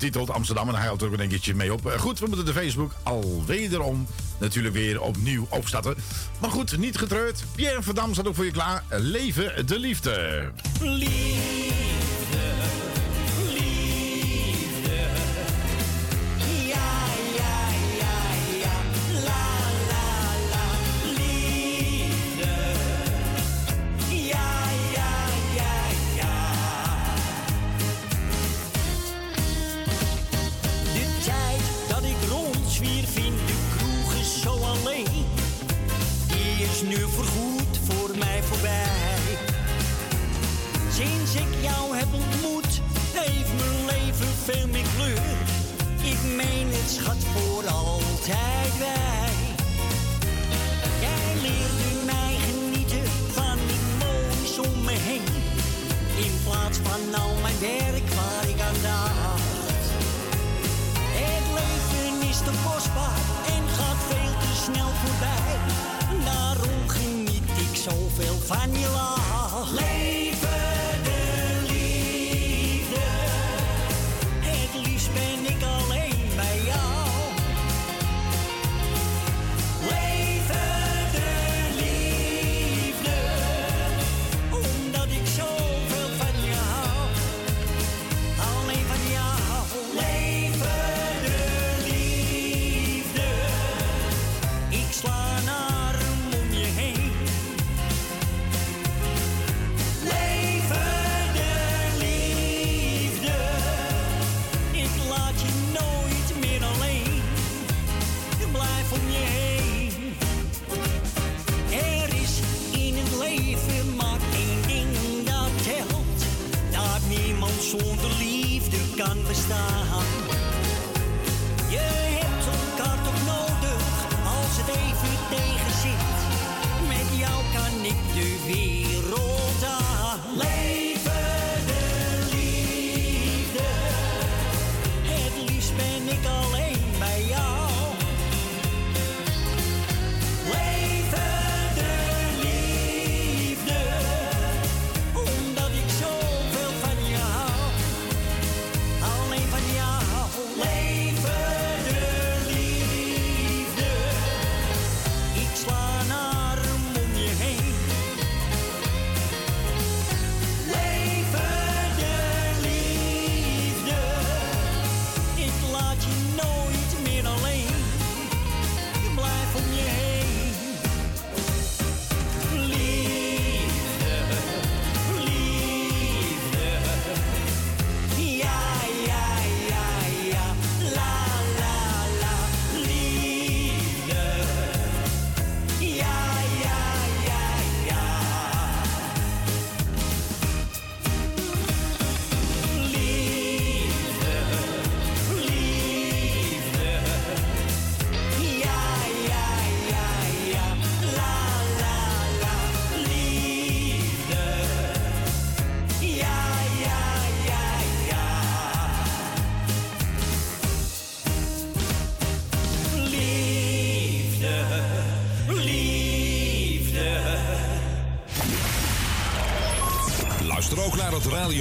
titel 0.00 0.32
Amsterdam. 0.32 0.68
En 0.68 0.74
hij 0.74 0.86
houdt 0.86 1.02
er 1.02 1.12
ook 1.12 1.18
een 1.18 1.28
keertje 1.28 1.54
mee 1.54 1.72
op. 1.72 1.86
Eh, 1.86 1.98
goed, 1.98 2.18
we 2.18 2.26
moeten 2.26 2.46
de 2.46 2.52
Facebook 2.52 2.92
alwederom 3.02 4.06
natuurlijk 4.38 4.74
weer 4.74 5.00
opnieuw 5.00 5.46
opstarten. 5.48 5.94
Maar 6.40 6.50
goed, 6.50 6.76
niet 6.76 6.98
getreurd. 6.98 7.44
Pierre 7.54 7.82
Verdam 7.82 8.12
staat 8.12 8.28
ook 8.28 8.34
voor 8.34 8.44
je 8.44 8.50
klaar. 8.50 8.84
Leven 8.88 9.66
de 9.66 9.78
liefde. 9.78 10.50
Liefde. 10.80 11.59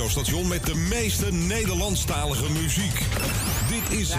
Radiostation 0.09 0.47
met 0.47 0.65
de 0.65 0.75
meeste 0.75 1.31
Nederlandstalige 1.31 2.51
muziek. 2.51 2.99
Dit 3.69 3.99
is 3.99 4.09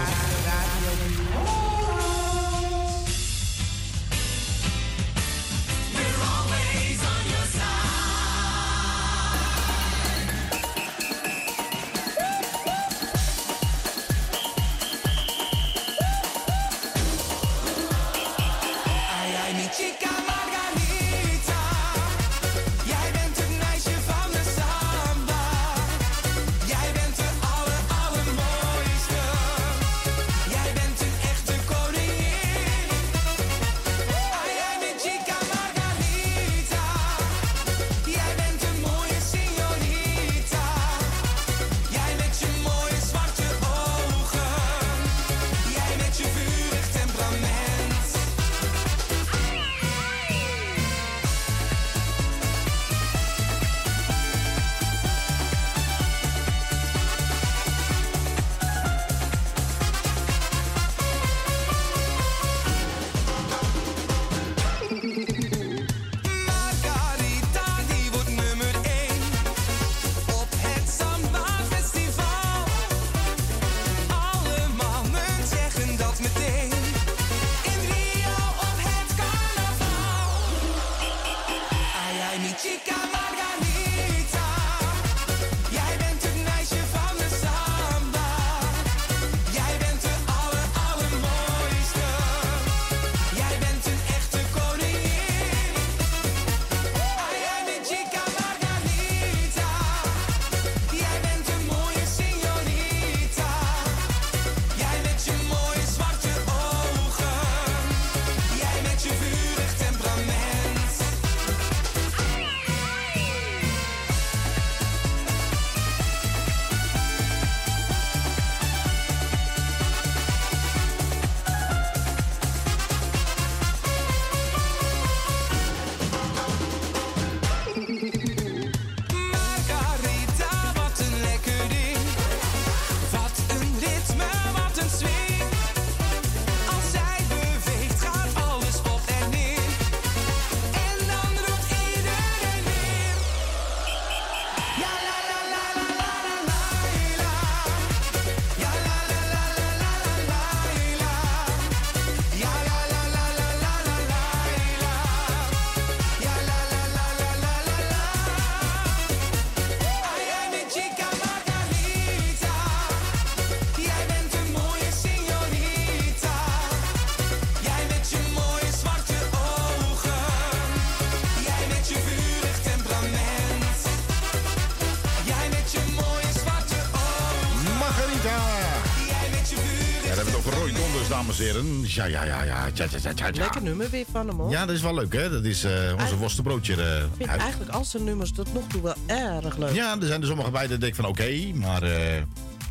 heren. 181.94 182.10
Ja, 182.10 182.24
ja, 182.24 182.42
ja, 182.42 182.42
ja. 182.44 182.70
Tja, 182.72 182.86
tja, 182.86 183.12
tja. 183.14 183.30
Lekker 183.42 183.62
nummer 183.62 183.90
weer 183.90 184.04
van 184.12 184.28
hem 184.28 184.38
hoor. 184.38 184.50
Ja, 184.50 184.66
dat 184.66 184.74
is 184.76 184.82
wel 184.82 184.94
leuk, 184.94 185.12
hè? 185.12 185.30
Dat 185.30 185.44
is 185.44 185.64
eh, 185.64 185.72
onze 186.00 186.16
worstenbroodje. 186.16 186.74
eh, 186.82 186.96
Ik 186.96 187.08
vind 187.16 187.28
uit. 187.28 187.40
eigenlijk 187.40 187.70
al 187.70 187.84
zijn 187.84 188.04
nummers 188.04 188.32
tot 188.32 188.52
nog 188.52 188.64
toe 188.66 188.82
wel 188.82 188.94
erg 189.06 189.56
leuk. 189.56 189.74
Ja, 189.74 189.96
er 190.00 190.06
zijn 190.06 190.20
er 190.20 190.26
sommige 190.26 190.50
bij 190.50 190.66
dat 190.66 190.80
denk 190.80 190.92
ik 190.92 190.94
van 191.00 191.04
oké, 191.10 191.52
maar 191.54 191.82
eh, 191.82 192.22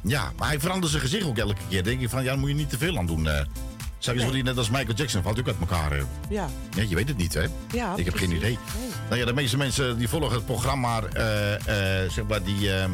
ja, 0.03 0.31
maar 0.37 0.47
hij 0.47 0.59
verandert 0.59 0.91
zijn 0.91 1.03
gezicht 1.03 1.25
ook 1.25 1.37
elke 1.37 1.61
keer. 1.69 1.83
denk 1.83 2.01
ik 2.01 2.09
van 2.09 2.23
ja, 2.23 2.29
daar 2.29 2.39
moet 2.39 2.49
je 2.49 2.55
niet 2.55 2.69
te 2.69 2.77
veel 2.77 2.97
aan 2.97 3.05
doen. 3.05 3.27
eh 3.27 3.41
Straks 4.01 4.19
wordt 4.19 4.33
hij 4.33 4.43
net 4.43 4.57
als 4.57 4.69
Michael 4.69 4.93
Jackson, 4.95 5.21
valt 5.23 5.39
ook 5.39 5.47
uit 5.47 5.55
elkaar. 5.59 5.95
Ja. 6.29 6.49
Ja, 6.75 6.83
je 6.89 6.95
weet 6.95 7.07
het 7.07 7.17
niet, 7.17 7.33
hè? 7.33 7.45
Ja, 7.71 7.93
ik 7.95 8.05
heb 8.05 8.13
geen 8.15 8.31
idee. 8.31 8.57
Nee. 8.79 8.89
Nou 9.07 9.19
ja, 9.19 9.25
de 9.25 9.33
meeste 9.33 9.57
mensen 9.57 9.97
die 9.97 10.07
volgen 10.09 10.35
het 10.35 10.45
programma, 10.45 11.01
eh, 11.03 11.53
eh, 12.03 12.09
zeg 12.11 12.25
maar, 12.27 12.43
die 12.43 12.73
eh, 12.73 12.89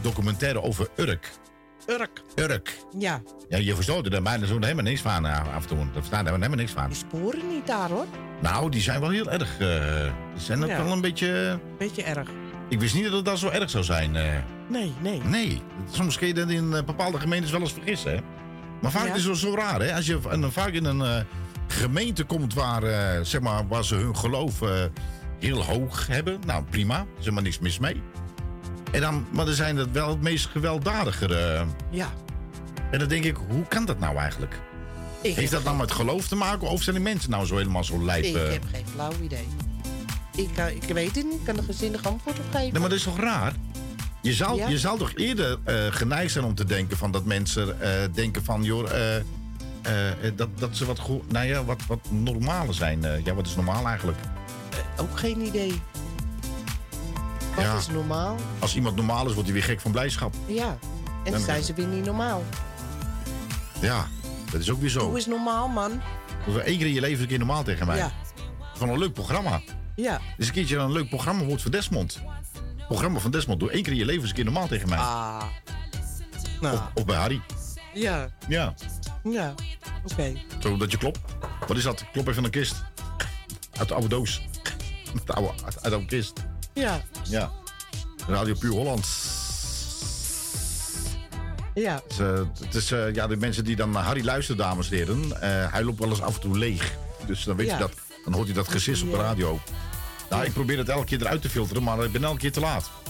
documentaire 0.00 0.62
over 0.62 0.88
Urk. 0.96 1.30
Urk. 1.86 2.22
Urk. 2.34 2.76
Ja, 2.98 3.22
Ja, 3.52 3.58
je 3.58 3.74
verstoot 3.74 4.12
er 4.12 4.22
bijna 4.22 4.46
zo 4.46 4.54
helemaal 4.60 4.84
niks 4.84 5.00
van 5.00 5.26
eh, 5.26 5.54
af 5.54 5.62
en 5.62 5.68
toe. 5.68 5.86
We 6.10 6.16
helemaal 6.16 6.48
niks 6.50 6.72
van. 6.72 6.94
sporen 6.94 7.48
niet 7.48 7.66
daar 7.66 7.88
hoor. 7.90 8.06
Nou, 8.40 8.70
die 8.70 8.80
zijn 8.80 9.00
wel 9.00 9.10
heel 9.10 9.30
erg. 9.30 9.58
eh, 9.58 9.68
die 10.34 10.42
zijn 10.42 10.62
ook 10.62 10.68
Ja. 10.68 10.84
wel 10.84 10.92
een 10.92 11.00
beetje. 11.00 11.58
Beetje 11.78 12.02
erg. 12.02 12.28
Ik 12.68 12.80
wist 12.80 12.94
niet 12.94 13.04
dat 13.04 13.12
het 13.12 13.24
dat 13.24 13.38
zo 13.38 13.48
erg 13.48 13.70
zou 13.70 13.84
zijn. 13.84 14.16
eh. 14.16 14.24
Nee, 14.68 14.92
nee. 15.00 15.20
Nee, 15.24 15.62
soms 15.90 16.18
kun 16.18 16.26
je 16.26 16.34
dat 16.34 16.48
in 16.48 16.72
eh, 16.74 16.82
bepaalde 16.82 17.20
gemeentes 17.20 17.50
wel 17.50 17.60
eens 17.60 17.72
vergissen. 17.72 18.12
Hè? 18.14 18.18
Maar 18.80 18.90
vaak 18.90 19.06
Ja. 19.06 19.14
is 19.14 19.24
het 19.24 19.36
zo 19.36 19.54
raar, 19.54 19.80
hè? 19.80 19.94
Als 19.94 20.06
je 20.06 20.18
en 20.30 20.52
vaak 20.52 20.68
in 20.72 20.84
een 20.84 21.02
eh, 21.02 21.16
gemeente 21.66 22.24
komt 22.24 22.54
waar, 22.54 22.82
eh, 22.82 23.20
zeg 23.22 23.40
maar, 23.40 23.66
waar 23.68 23.84
ze 23.84 23.94
hun 23.94 24.16
geloof 24.16 24.62
eh, 24.62 24.70
heel 25.38 25.62
hoog 25.64 26.06
hebben. 26.06 26.38
Nou, 26.46 26.64
prima. 26.70 26.96
Er 26.98 27.06
is 27.18 27.24
helemaal 27.24 27.42
niks 27.42 27.58
mis 27.58 27.78
mee. 27.78 28.02
En 28.92 29.00
dan, 29.00 29.26
maar 29.30 29.44
dan 29.44 29.54
zijn 29.54 29.76
het 29.76 29.92
wel 29.92 30.08
het 30.08 30.20
meest 30.22 30.46
gewelddadige. 30.46 31.36
eh. 31.36 31.62
Ja. 31.90 32.08
En 32.92 32.98
dan 32.98 33.08
denk 33.08 33.24
ik, 33.24 33.36
hoe 33.48 33.64
kan 33.68 33.84
dat 33.84 33.98
nou 33.98 34.16
eigenlijk? 34.16 34.60
Ik 35.20 35.34
Heeft 35.34 35.50
dat 35.52 35.64
nou 35.64 35.76
met 35.76 35.92
geloof 35.92 36.28
te 36.28 36.34
maken? 36.36 36.68
Of 36.68 36.82
zijn 36.82 36.94
die 36.96 37.04
mensen 37.04 37.30
nou 37.30 37.46
zo 37.46 37.56
helemaal 37.56 37.84
zo 37.84 38.04
lijp? 38.04 38.24
Ik 38.24 38.34
eh? 38.36 38.50
heb 38.52 38.62
geen 38.72 38.84
flauw 38.92 39.12
idee. 39.22 39.48
Ik, 40.36 40.48
kan- 40.54 40.68
ik 40.68 40.82
weet 40.84 41.14
het 41.14 41.24
niet. 41.24 41.34
Ik 41.34 41.44
kan 41.44 41.56
er 41.56 41.62
gezinnig 41.64 42.04
antwoord 42.06 42.38
op 42.38 42.44
geven. 42.44 42.60
Nee, 42.60 42.80
maar 42.80 42.88
dat 42.88 42.98
is 42.98 43.02
toch 43.04 43.18
raar? 43.20 43.52
Je 44.22 44.32
zou, 44.32 44.56
Ja. 44.56 44.68
je 44.68 44.78
zou 44.78 44.98
toch 44.98 45.12
eerder 45.14 45.58
eh, 45.64 45.74
geneigd 45.90 46.32
zijn 46.32 46.44
om 46.44 46.54
te 46.54 46.64
denken 46.64 46.96
van 46.96 47.10
dat 47.10 47.24
mensen 47.24 47.80
eh, 47.80 47.90
denken 48.14 48.44
van, 48.44 48.62
joh, 48.62 48.88
dat, 50.36 50.48
dat 50.58 50.76
ze 50.76 50.84
wat, 50.84 50.98
goe- 50.98 51.20
nou 51.28 51.46
ja, 51.46 51.64
wat, 51.64 51.80
wat 51.86 51.98
normaler 52.10 52.74
zijn. 52.74 53.00
Ja, 53.24 53.34
wat 53.34 53.46
is 53.46 53.54
normaal 53.56 53.86
eigenlijk? 53.86 54.18
Ook 54.96 55.18
geen 55.18 55.40
idee. 55.46 55.80
Wat 57.54 57.64
Ja. 57.64 57.76
is 57.76 57.88
normaal? 57.88 58.36
Als 58.58 58.74
iemand 58.74 58.96
normaal 58.96 59.26
is, 59.26 59.32
wordt 59.32 59.48
hij 59.48 59.52
weer 59.58 59.66
gek 59.68 59.80
van 59.80 59.90
blijdschap. 59.90 60.34
Ja. 60.46 60.78
En 61.24 61.32
dan 61.32 61.40
zijn 61.40 61.62
ze 61.62 61.74
weer 61.74 61.86
niet 61.86 62.04
normaal. 62.04 62.42
Ja, 63.82 64.08
dat 64.50 64.60
is 64.60 64.70
ook 64.70 64.80
weer 64.80 64.90
zo. 64.90 65.08
Hoe 65.08 65.18
is 65.18 65.26
normaal, 65.26 65.68
man? 65.68 66.00
Doe 66.46 66.60
één 66.60 66.78
keer 66.78 66.86
in 66.86 66.92
je 66.92 67.00
leven 67.00 67.22
een 67.22 67.28
keer 67.28 67.38
normaal 67.38 67.62
tegen 67.62 67.86
mij. 67.86 67.96
Ja. 67.96 68.12
Van 68.74 68.88
een 68.88 68.98
leuk 68.98 69.12
programma. 69.12 69.60
Ja. 69.96 70.20
Dus 70.36 70.46
een 70.46 70.52
keertje 70.52 70.76
een 70.76 70.92
leuk 70.92 71.08
programma 71.08 71.44
wordt 71.44 71.62
voor 71.62 71.70
Desmond. 71.70 72.20
Programma 72.88 73.18
van 73.18 73.30
Desmond. 73.30 73.60
Doe 73.60 73.70
één 73.70 73.82
keer 73.82 73.92
in 73.92 73.98
je 73.98 74.04
leven 74.04 74.20
eens 74.20 74.30
een 74.30 74.36
keer 74.36 74.44
normaal 74.44 74.66
tegen 74.66 74.88
mij. 74.88 74.98
Ah. 74.98 75.42
Nou. 76.60 76.74
Of, 76.74 76.82
of 76.94 77.04
bij 77.04 77.16
Harry. 77.16 77.40
Ja. 77.94 78.28
Ja. 78.48 78.74
Ja. 79.22 79.54
Oké. 80.12 80.32
Zo 80.58 80.76
dat 80.76 80.90
je 80.90 80.98
klopt. 80.98 81.18
Wat 81.66 81.76
is 81.76 81.82
dat? 81.82 82.04
Klop 82.12 82.26
even 82.28 82.36
aan 82.36 82.42
de 82.42 82.50
kist. 82.50 82.84
Uit 83.72 83.88
de 83.88 83.94
oude 83.94 84.08
doos. 84.08 84.48
Uit 85.14 85.26
de 85.26 85.32
oude, 85.32 85.52
uit, 85.64 85.64
uit 85.64 85.82
de 85.82 85.90
oude 85.90 86.06
kist. 86.06 86.32
Ja. 86.74 87.02
Ja. 87.28 87.50
Radio 88.26 88.54
Puur 88.54 88.72
Holland. 88.72 89.06
Ja. 91.74 91.94
Het 91.94 92.12
is, 92.12 92.18
eh, 92.18 92.40
het 92.64 92.74
is 92.74 92.90
eh, 92.92 93.14
ja, 93.14 93.26
de 93.26 93.36
mensen 93.36 93.64
die 93.64 93.76
dan 93.76 93.90
naar 93.90 94.02
Harry 94.04 94.24
luisteren, 94.24 94.56
dames 94.60 94.90
en 94.90 94.96
heren. 94.96 95.40
eh, 95.42 95.72
hij 95.72 95.84
loopt 95.84 95.98
wel 95.98 96.08
eens 96.10 96.20
af 96.22 96.34
en 96.34 96.40
toe 96.40 96.58
leeg. 96.58 96.92
Dus 97.26 97.44
dan 97.44 97.56
weet 97.56 97.66
Ja. 97.66 97.72
je 97.72 97.78
dat. 97.78 97.92
Dan 98.24 98.32
hoort 98.32 98.46
hij 98.46 98.54
dat 98.54 98.68
gesis 98.68 99.02
op 99.02 99.10
de 99.10 99.16
radio. 99.16 99.60
Nou, 100.30 100.44
ik 100.44 100.52
probeer 100.52 100.78
het 100.78 100.88
elke 100.88 101.04
keer 101.04 101.20
eruit 101.20 101.42
te 101.42 101.48
filteren, 101.50 101.82
maar 101.82 102.04
ik 102.04 102.12
ben 102.12 102.24
elke 102.24 102.38
keer 102.38 102.52
te 102.52 102.60
laat. 102.60 102.90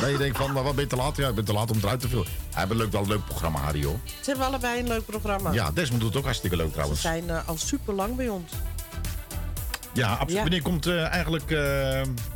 Nee, 0.00 0.12
je 0.12 0.18
denkt 0.18 0.36
van, 0.38 0.52
maar 0.52 0.62
wat 0.62 0.74
ben 0.74 0.84
je 0.84 0.90
te 0.90 0.96
laat? 0.96 1.16
Ja, 1.16 1.28
ik 1.28 1.34
ben 1.34 1.44
te 1.44 1.52
laat 1.52 1.70
om 1.70 1.78
eruit 1.82 2.00
te 2.00 2.08
filteren. 2.08 2.38
Hij 2.54 2.64
heeft 2.64 2.74
leuk, 2.76 2.92
wel 2.92 3.02
een 3.02 3.08
leuk 3.08 3.24
programma, 3.24 3.58
Harry, 3.58 3.84
hoor. 3.84 3.98
Ze 4.04 4.30
hebben 4.30 4.46
allebei 4.46 4.80
een 4.80 4.88
leuk 4.88 5.06
programma. 5.06 5.52
Ja, 5.52 5.70
Desmond 5.70 6.00
doet 6.00 6.08
het 6.08 6.18
ook 6.18 6.24
hartstikke 6.24 6.56
leuk 6.56 6.66
Ze 6.66 6.72
trouwens. 6.72 7.00
zijn 7.00 7.30
eh, 7.30 7.48
al 7.48 7.56
super 7.56 7.94
lang 7.94 8.16
bij 8.16 8.28
ons. 8.28 8.52
Ja, 9.92 10.08
absoluut. 10.10 10.32
Ja. 10.32 10.40
Wanneer 10.40 10.62
komt 10.62 10.86
eigenlijk 10.88 11.46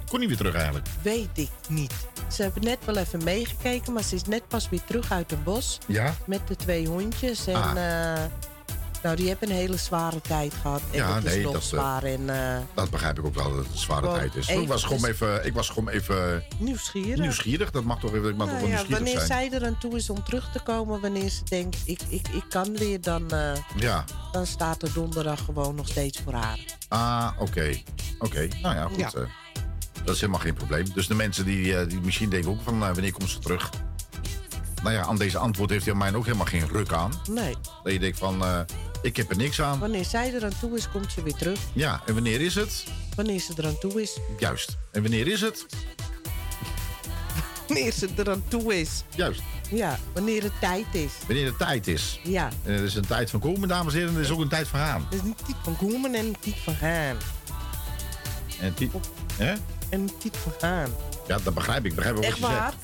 Connie 0.08 0.28
weer 0.28 0.36
terug 0.36 0.54
eigenlijk? 0.54 0.86
Weet 1.02 1.28
ik 1.34 1.48
niet. 1.68 1.92
Ze 2.32 2.42
hebben 2.42 2.64
net 2.64 2.78
wel 2.84 2.96
even 2.96 3.24
meegekeken, 3.24 3.92
maar 3.92 4.02
ze 4.02 4.14
is 4.14 4.24
net 4.24 4.48
pas 4.48 4.68
weer 4.68 4.84
terug 4.86 5.12
uit 5.12 5.32
een 5.32 5.42
bos. 5.42 5.78
Ja? 5.86 6.14
Met 6.26 6.40
de 6.48 6.56
twee 6.56 6.86
hondjes. 6.86 7.46
En 7.46 7.54
Ah. 7.54 7.70
eh, 8.14 8.20
nou, 9.02 9.16
die 9.16 9.28
hebben 9.28 9.48
een 9.50 9.54
hele 9.56 9.76
zware 9.76 10.20
tijd 10.20 10.54
gehad. 10.60 10.80
En 10.90 10.96
Ja, 10.98 11.14
het 11.14 11.24
is 11.24 11.30
nee, 11.34 11.42
nog 11.42 11.52
dat, 11.52 11.62
eh, 11.62 11.68
zwaar. 11.68 12.02
En 12.02 12.30
eh, 12.54 12.58
Dat 12.74 12.90
begrijp 12.90 13.18
ik 13.18 13.24
ook 13.24 13.34
wel, 13.34 13.48
dat 13.48 13.58
het 13.64 13.72
een 13.72 13.78
zware 13.78 14.06
tijd 14.12 14.34
is. 14.34 14.46
even- 14.48 14.62
ik, 14.62 14.68
was 14.68 14.84
gewoon 14.84 15.04
even, 15.04 15.46
ik 15.46 15.52
was 15.54 15.68
gewoon 15.68 15.88
even 15.88 16.44
nieuwsgierig. 16.58 17.18
nieuwsgierig. 17.20 17.70
Dat 17.70 17.84
mag 17.84 18.00
toch 18.00 18.14
even, 18.14 18.28
ik 18.28 18.36
mag 18.36 18.46
toch 18.48 18.56
Nou 18.56 18.60
wel 18.60 18.60
ja, 18.60 18.66
nieuwsgierig 18.84 18.96
wanneer 19.04 19.26
zijn. 19.26 19.50
zij 19.50 19.58
er 19.60 19.66
aan 19.66 19.78
toe 19.78 19.96
is 19.96 20.10
om 20.10 20.24
terug 20.24 20.50
te 20.52 20.60
komen, 20.62 21.00
wanneer 21.00 21.28
ze 21.30 21.44
denkt, 21.44 21.76
ik, 21.84 22.00
ik, 22.08 22.28
ik 22.28 22.44
kan 22.48 22.76
weer, 22.76 23.00
dan, 23.00 23.30
eh, 23.30 23.52
Ja. 23.76 24.04
dan 24.32 24.46
staat 24.46 24.82
er 24.82 24.92
donderdag 24.92 25.44
gewoon 25.44 25.74
nog 25.74 25.88
steeds 25.88 26.20
voor 26.24 26.32
haar. 26.32 26.58
Ah, 26.88 27.28
oké. 27.38 27.80
Oké, 28.18 28.48
nou 28.62 28.74
ja, 28.74 28.84
goed. 28.86 28.96
Ja. 28.98 29.10
Dat 30.10 30.18
is 30.18 30.26
helemaal 30.26 30.46
geen 30.46 30.66
probleem. 30.66 30.94
Dus 30.94 31.06
de 31.06 31.14
mensen 31.14 31.44
die, 31.44 31.76
eh, 31.76 31.88
die 31.88 32.00
misschien 32.00 32.30
denken 32.30 32.50
ook 32.50 32.60
van 32.64 32.74
eh, 32.82 32.92
wanneer 32.92 33.12
komt 33.12 33.30
ze 33.30 33.38
terug? 33.38 33.70
Nou 34.82 34.94
ja, 34.94 35.02
aan 35.04 35.16
deze 35.16 35.38
antwoord 35.38 35.70
heeft 35.70 35.84
hij 35.84 35.94
mij 35.94 36.14
ook 36.14 36.24
helemaal 36.24 36.46
geen 36.46 36.68
ruk 36.68 36.92
aan. 36.92 37.12
Nee, 37.28 37.54
Dat 37.82 37.92
je 37.92 37.98
denkt 37.98 38.18
van, 38.18 38.44
eh, 38.44 38.60
ik 39.02 39.16
heb 39.16 39.30
er 39.30 39.36
niks 39.36 39.60
aan. 39.60 39.78
wanneer 39.78 40.04
zij 40.04 40.34
er 40.34 40.44
aan 40.44 40.58
toe 40.60 40.76
is, 40.76 40.88
komt 40.88 41.12
ze 41.12 41.22
weer 41.22 41.34
terug. 41.34 41.58
Ja, 41.72 42.02
en 42.06 42.14
wanneer 42.14 42.40
is 42.40 42.54
het? 42.54 42.84
Wanneer 43.16 43.40
ze 43.40 43.52
er 43.56 43.66
aan 43.66 43.78
toe 43.78 44.02
is. 44.02 44.18
Juist. 44.38 44.76
En 44.92 45.02
wanneer 45.02 45.26
is 45.26 45.40
het? 45.40 45.66
Wanneer 47.66 47.92
ze 47.92 48.08
er 48.16 48.30
aan 48.30 48.42
toe 48.48 48.80
is. 48.80 49.02
Juist. 49.14 49.42
Ja, 49.70 49.98
wanneer 50.12 50.42
het 50.42 50.60
tijd 50.60 50.86
is. 50.92 51.12
Wanneer 51.26 51.46
het 51.46 51.58
tijd 51.58 51.86
is. 51.86 52.20
Ja. 52.24 52.48
En 52.64 52.72
er 52.72 52.84
is 52.84 52.94
een 52.94 53.06
tijd 53.06 53.30
van 53.30 53.40
komen, 53.40 53.68
dames 53.68 53.92
en 53.92 53.98
heren. 53.98 54.14
En 54.14 54.18
er 54.20 54.24
is 54.24 54.30
ook 54.30 54.40
een 54.40 54.48
tijd 54.48 54.68
van 54.68 54.80
gaan. 54.80 55.06
Het 55.10 55.14
is 55.14 55.20
een 55.20 55.34
type 55.46 55.58
van 55.62 55.76
komen 55.76 56.14
en 56.14 56.26
een 56.26 56.54
van 56.64 56.74
gaan. 56.74 57.16
En 58.60 58.72
die, 58.76 58.90
hè? 59.36 59.54
En 59.90 60.00
een 60.00 60.10
type 60.18 60.38
van 60.38 60.52
gaan. 60.58 60.90
Ja, 61.26 61.38
dat 61.42 61.54
begrijp 61.54 61.84
ik. 61.84 61.90
Ik 61.90 61.94
begrijp 61.94 62.16
ook 62.16 62.22
wat 62.22 62.30
Echt 62.32 62.40
je 62.40 62.46
zegt. 62.46 62.58
waar? 62.58 62.74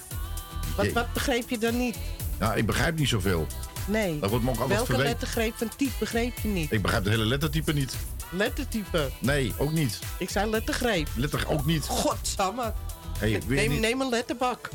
Wat, 0.76 0.84
Jee. 0.84 0.94
wat 0.94 1.12
begreep 1.12 1.48
je 1.50 1.58
dan 1.58 1.78
niet? 1.78 1.96
Ja, 2.40 2.54
ik 2.54 2.66
begrijp 2.66 2.98
niet 2.98 3.08
zoveel. 3.08 3.46
Nee. 3.86 4.18
Dat 4.18 4.30
wordt 4.30 4.44
me 4.44 4.50
ook 4.50 4.56
altijd 4.58 4.76
Welke 4.78 4.92
verweten. 4.92 5.12
lettergreep 5.12 5.54
van 5.56 5.68
type 5.76 5.92
begreep 5.98 6.38
je 6.42 6.48
niet? 6.48 6.72
Ik 6.72 6.82
begrijp 6.82 7.04
de 7.04 7.10
hele 7.10 7.24
lettertype 7.26 7.72
niet. 7.72 7.94
Lettertype. 8.30 9.10
Nee, 9.18 9.52
ook 9.56 9.72
niet. 9.72 9.98
Ik 10.18 10.30
zei 10.30 10.50
lettergreep. 10.50 11.08
Letter 11.16 11.48
ook 11.48 11.66
niet. 11.66 11.84
Godsamme. 11.86 12.72
Hey, 13.18 13.30
ik 13.30 13.42
weet 13.42 13.58
neem, 13.58 13.70
niet. 13.70 13.80
neem 13.80 14.00
een 14.00 14.08
letterbak. 14.08 14.68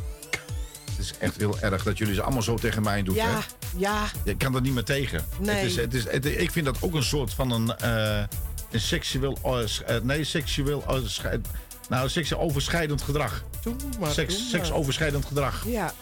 Het 0.89 0.99
is 0.99 1.13
echt 1.19 1.37
heel 1.37 1.59
erg 1.59 1.83
dat 1.83 1.97
jullie 1.97 2.13
ze 2.13 2.21
allemaal 2.21 2.41
zo 2.41 2.55
tegen 2.55 2.83
mij 2.83 3.03
doen. 3.03 3.15
Ja, 3.15 3.29
Hè? 3.29 3.37
ja. 3.77 4.03
Je 4.23 4.37
kan 4.37 4.55
er 4.55 4.61
niet 4.61 4.73
meer 4.73 4.83
tegen. 4.83 5.25
Nee. 5.39 5.55
Het 5.55 5.65
is, 5.69 5.75
het 5.75 5.93
is, 5.93 6.03
het- 6.03 6.25
ik 6.25 6.51
vind 6.51 6.65
dat 6.65 6.77
ook 6.81 6.93
een 6.93 7.03
soort 7.03 7.33
van 7.33 7.51
een, 7.51 7.77
eh, 7.77 8.23
een 8.71 8.79
seksueel... 8.81 9.37
eh, 9.85 9.97
nee, 10.03 10.23
seksueel... 10.23 10.83
scheid- 11.05 11.47
nou, 11.91 12.09
seksueel 12.09 12.41
overschrijdend 12.41 13.01
gedrag. 13.01 13.43
Doe 13.63 13.75
maar, 13.99 14.11
Seks, 14.11 14.33
doe 14.33 14.41
maar. 14.41 14.49
seksoverschrijdend 14.51 15.25
gedrag. 15.25 15.63
Ja, 15.67 15.93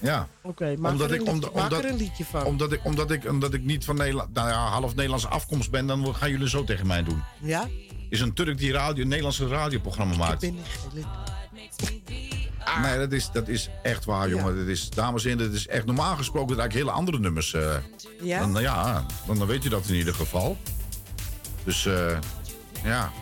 Ja. 0.00 0.28
oké. 0.42 0.76
maak, 0.78 0.92
Omdat 0.92 1.08
er 1.10 1.14
ik, 1.14 1.24
maak 1.24 1.50
omdat, 1.52 1.72
er 1.84 1.90
een 1.90 1.96
liedje 1.96 2.24
van. 2.24 2.44
Omdat 2.44 2.72
ik, 2.72 2.80
omdat, 2.84 3.10
ik, 3.10 3.24
omdat 3.28 3.54
ik 3.54 3.62
niet 3.64 3.84
van 3.84 3.96
Nederland, 3.96 4.34
nou 4.34 4.48
ja, 4.48 4.68
half 4.68 4.94
Nederlandse 4.94 5.28
afkomst 5.28 5.70
ben, 5.70 5.86
dan 5.86 6.14
gaan 6.14 6.30
jullie 6.30 6.48
zo 6.48 6.64
tegen 6.64 6.86
mij 6.86 7.02
doen. 7.02 7.22
Ja? 7.40 7.68
Is 8.08 8.20
een 8.20 8.32
Turk 8.32 8.58
die 8.58 8.72
radio, 8.72 9.02
een 9.02 9.08
Nederlandse 9.08 9.48
radioprogramma 9.48 10.16
maakt. 10.16 10.42
Ik 10.42 10.52
ben 10.54 10.62
niet 10.94 11.06
Nee, 12.82 12.98
dat 12.98 13.12
is, 13.12 13.30
dat 13.32 13.48
is 13.48 13.68
echt 13.82 14.04
waar, 14.04 14.28
jongen. 14.28 14.56
Dat 14.56 14.66
is, 14.66 14.90
dames 14.90 15.24
en 15.24 15.30
heren, 15.30 15.46
dat 15.46 15.54
is 15.56 15.66
echt 15.66 15.84
normaal 15.86 16.16
gesproken 16.16 16.48
dat 16.48 16.58
eigenlijk 16.58 16.86
hele 16.86 16.98
andere 16.98 17.18
nummers. 17.18 17.54
eh, 17.54 17.76
Ja? 18.22 18.40
Dan, 18.46 18.62
ja, 18.62 19.06
dan, 19.26 19.38
dan 19.38 19.46
weet 19.46 19.62
je 19.62 19.68
dat 19.68 19.86
in 19.86 19.94
ieder 19.94 20.14
geval. 20.14 20.56
Dus 21.64 21.86
eh, 21.86 22.18
ja. 22.84 23.12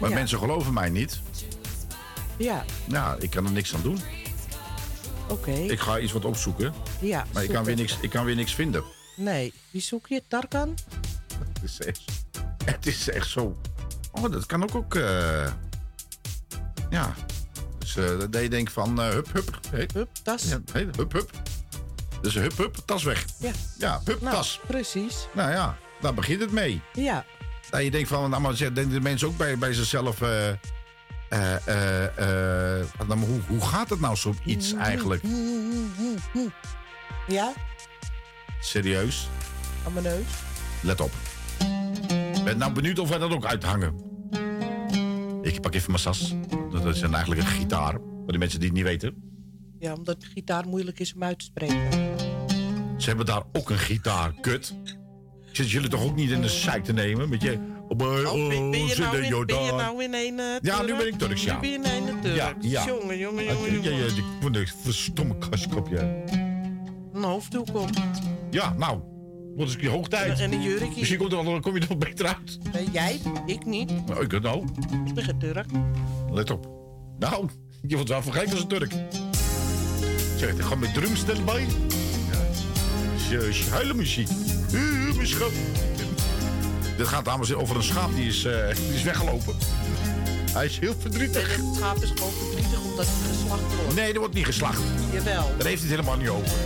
Maar 0.00 0.08
Ja. 0.08 0.14
mensen 0.14 0.38
geloven 0.38 0.72
mij 0.72 0.88
niet. 0.90 1.20
Ja, 2.36 2.64
Ja, 2.84 3.16
ik 3.20 3.30
kan 3.30 3.44
er 3.46 3.52
niks 3.52 3.74
aan 3.74 3.82
doen. 3.82 3.98
oké. 5.28 5.50
Ik 5.50 5.80
ga 5.80 5.98
iets 5.98 6.12
wat 6.12 6.24
opzoeken. 6.24 6.74
Ja, 7.00 7.26
Maar 7.32 7.42
ik 7.44 7.50
kan, 7.50 7.64
weer 7.64 7.76
niks, 7.76 7.98
ik 8.00 8.10
kan 8.10 8.24
weer 8.24 8.34
niks 8.34 8.54
vinden. 8.54 8.82
Nee, 9.16 9.52
wie 9.70 9.80
zoek 9.82 10.06
je? 10.08 10.22
Tarkan? 10.28 10.74
Het 11.54 11.62
is 11.62 11.80
echt, 11.80 12.00
het 12.64 12.86
is 12.86 13.10
echt 13.10 13.28
zo. 13.28 13.56
Oh, 14.12 14.30
dat 14.32 14.46
kan 14.46 14.62
ook 14.62 14.74
ook. 14.74 14.94
eh, 14.94 15.52
ja. 16.90 17.14
Dus 17.78 17.96
eh, 17.96 18.18
dat 18.30 18.42
je 18.42 18.48
denkt 18.48 18.72
van 18.72 19.00
eh, 19.00 19.08
hup, 19.08 19.32
hup. 19.32 19.58
Hey. 19.70 19.88
Hup, 19.94 20.08
tas. 20.22 20.42
Ja, 20.42 20.60
hey, 20.72 20.88
hup, 20.96 21.12
hup. 21.12 21.30
Dus 22.22 22.34
hup, 22.34 22.56
hup, 22.56 22.76
tas 22.84 23.02
weg. 23.02 23.24
Ja. 23.38 23.50
Ja, 23.78 24.00
hup, 24.04 24.20
Nou, 24.20 24.34
tas. 24.36 24.60
precies. 24.66 25.26
Nou 25.34 25.50
ja, 25.50 25.78
daar 26.00 26.14
begint 26.14 26.40
het 26.40 26.52
mee. 26.52 26.82
Ja. 26.92 27.24
Dat 27.70 27.82
je 27.82 27.90
denkt 27.90 28.08
van, 28.08 28.30
nou, 28.30 28.42
maar 28.42 28.56
denken 28.56 28.90
de 28.90 29.00
mensen 29.00 29.28
ook 29.28 29.36
bij, 29.36 29.58
bij 29.58 29.72
zichzelf. 29.72 30.20
nou, 30.20 30.58
maar 33.06 33.16
hoe, 33.18 33.40
hoe 33.46 33.60
gaat 33.60 33.90
het 33.90 34.00
nou 34.00 34.16
zoiets 34.16 34.72
eigenlijk? 34.72 35.22
Ja, 37.26 37.52
Serieus? 38.60 39.28
aan 39.86 39.92
mijn 39.92 40.04
neus. 40.04 40.26
Let 40.82 41.00
op. 41.00 41.12
Ben 42.44 42.58
nou 42.58 42.72
benieuwd 42.72 42.98
of 42.98 43.08
wij 43.08 43.18
dat 43.18 43.30
ook 43.30 43.46
uithangen. 43.46 43.94
Ik 45.42 45.60
pak 45.60 45.74
even 45.74 45.90
mijn 45.90 46.02
sas. 46.02 46.34
Dat 46.70 46.84
is 46.84 47.02
eigenlijk 47.02 47.40
een 47.40 47.46
gitaar. 47.46 47.92
Voor 47.92 48.32
de 48.32 48.38
mensen 48.38 48.60
die 48.60 48.68
het 48.68 48.76
niet 48.76 48.86
weten. 48.86 49.22
Ja, 49.78 49.92
omdat 49.92 50.20
de 50.20 50.26
gitaar 50.26 50.66
moeilijk 50.66 51.00
is 51.00 51.14
om 51.14 51.22
uit 51.22 51.38
te 51.38 51.44
spreken. 51.44 51.92
Ze 52.96 53.08
hebben 53.08 53.26
daar 53.26 53.42
ook 53.52 53.70
een 53.70 53.78
gitaar. 53.78 54.32
Kut. 54.40 54.74
Ik 55.58 55.64
zit 55.64 55.72
jullie 55.72 55.90
toch 55.90 56.04
ook 56.04 56.14
niet 56.16 56.30
in 56.30 56.40
de 56.40 56.48
zeik 56.48 56.84
te 56.84 56.92
nemen? 56.92 57.28
Met 57.28 57.42
je... 57.42 57.58
Oh, 57.88 58.00
Oh, 58.00 58.48
ben, 58.48 58.70
ben 58.70 58.80
je 58.80 58.88
zit 58.88 58.98
nou 58.98 59.16
in, 59.16 59.46
ben 59.46 59.62
je 59.62 59.72
nou 59.72 60.04
in 60.04 60.14
een 60.14 60.38
eh, 60.38 60.56
Ja, 60.60 60.80
nu 60.80 60.86
Turk? 60.86 60.98
ben 60.98 61.06
ik 61.06 61.18
Turks, 61.18 61.44
ja. 61.44 61.54
Nu 61.54 61.60
ben 61.60 61.70
je 61.70 61.96
in 61.96 62.08
een 62.08 62.20
Turk. 62.20 62.36
Ja, 62.36 62.54
ja. 62.60 62.86
Jongen, 62.86 63.18
jongen, 63.18 63.44
jongen, 63.44 63.82
ja, 63.82 63.90
ja, 63.90 64.22
van 64.40 64.52
de 64.52 64.66
verstomme 64.82 65.38
kastkopje. 65.38 66.24
Een 67.12 67.22
hoofddoek 67.22 67.76
om. 67.76 67.88
Ja, 68.50 68.74
nou. 68.78 68.98
Wordt 69.46 69.60
eens 69.60 69.74
een 69.74 69.80
keer 69.80 69.90
hoog 69.90 70.08
tijd. 70.08 70.40
En 70.40 70.52
een 70.52 70.62
jurkje. 70.62 70.92
Misschien 70.96 71.18
komt 71.18 71.32
er 71.32 71.44
wel, 71.44 71.60
kom 71.60 71.74
je 71.74 71.80
er 71.80 71.88
wel 71.88 71.96
beter 71.96 72.26
uit. 72.26 72.58
Eh, 72.72 72.92
jij? 72.92 73.20
Ik 73.46 73.64
niet. 73.64 74.06
Nou, 74.06 74.24
ik 74.24 74.30
het 74.30 74.42
nou. 74.42 74.64
Ik 75.06 75.14
ben 75.14 75.24
geen 75.24 75.38
Turk. 75.38 75.66
Let 76.30 76.50
op. 76.50 76.68
Nou, 77.18 77.48
je 77.86 77.94
wordt 77.94 78.10
wel 78.10 78.22
vergelijkt 78.22 78.52
als 78.52 78.60
een 78.60 78.68
Turk. 78.68 78.92
Zeg, 80.36 80.58
er 80.58 80.64
gaat 80.64 80.78
met 80.78 80.94
drumstel 80.94 81.44
bij. 81.44 81.66
Ja. 83.30 83.70
Huilen 83.70 83.96
muziek. 83.96 84.28
Mijn 84.72 85.26
schat. 85.26 85.50
Dit 86.96 87.06
gaat 87.06 87.24
dames 87.24 87.40
en 87.40 87.46
heren, 87.46 87.62
over 87.62 87.76
een 87.76 87.82
schaap 87.82 88.14
die 88.14 88.28
is, 88.28 88.44
eh, 88.44 88.74
die 88.74 88.94
is 88.94 89.02
weggelopen. 89.02 89.54
Hij 90.52 90.66
is 90.66 90.78
heel 90.78 90.94
verdrietig. 91.00 91.56
Het 91.56 91.64
schaap 91.76 92.02
is 92.02 92.10
gewoon 92.14 92.32
verdrietig 92.32 92.80
omdat 92.80 93.06
het 93.06 93.36
geslacht 93.36 93.62
wordt. 93.80 93.94
Nee, 93.94 94.12
er 94.12 94.18
wordt 94.18 94.34
niet 94.34 94.44
geslacht. 94.44 94.80
Jawel. 95.12 95.52
Daar 95.58 95.66
heeft 95.66 95.82
hij 95.82 95.90
het 95.90 96.00
helemaal 96.00 96.16
niet 96.16 96.28
over. 96.28 96.56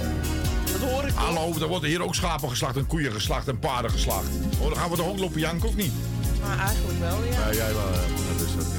Dat 0.72 0.90
hoor 0.90 1.04
ik 1.04 1.14
Hallo, 1.14 1.54
er 1.60 1.66
worden 1.66 1.88
hier 1.88 2.02
ook 2.02 2.14
schapen 2.14 2.48
geslacht 2.48 2.76
en 2.76 2.86
koeien 2.86 3.12
geslacht 3.12 3.48
en 3.48 3.58
paarden 3.58 3.90
geslacht. 3.90 4.28
Oh, 4.58 4.68
dan 4.68 4.76
gaan 4.76 4.90
we 4.90 4.96
de 4.96 5.04
ook 5.04 5.18
lopen 5.18 5.40
janken 5.40 5.68
of 5.68 5.76
niet? 5.76 5.92
Maar 6.40 6.58
eigenlijk 6.58 6.98
wel, 6.98 7.24
ja. 7.24 7.48
Ja, 7.48 7.54
jij 7.54 7.74
wel. 7.74 7.90
Dat 8.36 8.46
is 8.46 8.54
dat. 8.56 8.70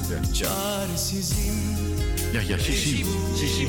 Ja, 2.32 2.40
ja, 2.40 2.58
Sisi. 2.58 3.04
Sisi. 3.36 3.68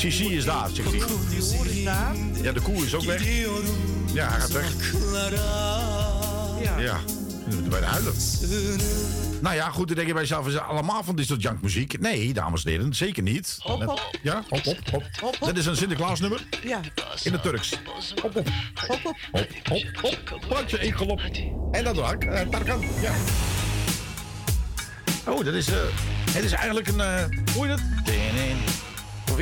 Sisi 0.00 0.36
is 0.36 0.44
daar, 0.44 0.68
zegt 0.72 0.90
hij. 0.90 0.98
De 0.98 1.04
hoor 1.56 1.66
is 1.66 1.84
daar. 1.84 2.14
Ja, 2.42 2.52
de 2.52 2.60
koe 2.60 2.84
is 2.84 2.94
ook 2.94 3.02
weg. 3.02 3.22
Ja, 4.12 4.28
hij 4.28 4.40
gaat 4.40 4.52
weg. 4.52 4.92
Ja. 6.62 6.78
Ja, 6.78 7.00
we 7.46 7.54
moeten 7.54 7.70
bijna 7.70 7.86
huilen. 7.86 8.14
Nou 9.40 9.54
ja, 9.54 9.70
goed, 9.70 9.86
dan 9.86 9.96
denk 9.96 10.06
je 10.08 10.12
bij 10.12 10.22
jezelf, 10.22 10.46
is 10.46 10.52
het 10.52 10.62
allemaal 10.62 11.02
van 11.04 11.16
dit 11.16 11.26
soort 11.26 11.42
jankmuziek? 11.42 12.00
Nee, 12.00 12.32
dames 12.32 12.64
en 12.64 12.70
heren, 12.70 12.94
zeker 12.94 13.22
niet. 13.22 13.58
Hop, 13.62 13.84
hop. 13.84 14.10
Ja, 14.22 14.42
hop, 14.48 14.64
hop, 14.64 14.78
hop. 14.90 15.04
hop. 15.20 15.36
Dat 15.40 15.56
is 15.56 15.66
een 15.66 15.76
Sinterklaasnummer 15.76 16.42
Ja. 16.62 16.80
in 17.22 17.32
het 17.32 17.42
Turks. 17.42 17.72
Hop, 18.22 18.34
hop, 18.34 18.48
Hop, 18.86 19.00
hop. 19.02 19.16
hop, 19.32 19.46
hop, 20.00 20.18
hop. 20.30 20.40
Plantje, 20.48 20.78
één 20.78 20.96
galop. 20.96 21.20
En 21.70 21.84
dat 21.84 21.96
ik. 22.12 22.24
Uh, 22.24 22.40
Tarkan, 22.40 22.80
ja. 23.00 23.12
Oh, 25.26 25.44
dat 25.44 25.54
is, 25.54 25.68
eh, 25.68 25.76
het 26.30 26.44
is 26.44 26.52
eigenlijk 26.52 26.88
een, 26.88 27.00
eh 27.00 27.24
hoe 27.54 27.66
je 27.66 27.72
dat? 27.72 27.80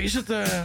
Is 0.03 0.15
het, 0.15 0.31
eh... 0.31 0.63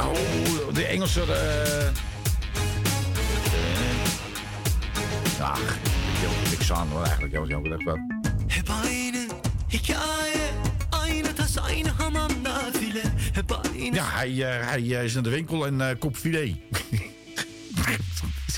Oh, 0.00 0.74
de 0.74 0.84
Engelse, 0.84 1.20
eh... 1.20 1.88
Ach, 5.40 5.60
ik 5.60 6.20
wil 6.20 6.30
niks 6.50 6.72
aan 6.72 6.88
hoor 6.88 7.02
eigenlijk. 7.02 7.32
Ja, 7.32 7.40
wat 7.40 7.80
ik 7.80 7.86
wat. 7.86 7.98
Hep 8.46 8.70
aynı 8.70 9.26
hikaye 9.72 10.50
Aynı 10.90 11.34
tas 11.34 11.58
aynı 11.58 11.88
hamam 11.88 12.30
nafile 12.42 13.02
Hep 13.32 13.52
aynı 13.52 13.96
Ja, 13.96 14.04
hij, 14.04 14.42
eh, 14.42 14.66
hij 14.66 15.04
is 15.04 15.16
in 15.16 15.22
de 15.22 15.30
winkel 15.30 15.66
en 15.66 15.80
eh 15.80 15.98
koopt 15.98 16.18
filet. 16.18 16.56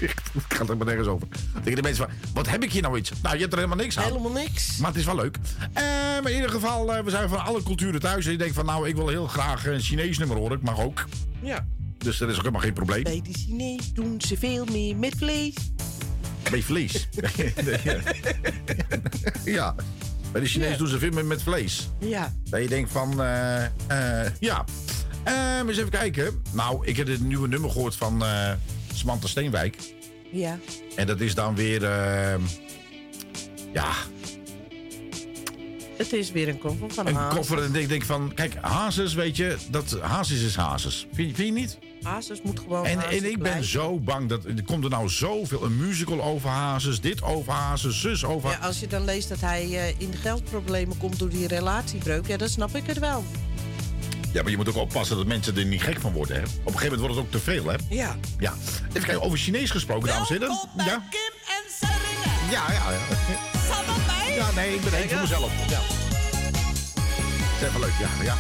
Ik 0.48 0.54
ga 0.54 0.66
er 0.66 0.76
maar 0.76 0.86
nergens 0.86 1.08
over. 1.08 1.28
Tegen 1.62 1.76
de 1.76 1.82
mensen 1.82 2.04
van, 2.06 2.14
wat 2.34 2.48
heb 2.48 2.62
ik 2.62 2.72
hier 2.72 2.82
nou 2.82 2.98
iets? 2.98 3.12
Nou, 3.22 3.34
je 3.34 3.40
hebt 3.40 3.52
er 3.52 3.58
helemaal 3.58 3.84
niks 3.84 3.98
aan. 3.98 4.04
Helemaal 4.04 4.32
niks. 4.32 4.76
Maar 4.76 4.88
het 4.90 4.98
is 4.98 5.04
wel 5.04 5.14
leuk. 5.16 5.38
Maar 6.22 6.30
in 6.30 6.34
ieder 6.34 6.50
geval, 6.50 6.94
eh, 6.94 7.04
we 7.04 7.10
zijn 7.10 7.28
van 7.28 7.44
alle 7.44 7.62
culturen 7.62 8.00
thuis. 8.00 8.26
En 8.26 8.32
je 8.32 8.38
denkt 8.38 8.54
van, 8.54 8.64
nou, 8.66 8.88
ik 8.88 8.94
wil 8.96 9.08
heel 9.08 9.26
graag 9.26 9.66
een 9.66 9.80
Chinees 9.80 10.18
nummer 10.18 10.36
horen. 10.36 10.56
Ik 10.56 10.62
mag 10.62 10.80
ook. 10.80 11.04
Ja. 11.42 11.66
Dus 11.98 12.18
dat 12.18 12.28
is 12.28 12.34
ook 12.34 12.40
helemaal 12.40 12.60
geen 12.62 12.72
probleem. 12.72 13.02
Bij 13.02 13.20
de 13.24 13.32
Chinees 13.38 13.92
doen 13.92 14.20
ze 14.20 14.36
veel 14.36 14.64
meer 14.64 14.96
met 14.96 15.14
vlees. 15.16 15.54
Bij 16.50 16.62
vlees. 16.62 17.08
ja. 19.44 19.74
Bij 20.32 20.40
de 20.40 20.46
Chinees 20.46 20.70
Ja. 20.70 20.76
doen 20.76 20.88
ze 20.88 20.98
veel 20.98 21.10
meer 21.10 21.24
met 21.24 21.42
vlees. 21.42 21.88
Ja. 21.98 22.34
Dat 22.44 22.62
je 22.62 22.68
denkt 22.68 22.92
van, 22.92 23.22
eh, 23.22 23.64
eh, 23.64 24.32
ja. 24.40 24.64
Eh, 25.24 25.32
maar 25.34 25.68
eens 25.68 25.78
even 25.78 25.90
kijken. 25.90 26.42
Nou, 26.52 26.86
ik 26.86 26.96
heb 26.96 27.06
het 27.06 27.20
nieuwe 27.20 27.48
nummer 27.48 27.70
gehoord 27.70 27.96
van 27.96 28.22
Samantha 28.94 29.28
Steenwijk. 29.28 29.76
Ja. 30.30 30.58
En 30.96 31.06
dat 31.06 31.20
is 31.20 31.34
dan 31.34 31.54
weer, 31.54 31.84
eh, 31.84 32.34
ja, 33.72 33.92
Het 35.96 36.12
is 36.12 36.30
weer 36.32 36.48
een 36.48 36.58
koffer 36.58 36.90
van 36.90 37.06
een 37.06 37.14
Hazes. 37.14 37.36
koffer. 37.38 37.62
En 37.62 37.74
ik 37.74 37.88
denk 37.88 38.04
van, 38.04 38.32
kijk, 38.34 38.54
Hazes, 38.60 39.14
weet 39.14 39.36
je, 39.36 39.56
dat 39.70 39.98
Hazes 40.00 40.42
is 40.42 40.56
Hazes. 40.56 41.06
Vind, 41.12 41.36
vind 41.36 41.48
je 41.48 41.60
niet? 41.60 41.78
Hazes 42.02 42.42
moet 42.42 42.60
gewoon 42.60 42.86
En, 42.86 42.98
ik 43.12 43.20
ben 43.22 43.38
blijven. 43.38 43.64
zo 43.64 43.98
bang 43.98 44.28
dat 44.28 44.44
er 44.44 44.62
komt 44.64 44.84
er 44.84 44.90
nou 44.90 45.08
zoveel 45.08 45.64
een 45.64 45.76
musical 45.76 46.22
over 46.22 46.48
Hazes, 46.48 47.00
dit 47.00 47.22
over 47.22 47.52
Hazes, 47.52 48.00
zus 48.00 48.24
over. 48.24 48.50
Ja, 48.50 48.56
als 48.56 48.80
je 48.80 48.86
dan 48.86 49.04
leest 49.04 49.28
dat 49.28 49.40
hij 49.40 49.62
eh, 49.62 49.94
in 50.00 50.12
geldproblemen 50.22 50.96
komt 50.98 51.18
door 51.18 51.28
die 51.28 51.46
relatiebreuk, 51.46 52.26
ja, 52.26 52.36
dan 52.36 52.48
snap 52.48 52.74
ik 52.76 52.86
het 52.86 52.98
wel. 52.98 53.24
Ja, 54.32 54.42
maar 54.42 54.50
je 54.50 54.56
moet 54.56 54.68
ook 54.68 54.76
oppassen 54.76 55.16
dat 55.16 55.26
mensen 55.26 55.56
er 55.56 55.64
niet 55.64 55.82
gek 55.82 56.00
van 56.00 56.12
worden. 56.12 56.36
Hè? 56.36 56.42
Op 56.42 56.48
een 56.48 56.72
gegeven 56.72 56.82
moment 56.82 57.00
wordt 57.00 57.14
het 57.14 57.24
ook 57.24 57.30
te 57.30 57.38
veel, 57.38 57.64
hè? 57.66 57.76
Ja. 57.88 58.16
Ja. 58.38 58.54
Even 58.88 59.02
kijken, 59.02 59.22
over 59.22 59.38
Chinees 59.38 59.70
gesproken, 59.70 60.08
dames 60.08 60.30
en 60.30 60.38
heren. 60.38 60.68
Ja. 60.76 61.02
Ja, 62.50 62.72
ja, 62.72 62.90
ja. 62.90 62.98
Ja, 64.34 64.50
nee, 64.54 64.74
ik 64.74 64.80
ben 64.80 64.92
één 64.92 65.08
voor 65.08 65.20
mezelf. 65.20 65.50
Ja. 65.68 65.78
Dat 65.78 67.60
is 67.60 67.66
even 67.66 67.80
leuk, 67.80 67.92
ja. 67.98 68.24
ja. 68.24 68.36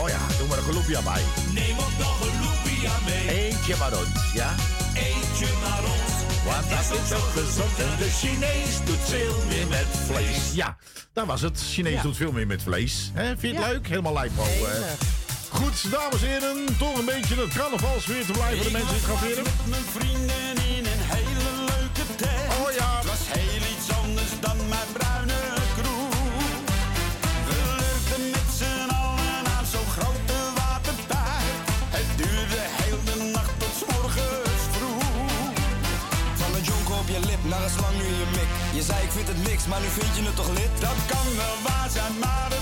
Oh 0.00 0.08
ja, 0.08 0.18
doe 0.38 0.48
maar 0.48 0.58
een 0.58 0.64
geloepia 0.64 1.02
bij. 1.02 1.22
Neem 1.52 1.78
ook 1.78 1.98
nog 1.98 2.20
een 2.20 2.40
lumpia 2.40 2.92
mee. 3.04 3.28
Eentje 3.28 3.76
maar 3.76 3.98
ons, 3.98 4.32
ja? 4.34 4.54
Eentje 4.94 5.46
maar 5.62 5.82
ons. 5.82 6.03
Want 6.44 6.70
dat 6.70 6.80
is 6.80 7.12
ook 7.12 7.30
gezond 7.44 7.78
en 7.78 7.96
de 7.98 8.10
Chinees 8.10 8.84
doet 8.84 8.98
veel 9.04 9.34
meer 9.48 9.66
met 9.66 9.86
vlees. 10.06 10.52
Ja, 10.54 10.76
daar 11.12 11.26
was 11.26 11.40
het. 11.40 11.60
Chinees 11.72 11.92
Ja. 11.94 12.02
doet 12.02 12.16
veel 12.16 12.32
meer 12.32 12.46
met 12.46 12.62
vlees. 12.62 13.10
Hè, 13.14 13.24
vind 13.26 13.40
je 13.40 13.48
het 13.48 13.58
Ja. 13.66 13.72
leuk? 13.72 13.88
Helemaal 13.88 14.12
lijpo. 14.12 14.42
hè? 14.44 14.76
Enig. 14.76 14.98
Goed, 15.50 15.90
dames 15.90 16.22
en 16.22 16.28
heren, 16.28 16.64
toch 16.78 16.98
een 16.98 17.04
beetje 17.04 17.34
het 17.34 17.52
carnavalsfeer 17.54 18.24
te 18.26 18.32
blijven 18.32 18.56
voor 18.56 18.66
de 18.66 18.72
mensen 18.72 18.88
die 18.94 19.00
het 19.02 19.10
gaan 19.10 19.18
vieren. 19.26 19.42
Met 19.42 19.66
mijn 19.66 19.82
vrienden 19.96 20.53
zei 38.84 39.02
ik 39.02 39.10
vind 39.10 39.28
het 39.28 39.42
niks, 39.48 39.66
maar 39.66 39.80
nu 39.80 39.86
vind 39.88 40.16
je 40.16 40.22
het 40.22 40.36
toch 40.36 40.48
lid? 40.48 40.72
Dat 40.80 40.98
kan 41.06 41.26
wel 41.36 41.56
waar 41.66 41.90
zijn, 41.90 42.18
maar 42.20 42.53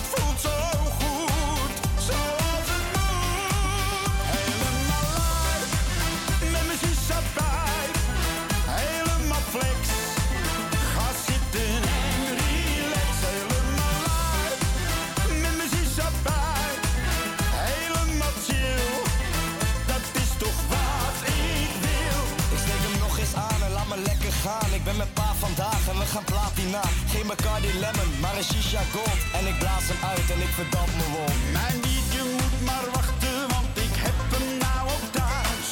we 26.03 26.09
gaan 26.09 26.25
platina. 26.25 26.83
Geen 27.13 27.27
Bacardi 27.27 27.73
Lemon, 27.83 28.11
maar 28.21 28.37
een 28.37 28.49
shisha 28.51 28.83
gold. 28.95 29.21
En 29.39 29.45
ik 29.53 29.57
blaas 29.63 29.87
hem 29.91 30.01
uit 30.13 30.29
en 30.35 30.41
ik 30.47 30.53
verdamp 30.61 30.93
me 30.99 31.07
wol. 31.15 31.33
Mijn 31.59 31.77
liedje 31.85 32.23
moet 32.39 32.59
maar 32.69 32.87
wachten, 32.97 33.39
want 33.55 33.75
ik 33.87 33.95
heb 34.05 34.19
hem 34.33 34.47
nou 34.65 34.83
ook 34.95 35.07
thuis. 35.19 35.67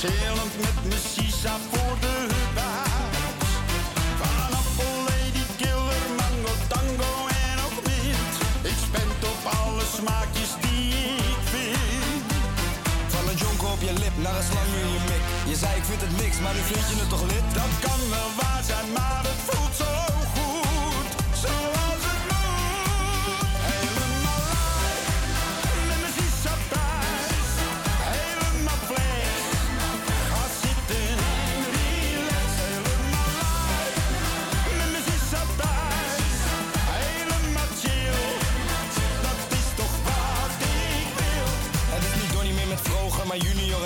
Chillend 0.00 0.54
met 0.64 0.78
mijn 0.88 1.04
sisa 1.14 1.54
voor 1.70 1.94
de 2.04 2.16
buis. 2.58 3.50
Van 4.20 4.52
appel, 4.60 4.94
lady 5.08 5.44
killer, 5.60 6.04
mango, 6.20 6.52
tango 6.72 7.12
en 7.46 7.56
ook 7.66 7.78
mint. 7.88 8.34
Ik 8.72 8.78
spend 8.86 9.20
op 9.32 9.40
alle 9.60 9.84
smaakjes 9.98 10.52
die 10.64 10.86
ik 11.32 11.42
vind. 11.52 12.26
Van 13.14 13.24
een 13.30 13.38
jonker 13.44 13.68
op 13.76 13.82
je 13.88 13.94
lip 14.02 14.16
naar 14.24 14.36
een 14.40 14.48
slang 14.50 14.70
in 14.82 14.90
je 14.96 15.02
mik. 15.10 15.24
Je 15.50 15.56
zei 15.62 15.72
ik 15.80 15.84
vind 15.90 16.02
het 16.06 16.14
niks, 16.22 16.38
maar 16.42 16.54
nu 16.56 16.62
vind 16.70 16.84
je 16.90 16.96
het 17.02 17.10
toch 17.14 17.26
lid? 17.32 17.46
Dat 17.60 17.72
kan 17.86 18.00
wel 18.16 18.30
waar 18.40 18.62
zijn, 18.70 18.88
maar 18.98 19.31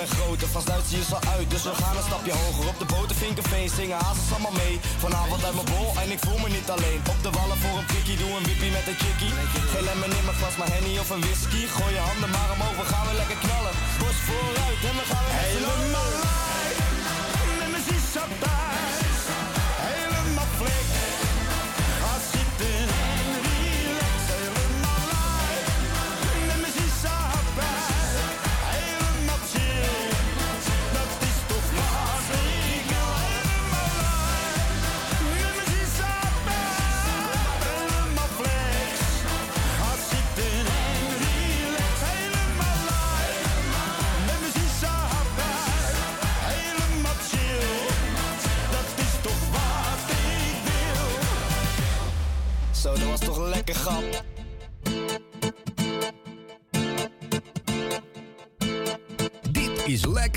en 0.07 0.15
groter. 0.17 0.47
Van 0.47 0.63
Duits 0.65 1.13
uit, 1.35 1.49
dus 1.53 1.63
we 1.63 1.75
gaan 1.81 1.97
een 1.97 2.07
stapje 2.09 2.33
hoger. 2.41 2.67
Op 2.73 2.79
de 2.79 2.87
boten 2.93 3.15
Vinkerveen 3.15 3.69
zingen 3.69 3.97
hazes 4.03 4.31
allemaal 4.33 4.57
mee. 4.63 4.75
Vanavond 5.03 5.43
uit 5.47 5.55
mijn 5.59 5.69
bol 5.73 5.89
en 6.03 6.09
ik 6.15 6.21
voel 6.25 6.39
me 6.43 6.49
niet 6.57 6.69
alleen. 6.75 6.99
Op 7.13 7.19
de 7.25 7.31
wallen 7.37 7.57
voor 7.63 7.75
een 7.79 7.89
prikkie, 7.91 8.17
doe 8.21 8.31
een 8.37 8.47
wippie 8.49 8.71
met 8.77 8.85
een 8.91 8.99
chickie. 9.03 9.33
Geen 9.73 9.85
lemon 9.87 10.11
in 10.19 10.25
mijn 10.27 10.37
glas, 10.39 10.55
maar 10.59 10.71
henny 10.75 10.93
of 11.03 11.09
een 11.09 11.23
whisky. 11.27 11.61
Gooi 11.75 11.93
je 11.97 12.03
handen 12.09 12.29
maar 12.35 12.49
omhoog, 12.55 12.77
we 12.81 12.85
gaan 12.91 13.05
weer 13.07 13.19
lekker 13.21 13.39
knallen. 13.43 13.73
Bos 13.99 14.17
vooruit 14.27 14.81
en 14.89 14.95
we 14.99 15.05
gaan 15.11 15.25
weer. 15.27 15.39
Helemaal 15.47 16.46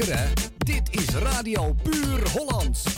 Dit 0.00 0.82
is 0.90 1.14
Radio 1.14 1.74
Puur 1.82 2.30
Hollands. 2.32 2.89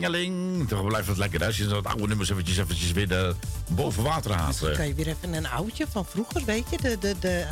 Tingelingeling. 0.00 0.68
Toch 0.68 0.86
blijft 0.86 1.08
het 1.08 1.16
lekker 1.16 1.44
als 1.44 1.56
je 1.56 1.66
dat 1.66 1.86
oude 1.86 2.06
nummers 2.06 2.30
eventjes, 2.30 2.56
eventjes 2.58 2.92
weer 2.92 3.08
de, 3.08 3.34
boven 3.70 4.02
water 4.02 4.32
haalt. 4.32 4.46
Misschien 4.46 4.72
kan 4.72 4.86
je 4.86 4.94
weer 4.94 5.06
even 5.06 5.32
een 5.32 5.48
oudje 5.48 5.86
van 5.90 6.06
vroeger, 6.06 6.42
weet 6.44 6.64
je? 6.70 6.76
De, 6.76 6.96
de, 7.00 7.14
de 7.20 7.46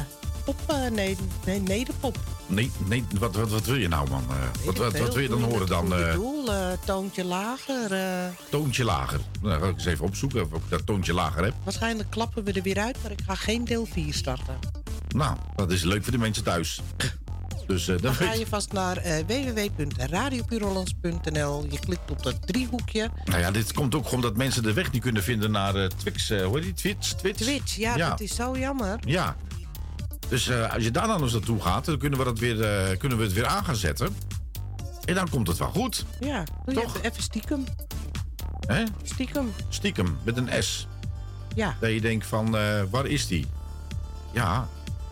pop, 0.45 0.57
eh, 0.67 0.91
nee, 0.91 1.17
nee, 1.45 1.85
de 1.85 1.93
pop. 2.01 2.19
Nee, 2.47 2.71
nee 2.87 3.05
wat, 3.19 3.37
wat, 3.37 3.51
wat 3.51 3.67
wil 3.67 3.75
je 3.75 3.89
nou, 3.89 4.11
man? 4.11 4.25
Eh, 4.31 4.65
wat, 4.65 4.77
wat, 4.77 4.99
wat, 4.99 5.15
wil 5.15 5.23
je 5.23 5.29
dan 5.29 5.43
horen 5.43 5.67
dan? 5.67 5.85
Ik 5.85 6.07
bedoel, 6.07 6.49
toontje 6.85 7.25
lager. 7.25 7.91
Toontje 8.51 8.85
lager. 8.85 9.21
Nou, 9.43 9.61
ga 9.61 9.67
ik 9.67 9.75
eens 9.75 9.85
even 9.85 10.05
opzoeken 10.05 10.43
of 10.43 10.53
ik 10.53 10.71
dat 10.71 10.87
toontje 10.87 11.13
lager 11.13 11.45
heb. 11.45 11.55
Waarschijnlijk 11.65 12.11
klappen 12.11 12.45
we 12.45 12.53
er 12.53 12.63
weer 12.63 12.79
uit, 12.79 12.97
maar 13.03 13.11
ik 13.11 13.21
ga 13.27 13.35
geen 13.35 13.65
deel 13.65 13.87
4 13.87 14.15
starten. 14.15 14.59
Nou, 15.09 15.37
dat 15.57 15.71
is 15.71 15.83
leuk 15.83 16.03
voor 16.03 16.13
de 16.13 16.19
mensen 16.19 16.45
thuis. 16.45 16.81
Dus, 17.67 17.89
eh, 17.89 17.99
dan 18.01 18.15
ga 18.15 18.33
je 18.33 18.47
vast 18.47 18.73
naar 18.73 19.07
uh, 19.07 19.19
Je 21.71 21.79
klikt 21.81 22.11
op 22.11 22.23
dat 22.23 22.47
driehoekje. 22.47 23.11
Nou 23.25 23.41
ja, 23.41 23.51
dit 23.51 23.73
komt 23.73 23.95
ook 23.95 24.13
omdat 24.13 24.37
mensen 24.37 24.63
de 24.63 24.73
weg 24.73 24.93
niet 24.93 25.03
kunnen 25.03 25.23
vinden 25.23 25.51
naar 25.51 25.75
eh, 25.75 25.87
Twix. 25.87 26.29
Hoe 26.29 26.55
heet 26.55 26.63
die? 26.63 26.75
Twitch? 26.75 27.13
Twitch? 27.13 27.43
Twitch 27.43 27.77
ja, 27.77 27.97
dat 27.97 28.21
is 28.21 28.35
zo 28.35 28.57
jammer. 28.59 28.99
Ja. 29.01 29.37
Dus 30.29 30.51
als 30.51 30.85
je 30.85 30.91
daar 30.91 31.07
dan 31.07 31.23
eens 31.23 31.33
naartoe 31.33 31.61
gaat, 31.61 31.85
dan 31.85 31.99
kunnen 31.99 32.19
we, 32.19 32.25
dat 32.25 32.39
weer, 32.39 32.97
kunnen 32.97 33.19
we 33.19 33.25
het 33.25 33.33
weer 33.33 33.47
aan 33.47 33.65
gaan 33.65 33.77
zetten. 33.77 34.17
En 35.05 35.15
dan 35.15 35.29
komt 35.29 35.47
het 35.47 35.59
wel 35.59 35.71
goed. 35.71 36.05
Ja, 36.21 36.45
toch? 36.67 37.03
Even 37.03 37.23
stiekem. 37.23 37.65
Hè? 38.67 38.85
Stiekem. 39.03 39.53
Stiekem, 39.69 40.19
met 40.23 40.37
een 40.37 40.63
S. 40.63 40.87
Ja. 41.55 41.77
Dat 41.81 41.91
je 41.91 42.01
denkt 42.01 42.27
van, 42.27 42.51
waar 42.91 43.07
is 43.07 43.27
die? 43.27 43.47
Ja. 44.33 44.69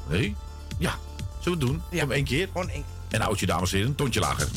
Nee? 0.08 0.36
Ja, 0.78 0.94
Zullen 1.42 1.58
we 1.58 1.64
het 1.64 1.74
doen? 1.90 2.02
Om 2.02 2.12
één 2.12 2.24
keer? 2.24 2.48
en 2.54 2.68
één 2.68 2.84
je 3.08 3.20
oudje, 3.20 3.46
dames 3.46 3.70
en 3.70 3.76
heren. 3.76 3.90
Een 3.90 3.96
tontje 3.96 4.20
lager. 4.20 4.48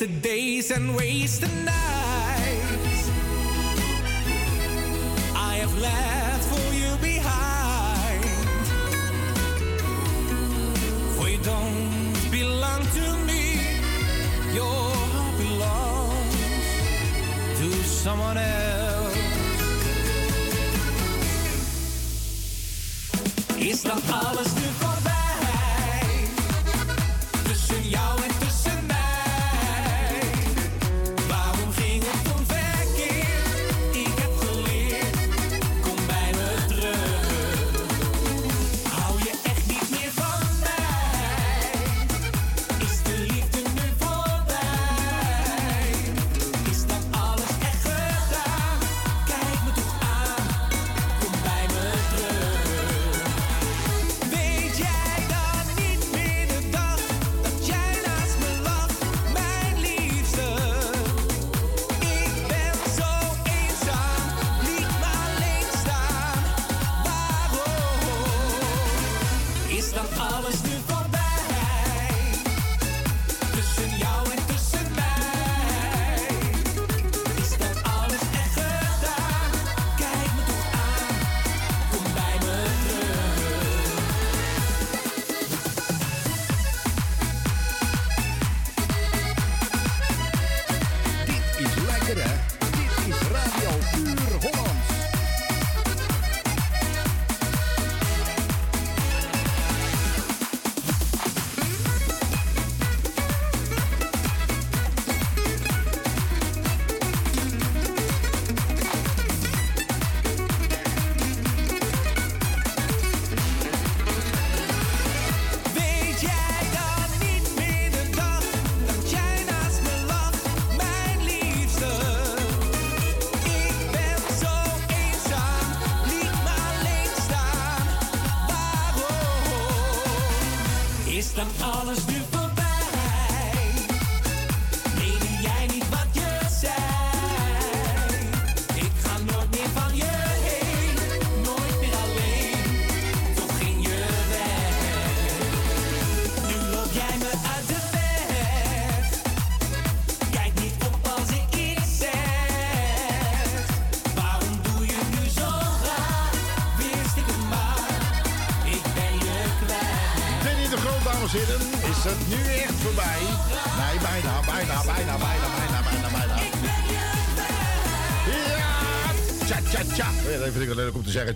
the 0.00 0.06
days 0.22 0.70
and 0.70 0.96
waste 0.96 1.42
the 1.42 1.48
nights. 1.48 1.69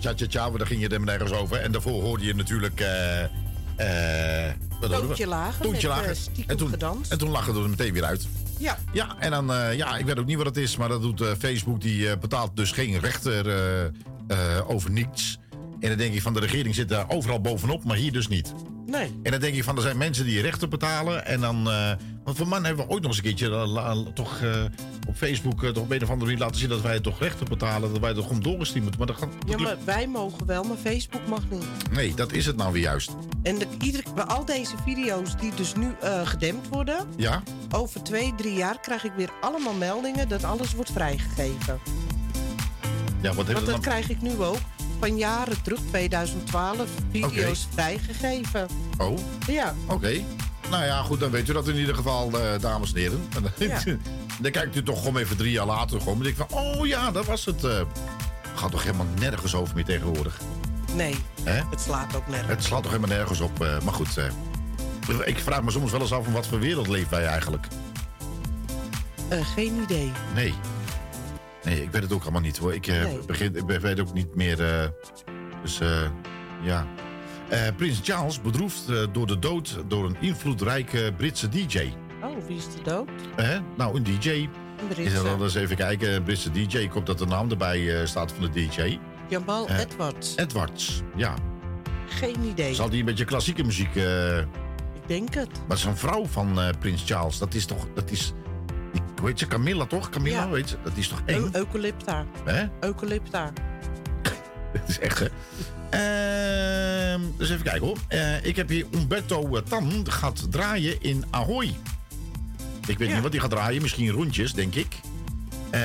Zeggen, 0.01 0.15
tja, 0.17 0.27
tja, 0.27 0.39
tja, 0.39 0.43
want 0.45 0.57
daar 0.57 0.67
ging 0.67 0.81
je 0.81 0.87
er 0.89 1.01
nergens 1.01 1.31
over. 1.31 1.57
En 1.57 1.71
daarvoor 1.71 2.01
hoorde 2.01 2.25
je 2.25 2.35
natuurlijk... 2.35 2.79
wat 4.79 4.89
we? 4.89 4.97
Toontje 4.99 5.27
lager 5.27 5.63
Toontje 5.63 5.87
lager. 5.87 6.09
eh, 6.09 6.15
stiekem 6.15 6.45
en 6.47 6.57
toen, 6.57 6.69
gedanst. 6.69 7.11
En 7.11 7.17
toen 7.17 7.29
lachen 7.29 7.53
we 7.53 7.61
er 7.61 7.69
meteen 7.69 7.93
weer 7.93 8.03
uit. 8.03 8.27
Ja. 8.59 8.77
Ja, 8.93 9.15
en 9.19 9.31
dan, 9.31 9.45
ja, 9.75 9.97
ik 9.97 10.05
weet 10.05 10.19
ook 10.19 10.25
niet 10.25 10.37
wat 10.37 10.45
het 10.45 10.57
is, 10.57 10.77
maar 10.77 10.89
dat 10.89 11.01
doet 11.01 11.21
Facebook. 11.39 11.81
Die 11.81 12.17
betaalt 12.17 12.55
dus 12.55 12.71
geen 12.71 12.99
rechter 12.99 13.45
over 14.67 14.91
niets. 14.91 15.37
En 15.79 15.89
dan 15.89 15.97
denk 15.97 16.13
ik 16.13 16.21
van 16.21 16.33
de 16.33 16.39
regering 16.39 16.75
zit 16.75 16.89
daar 16.89 17.09
overal 17.09 17.41
bovenop, 17.41 17.83
maar 17.83 17.97
hier 17.97 18.11
dus 18.11 18.27
niet. 18.27 18.53
Nee. 18.85 19.19
En 19.23 19.31
dan 19.31 19.39
denk 19.39 19.55
je 19.55 19.63
van, 19.63 19.75
er 19.75 19.81
zijn 19.81 19.97
mensen 19.97 20.25
die 20.25 20.41
rechten 20.41 20.69
betalen. 20.69 21.25
En 21.25 21.41
dan, 21.41 21.63
want 22.23 22.37
voor 22.37 22.47
man 22.47 22.65
hebben 22.65 22.85
we 22.85 22.91
ooit 22.91 23.01
nog 23.01 23.11
eens 23.11 23.17
een 23.17 23.35
keertje 23.35 24.11
toch 24.13 24.39
op 25.15 25.27
Facebook 25.27 25.63
eh, 25.63 25.69
toch 25.69 25.83
op 25.83 25.91
een 25.91 26.03
of 26.03 26.09
andere 26.09 26.25
manier 26.25 26.39
laten 26.43 26.59
zien 26.59 26.69
dat 26.69 26.81
wij 26.81 26.99
toch 26.99 27.19
rechten 27.19 27.47
betalen. 27.49 27.91
Dat 27.91 28.01
wij 28.01 28.13
toch 28.13 28.27
gewoon 28.27 28.41
doorgestuurd 28.41 28.81
moeten. 28.83 28.99
Maar 28.99 29.07
dat 29.07 29.17
gaat, 29.17 29.29
Ja, 29.47 29.57
maar 29.57 29.77
wij 29.83 30.07
mogen 30.07 30.45
wel, 30.45 30.63
maar 30.63 30.77
Facebook 30.77 31.27
mag 31.27 31.41
niet. 31.49 31.65
Nee, 31.91 32.13
dat 32.13 32.31
is 32.31 32.45
het 32.45 32.55
nou 32.55 32.73
weer 32.73 32.81
juist. 32.81 33.11
En 33.43 33.57
de, 33.57 33.67
ieder, 33.81 34.03
bij 34.15 34.23
al 34.23 34.45
deze 34.45 34.75
video's 34.85 35.35
die 35.37 35.51
dus 35.55 35.73
nu 35.75 35.95
eh, 36.01 36.27
gedempt 36.27 36.67
worden... 36.67 37.07
Ja? 37.17 37.43
over 37.71 38.03
twee, 38.03 38.33
drie 38.37 38.53
jaar 38.53 38.79
krijg 38.79 39.03
ik 39.03 39.11
weer 39.17 39.29
allemaal 39.41 39.73
meldingen 39.73 40.27
dat 40.29 40.43
alles 40.43 40.73
wordt 40.73 40.91
vrijgegeven. 40.91 41.79
Ja, 43.21 43.33
wat 43.33 43.35
heeft 43.35 43.35
Want 43.35 43.47
het 43.47 43.65
dat 43.65 43.65
dan? 43.65 43.79
krijg 43.81 44.09
ik 44.09 44.21
nu 44.21 44.43
ook. 44.43 44.57
Van 44.99 45.17
jaren 45.17 45.61
terug, 45.61 45.79
2012, 45.89 46.89
video's 47.11 47.67
vrijgegeven. 47.73 48.67
Oh, 48.97 49.17
Ja. 49.47 49.73
oké. 49.87 50.21
Nou 50.69 50.83
ja, 50.85 51.01
goed, 51.01 51.19
dan 51.19 51.31
weet 51.31 51.49
u 51.49 51.53
dat 51.53 51.67
in 51.67 51.75
ieder 51.75 51.95
geval, 51.95 52.39
eh, 52.39 52.59
dames 52.61 52.93
en 52.93 52.99
heren. 52.99 53.19
Ja. 53.57 53.81
dan 54.39 54.51
kijkt 54.51 54.75
u 54.75 54.83
toch 54.83 54.97
gewoon 54.97 55.17
even 55.17 55.37
drie 55.37 55.51
jaar 55.51 55.65
later 55.65 55.99
gewoon. 56.01 56.17
En 56.17 56.23
denk 56.23 56.37
ik 56.37 56.45
van, 56.49 56.59
oh 56.59 56.87
ja, 56.87 57.11
dat 57.11 57.25
was 57.25 57.45
het. 57.45 57.63
eh. 57.63 57.81
gaat 58.55 58.71
toch 58.71 58.83
helemaal 58.83 59.07
nergens 59.19 59.55
over 59.55 59.75
meer 59.75 59.85
tegenwoordig. 59.85 60.39
Nee, 60.93 61.15
Hè? 61.43 61.61
het 61.69 61.81
slaat 61.81 62.15
ook 62.15 62.27
nergens. 62.27 62.49
Het 62.49 62.63
slaat 62.63 62.83
toch 62.83 62.91
helemaal 62.91 63.17
nergens 63.17 63.39
op. 63.39 63.61
eh, 63.63 63.81
maar 63.81 63.93
goed, 63.93 64.17
eh, 64.17 64.25
ik 65.25 65.39
vraag 65.39 65.63
me 65.63 65.71
soms 65.71 65.91
wel 65.91 66.01
eens 66.01 66.11
af 66.13 66.25
in 66.27 66.33
wat 66.33 66.47
voor 66.47 66.59
wereld 66.59 66.87
leven 66.87 67.09
wij 67.09 67.25
eigenlijk. 67.25 67.67
Geen 69.55 69.81
idee. 69.83 70.11
Nee. 70.33 70.53
Nee, 71.63 71.81
ik 71.83 71.91
weet 71.91 72.01
het 72.03 72.13
ook 72.13 72.21
allemaal 72.23 72.41
niet 72.41 72.57
hoor. 72.57 72.73
Ik, 72.73 72.87
Nee. 72.87 73.19
begin, 73.27 73.55
ik 73.55 73.79
weet 73.81 73.99
ook 73.99 74.13
niet 74.13 74.35
meer. 74.35 74.57
dus 75.63 75.79
eh, 75.79 76.01
ja. 76.61 76.85
Prins 77.77 77.99
Charles 78.03 78.41
bedroefd 78.41 78.83
door 79.11 79.27
de 79.27 79.39
dood 79.39 79.77
door 79.87 80.05
een 80.05 80.17
invloedrijke 80.19 81.13
Britse 81.17 81.49
DJ. 81.49 81.93
Oh, 82.25 82.47
wie 82.47 82.57
is 82.57 82.63
de 82.65 82.81
dood? 82.83 83.09
Hè? 83.35 83.59
Nou, 83.77 83.95
een 83.95 84.03
DJ. 84.03 84.29
Een 84.29 84.49
Is 84.89 84.95
Britse. 84.95 85.17
er 85.17 85.23
dan 85.23 85.41
eens 85.43 85.55
even 85.55 85.75
kijken, 85.75 86.13
een 86.13 86.23
Britse 86.23 86.51
DJ. 86.51 86.77
Ik 86.77 86.91
hoop 86.91 87.05
dat 87.05 87.17
de 87.17 87.25
naam 87.25 87.49
erbij 87.51 87.99
eh, 88.01 88.05
staat 88.07 88.31
van 88.31 88.51
de 88.51 88.67
DJ. 88.67 88.99
Jamal 89.29 89.67
Eh, 89.67 89.79
Edwards. 89.79 90.35
Edwards, 90.35 91.01
ja. 91.15 91.33
Geen 92.07 92.35
idee. 92.43 92.73
Zal 92.73 92.89
die 92.89 92.99
een 92.99 93.05
beetje 93.05 93.25
klassieke 93.25 93.63
muziek. 93.63 93.95
eh, 93.95 94.37
Ik 94.37 95.07
denk 95.07 95.33
het. 95.33 95.49
maar 95.51 95.61
het 95.67 95.77
is 95.77 95.83
een 95.83 95.97
vrouw 95.97 96.25
van 96.25 96.59
Prins 96.79 97.03
Charles. 97.05 97.37
Dat 97.37 97.53
is 97.53 97.65
toch. 97.65 97.87
Dat 97.93 98.11
is, 98.11 98.33
die- 98.91 99.01
hoe 99.19 99.27
heet 99.29 99.39
ze? 99.39 99.47
Camilla 99.47 99.85
toch? 99.85 100.09
Camilla, 100.09 100.43
Ja. 100.45 100.51
heet 100.53 100.69
ze? 100.69 100.75
Dat 100.83 100.93
is 100.95 101.07
toch 101.07 101.21
eng? 101.25 101.49
Eucalypta. 101.51 102.25
Hè? 102.43 102.65
Eucalypta. 102.79 103.51
Het 104.79 104.89
is 104.89 104.99
echt, 104.99 105.19
hè? 105.19 105.27
Ehm, 105.89 107.21
dus 107.37 107.49
even 107.49 107.63
kijken 107.63 107.87
hoor. 107.87 107.97
Ik 108.43 108.55
heb 108.55 108.69
hier 108.69 108.85
Umberto 108.91 109.61
Tan 109.61 110.05
gaat 110.11 110.51
draaien 110.51 111.01
in 111.01 111.23
Ahoy. 111.29 111.75
Ik 112.87 112.97
weet 112.97 113.13
niet 113.13 113.21
wat 113.21 113.31
hij 113.31 113.41
gaat 113.41 113.49
draaien. 113.49 113.81
Misschien 113.81 114.09
rondjes, 114.09 114.53
denk 114.53 114.75
ik. 114.75 114.95
Eh, 115.69 115.81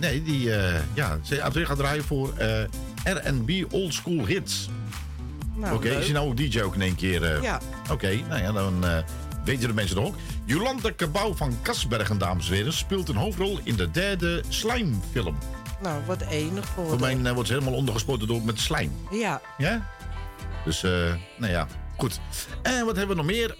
nee, 0.00 0.22
die 0.22 0.54
eh 0.54 0.80
ja, 0.94 1.18
ze 1.22 1.64
gaat 1.64 1.76
draaien 1.76 2.04
voor 2.04 2.36
eh, 2.36 2.62
R&B 3.04 3.72
Old 3.72 3.94
School 3.94 4.26
Hits. 4.26 4.68
Nou, 5.54 5.74
Oké, 5.74 5.88
is 5.88 6.04
hij 6.04 6.12
nou 6.12 6.28
ook 6.28 6.36
DJ 6.36 6.60
ook 6.60 6.74
in 6.74 6.80
één 6.80 6.94
keer? 6.94 7.42
Ja. 7.42 7.60
Oké, 7.90 8.20
nou 8.28 8.42
ja, 8.42 8.52
dan... 8.52 8.84
weten 9.44 9.68
de 9.68 9.74
mensen 9.74 9.96
nog 9.96 10.06
ook. 10.06 10.14
Jolanda 10.44 10.92
Cabau 10.96 11.36
van 11.36 11.58
Kasbergen, 11.62 12.18
dames 12.18 12.48
en 12.48 12.54
heren, 12.54 12.72
speelt 12.72 13.08
een 13.08 13.16
hoofdrol 13.16 13.60
in 13.62 13.76
de 13.76 13.90
derde 13.90 14.42
slijmfilm. 14.48 15.38
Nou, 15.82 16.02
wat 16.06 16.20
enig 16.20 16.66
voor. 16.66 16.88
Voor 16.88 17.00
mij 17.00 17.34
wordt 17.34 17.48
ze 17.48 17.54
helemaal 17.54 17.74
ondergespoten 17.74 18.26
door 18.26 18.42
met 18.42 18.60
slijm. 18.60 18.92
Ja. 19.10 19.40
Ja? 19.58 19.86
Dus, 20.64 20.80
nou 21.36 21.52
ja, 21.52 21.66
goed. 21.96 22.20
En 22.62 22.84
wat 22.84 22.96
hebben 22.96 23.16
we 23.16 23.22
nog 23.22 23.30
meer? 23.30 23.56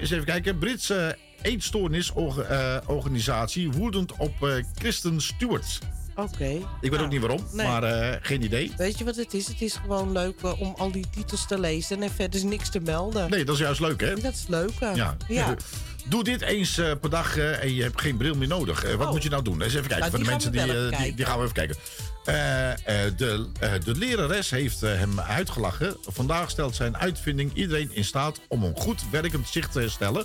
Eens 0.00 0.10
even 0.10 0.24
kijken. 0.24 0.58
Britse 0.58 1.18
eetstoornisorganisatie 1.44 3.70
woedend 3.72 4.12
op 4.16 4.42
eh 4.42 4.54
Kristen 4.78 5.20
Stewart. 5.20 5.78
Oké. 6.16 6.44
Ik 6.44 6.62
weet 6.80 6.90
Nou, 6.90 7.02
ook 7.04 7.10
niet 7.10 7.20
waarom, 7.20 7.46
nee. 7.52 7.66
maar 7.66 7.82
eh, 7.82 8.16
geen 8.22 8.42
idee. 8.42 8.72
Weet 8.76 8.98
je 8.98 9.04
wat 9.04 9.16
het 9.16 9.34
is? 9.34 9.46
Het 9.46 9.62
is 9.62 9.74
gewoon 9.74 10.12
leuk 10.12 10.40
eh, 10.42 10.60
om 10.60 10.74
al 10.78 10.92
die 10.92 11.06
titels 11.10 11.46
te 11.46 11.58
lezen 11.60 12.02
en 12.02 12.10
verder 12.10 12.40
is 12.40 12.46
niks 12.46 12.68
te 12.70 12.80
melden. 12.80 13.30
Nee, 13.30 13.44
dat 13.44 13.54
is 13.54 13.60
juist 13.60 13.80
leuk, 13.80 14.00
hè? 14.00 14.14
Dat 14.14 14.32
is 14.32 14.44
leuk. 14.48 14.70
Ja. 14.94 15.16
ja. 15.28 15.54
Doe 16.08 16.24
dit 16.24 16.40
eens 16.40 16.74
per 17.00 17.10
dag 17.10 17.36
en 17.36 17.74
je 17.74 17.82
hebt 17.82 18.00
geen 18.00 18.16
bril 18.16 18.34
meer 18.34 18.48
nodig. 18.48 18.82
Wat 18.96 19.06
Oh. 19.06 19.12
moet 19.12 19.22
je 19.22 19.28
nou 19.28 19.42
doen? 19.42 19.62
Eens 19.62 19.74
even 19.74 19.88
kijken. 19.88 19.98
Nou, 19.98 20.10
voor 20.10 20.18
de 20.24 20.30
mensen 20.30 20.52
die, 20.52 20.96
die, 20.98 21.14
die 21.14 21.24
gaan 21.24 21.36
we 21.38 21.42
even 21.42 21.54
kijken. 21.54 21.76
De, 23.16 23.48
de 23.84 23.94
lerares 23.94 24.50
heeft 24.50 24.80
hem 24.80 25.20
uitgelachen. 25.20 25.96
Vandaag 26.06 26.50
stelt 26.50 26.74
zijn 26.74 26.96
uitvinding 26.96 27.54
iedereen 27.54 27.90
in 27.92 28.04
staat 28.04 28.40
om 28.48 28.62
een 28.64 28.76
goed 28.76 29.10
werkend 29.10 29.48
zicht 29.48 29.72
te 29.72 29.80
herstellen 29.80 30.24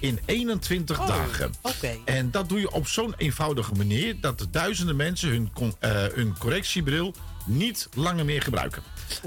in 0.00 0.18
21 0.24 0.98
dagen. 1.06 1.52
Okay. 1.62 2.00
En 2.04 2.30
dat 2.30 2.48
doe 2.48 2.60
je 2.60 2.70
op 2.70 2.86
zo'n 2.86 3.14
eenvoudige 3.16 3.74
manier 3.74 4.20
dat 4.20 4.38
de 4.38 4.50
duizenden 4.50 4.96
mensen 4.96 5.28
hun, 5.28 5.52
con, 5.52 5.74
uh, 5.80 6.32
correctiebril 6.38 7.14
niet 7.46 7.88
langer 7.94 8.24
meer 8.24 8.42
gebruiken. 8.42 8.82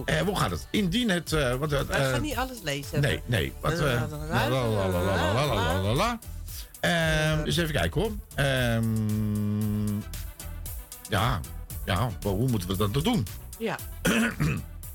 Uh, 0.06 0.20
hoe 0.22 0.38
gaat 0.38 0.52
het? 0.52 0.68
Indien 0.72 1.10
het. 1.10 1.32
Uh, 1.32 1.56
wat, 1.56 1.74
gaan 1.90 2.22
niet 2.22 2.36
alles 2.36 2.58
lezen. 2.64 3.02
Nee, 3.02 3.22
nee. 3.26 3.54
Wat, 3.62 3.78
dus 7.46 7.58
even 7.58 7.74
kijken 7.74 8.02
hoor. 8.02 8.12
ja, 11.10 11.40
ja, 11.86 12.10
hoe 12.24 12.50
moeten 12.50 12.70
we 12.70 12.92
dat 12.92 13.04
doen? 13.04 13.28
Ja. 13.58 13.78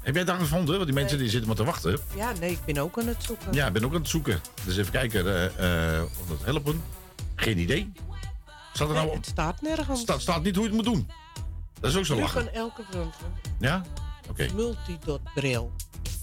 Heb 0.06 0.14
jij 0.14 0.24
daar 0.24 0.38
gevonden? 0.38 0.74
Want 0.74 0.84
die 0.86 0.94
mensen 0.94 1.18
die 1.18 1.28
zitten 1.28 1.46
maar 1.48 1.56
te 1.56 1.64
wachten. 1.64 1.98
ja, 2.16 2.32
nee, 2.40 2.50
ik 2.50 2.58
ben 2.64 2.78
ook 2.78 2.98
aan 2.98 3.06
het 3.06 3.22
zoeken. 3.24 3.52
Ja, 3.52 3.66
ik 3.66 3.72
ben 3.72 3.84
ook 3.84 3.94
aan 3.94 4.00
het 4.00 4.08
zoeken. 4.08 4.40
Dus 4.64 4.76
even 4.76 4.92
kijken. 4.92 5.26
eh, 5.56 5.96
eh, 5.98 6.02
of 6.20 6.28
dat 6.28 6.44
helpen? 6.44 6.82
Geen 7.34 7.58
idee. 7.58 7.92
Staat 8.72 8.88
er 8.88 8.94
Nee, 8.94 9.04
nou 9.04 9.16
het 9.16 9.26
staat 9.26 9.62
nergens. 9.62 10.00
Staat, 10.00 10.20
staat 10.20 10.42
niet 10.42 10.56
hoe 10.56 10.64
je 10.64 10.70
het 10.76 10.84
moet 10.84 10.94
doen. 10.94 11.10
Dat 11.80 11.90
is 11.90 11.96
ook 11.96 12.04
zo 12.06 12.20
lachen. 12.20 12.44
kan 12.44 12.52
elke 12.54 12.82
bril. 12.90 13.12
Ja? 13.60 13.82
Oké. 14.28 14.46
Multidot 14.54 15.20
bril. 15.34 15.72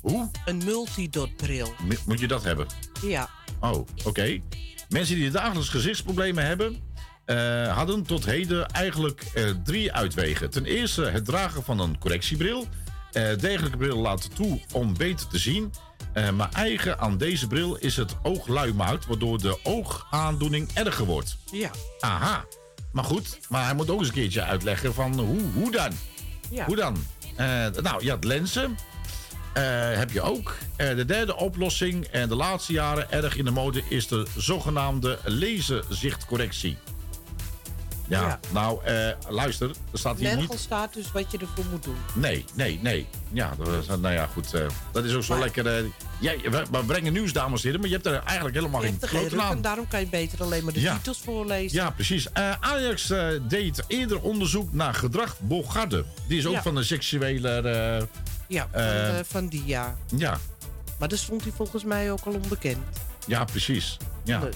Hoe? 0.01 0.29
Een 0.45 0.61
multidot 0.65 1.35
bril. 1.37 1.73
Mo- 1.83 1.95
Moet 2.05 2.19
je 2.19 2.27
dat 2.27 2.43
hebben? 2.43 2.67
Ja. 3.01 3.29
Oh, 3.59 3.87
oké. 4.03 4.39
Mensen 4.89 5.15
die 5.15 5.31
dagelijks 5.31 5.69
gezichtsproblemen 5.69 6.45
hebben, 6.45 6.81
eh, 7.25 7.75
hadden 7.75 8.03
tot 8.03 8.25
heden 8.25 8.67
eigenlijk 8.67 9.25
drie 9.63 9.93
uitwegen. 9.93 10.49
Ten 10.49 10.65
eerste 10.65 11.03
het 11.05 11.25
dragen 11.25 11.63
van 11.63 11.79
een 11.79 11.97
correctiebril. 11.97 12.67
Eh 13.13 13.37
degelijke 13.39 13.77
bril 13.77 13.97
laat 13.97 14.35
toe 14.35 14.61
om 14.71 14.97
beter 14.97 15.27
te 15.27 15.37
zien. 15.37 15.73
Eh, 16.13 16.29
maar 16.29 16.49
eigen 16.53 16.99
aan 16.99 17.17
deze 17.17 17.47
bril 17.47 17.75
is 17.75 17.95
het 17.95 18.15
maakt, 18.75 19.05
waardoor 19.05 19.41
de 19.41 19.57
oogaandoening 19.63 20.69
erger 20.73 21.05
wordt. 21.05 21.37
Ja. 21.51 21.69
Aha. 21.99 22.45
Maar 22.91 23.03
goed, 23.03 23.39
maar 23.49 23.65
hij 23.65 23.73
moet 23.73 23.89
ook 23.89 23.99
eens 23.99 24.07
een 24.07 24.13
keertje 24.13 24.43
uitleggen 24.43 24.93
van 24.93 25.19
hoe, 25.19 25.41
hoe 25.53 25.71
dan? 25.71 25.91
Ja. 26.49 26.65
Hoe 26.65 26.75
dan? 26.75 27.05
Eh, 27.35 27.45
nou, 27.81 28.05
ja, 28.05 28.15
het 28.15 28.23
lenzen 28.23 28.77
heb 29.93 30.11
je 30.11 30.21
ook. 30.21 30.55
De 30.77 31.05
derde 31.05 31.35
oplossing 31.35 32.05
en 32.05 32.29
de 32.29 32.35
laatste 32.35 32.73
jaren 32.73 33.11
erg 33.11 33.37
in 33.37 33.45
de 33.45 33.51
mode 33.51 33.81
is 33.89 34.07
de 34.07 34.27
zogenaamde 34.37 35.19
laserzichtcorrectie. 35.23 36.77
Ja, 38.07 38.21
Ja. 38.21 38.39
nou, 38.51 38.83
eh, 38.85 39.09
luister, 39.29 39.69
er 39.91 39.99
staat 39.99 40.15
hier 40.17 40.27
Nergens 40.27 40.49
niet... 40.49 40.59
staat 40.59 40.93
dus 40.93 41.11
wat 41.11 41.31
je 41.31 41.37
ervoor 41.37 41.65
moet 41.71 41.83
doen. 41.83 41.95
Nee, 42.13 42.45
nee, 42.53 42.79
nee. 42.81 43.07
Ja, 43.31 43.53
dat 43.87 43.99
nou 43.99 44.13
ja, 44.13 44.25
goed. 44.33 44.53
eh, 44.53 44.65
dat 44.91 45.03
is 45.03 45.13
ook 45.13 45.23
zo 45.23 45.33
Maar- 45.33 45.41
lekker... 45.43 45.67
eh, 45.77 45.83
jij, 46.19 46.37
we, 46.43 46.63
we 46.71 46.83
brengen 46.85 47.13
nieuws, 47.13 47.33
dames 47.33 47.59
en 47.59 47.65
heren, 47.65 47.79
maar 47.79 47.89
je 47.89 47.95
hebt 47.95 48.07
er 48.07 48.21
eigenlijk 48.23 48.55
helemaal 48.55 48.81
geen 48.81 48.97
ruk 49.01 49.33
aan. 49.39 49.55
en 49.55 49.61
daarom 49.61 49.87
kan 49.87 49.99
je 49.99 50.07
beter 50.07 50.41
alleen 50.41 50.63
maar 50.63 50.73
de 50.73 50.81
Ja. 50.81 50.95
titels 50.95 51.19
voorlezen. 51.23 51.77
Ja, 51.77 51.89
precies. 51.89 52.33
Ajax 52.59 53.13
deed 53.47 53.83
eerder 53.87 54.21
onderzoek 54.21 54.73
naar 54.73 54.93
gedrag 54.93 55.35
Bogarde. 55.39 56.05
Die 56.27 56.37
is 56.37 56.45
ook 56.45 56.53
Ja. 56.53 56.61
van 56.61 56.75
de 56.75 56.83
seksuele... 56.83 58.07
Ja, 58.47 58.67
van, 58.71 59.25
van 59.25 59.47
die 59.47 59.63
ja. 59.65 59.95
ja, 60.17 60.39
Maar 60.99 61.07
daar 61.09 61.17
stond 61.17 61.43
hij 61.43 61.51
volgens 61.55 61.83
mij 61.83 62.11
ook 62.11 62.25
al 62.25 62.33
onbekend. 62.33 62.77
ja, 63.27 63.43
precies. 63.43 63.97
Ja. 64.23 64.39
Dus. 64.39 64.55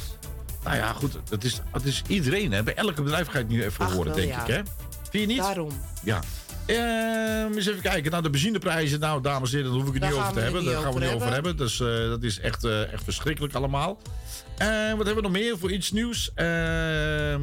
Nou 0.64 0.76
ja, 0.76 0.94
goed. 0.94 1.20
Dat 1.30 1.44
is, 1.44 1.62
dat 1.72 1.86
is 1.86 2.02
iedereen. 2.08 2.52
Hè. 2.52 2.64
Bij 2.64 2.76
elke 2.76 3.02
bedrijf 3.02 3.28
ga 3.28 3.38
je 3.38 3.44
het 3.44 3.48
nu 3.48 3.64
even 3.64 3.86
Ach, 3.86 3.92
horen, 3.92 4.06
wel, 4.06 4.16
denk 4.16 4.32
ja. 4.32 4.42
ik. 4.42 4.48
Hè? 4.48 4.62
Vind 5.10 5.24
je 5.24 5.26
niet? 5.26 5.38
Daarom. 5.38 5.72
Ja. 6.04 6.20
Ehm, 6.66 7.54
eens 7.54 7.68
even 7.68 7.82
kijken. 7.82 8.12
Nou, 8.12 8.24
de 8.24 8.30
benzineprijzen. 8.30 9.00
Nou, 9.00 9.22
dames 9.22 9.52
en 9.52 9.58
heren, 9.58 9.72
daar 9.72 9.82
hoef 9.82 9.88
ik 9.88 9.94
het 9.94 10.02
Daar 10.02 10.12
niet 10.12 10.20
over 10.20 10.34
te 10.34 10.40
hebben. 10.40 10.64
het 10.64 10.74
Daar 10.74 10.82
gaan 10.82 10.94
we 10.94 11.00
niet 11.00 11.14
over 11.14 11.32
hebben. 11.32 11.58
Dus 11.58 11.80
eh, 11.80 11.88
dat 11.88 12.24
is 12.24 12.40
echt, 12.40 12.64
eh, 12.64 12.94
echt 12.94 13.04
verschrikkelijk 13.04 13.54
allemaal. 13.54 13.98
Eh, 14.58 14.68
wat 14.68 15.06
hebben 15.06 15.16
we 15.16 15.22
nog 15.22 15.32
meer 15.32 15.58
voor 15.58 15.72
iets 15.72 15.92
nieuws? 15.92 16.32
Ehm, 16.36 17.42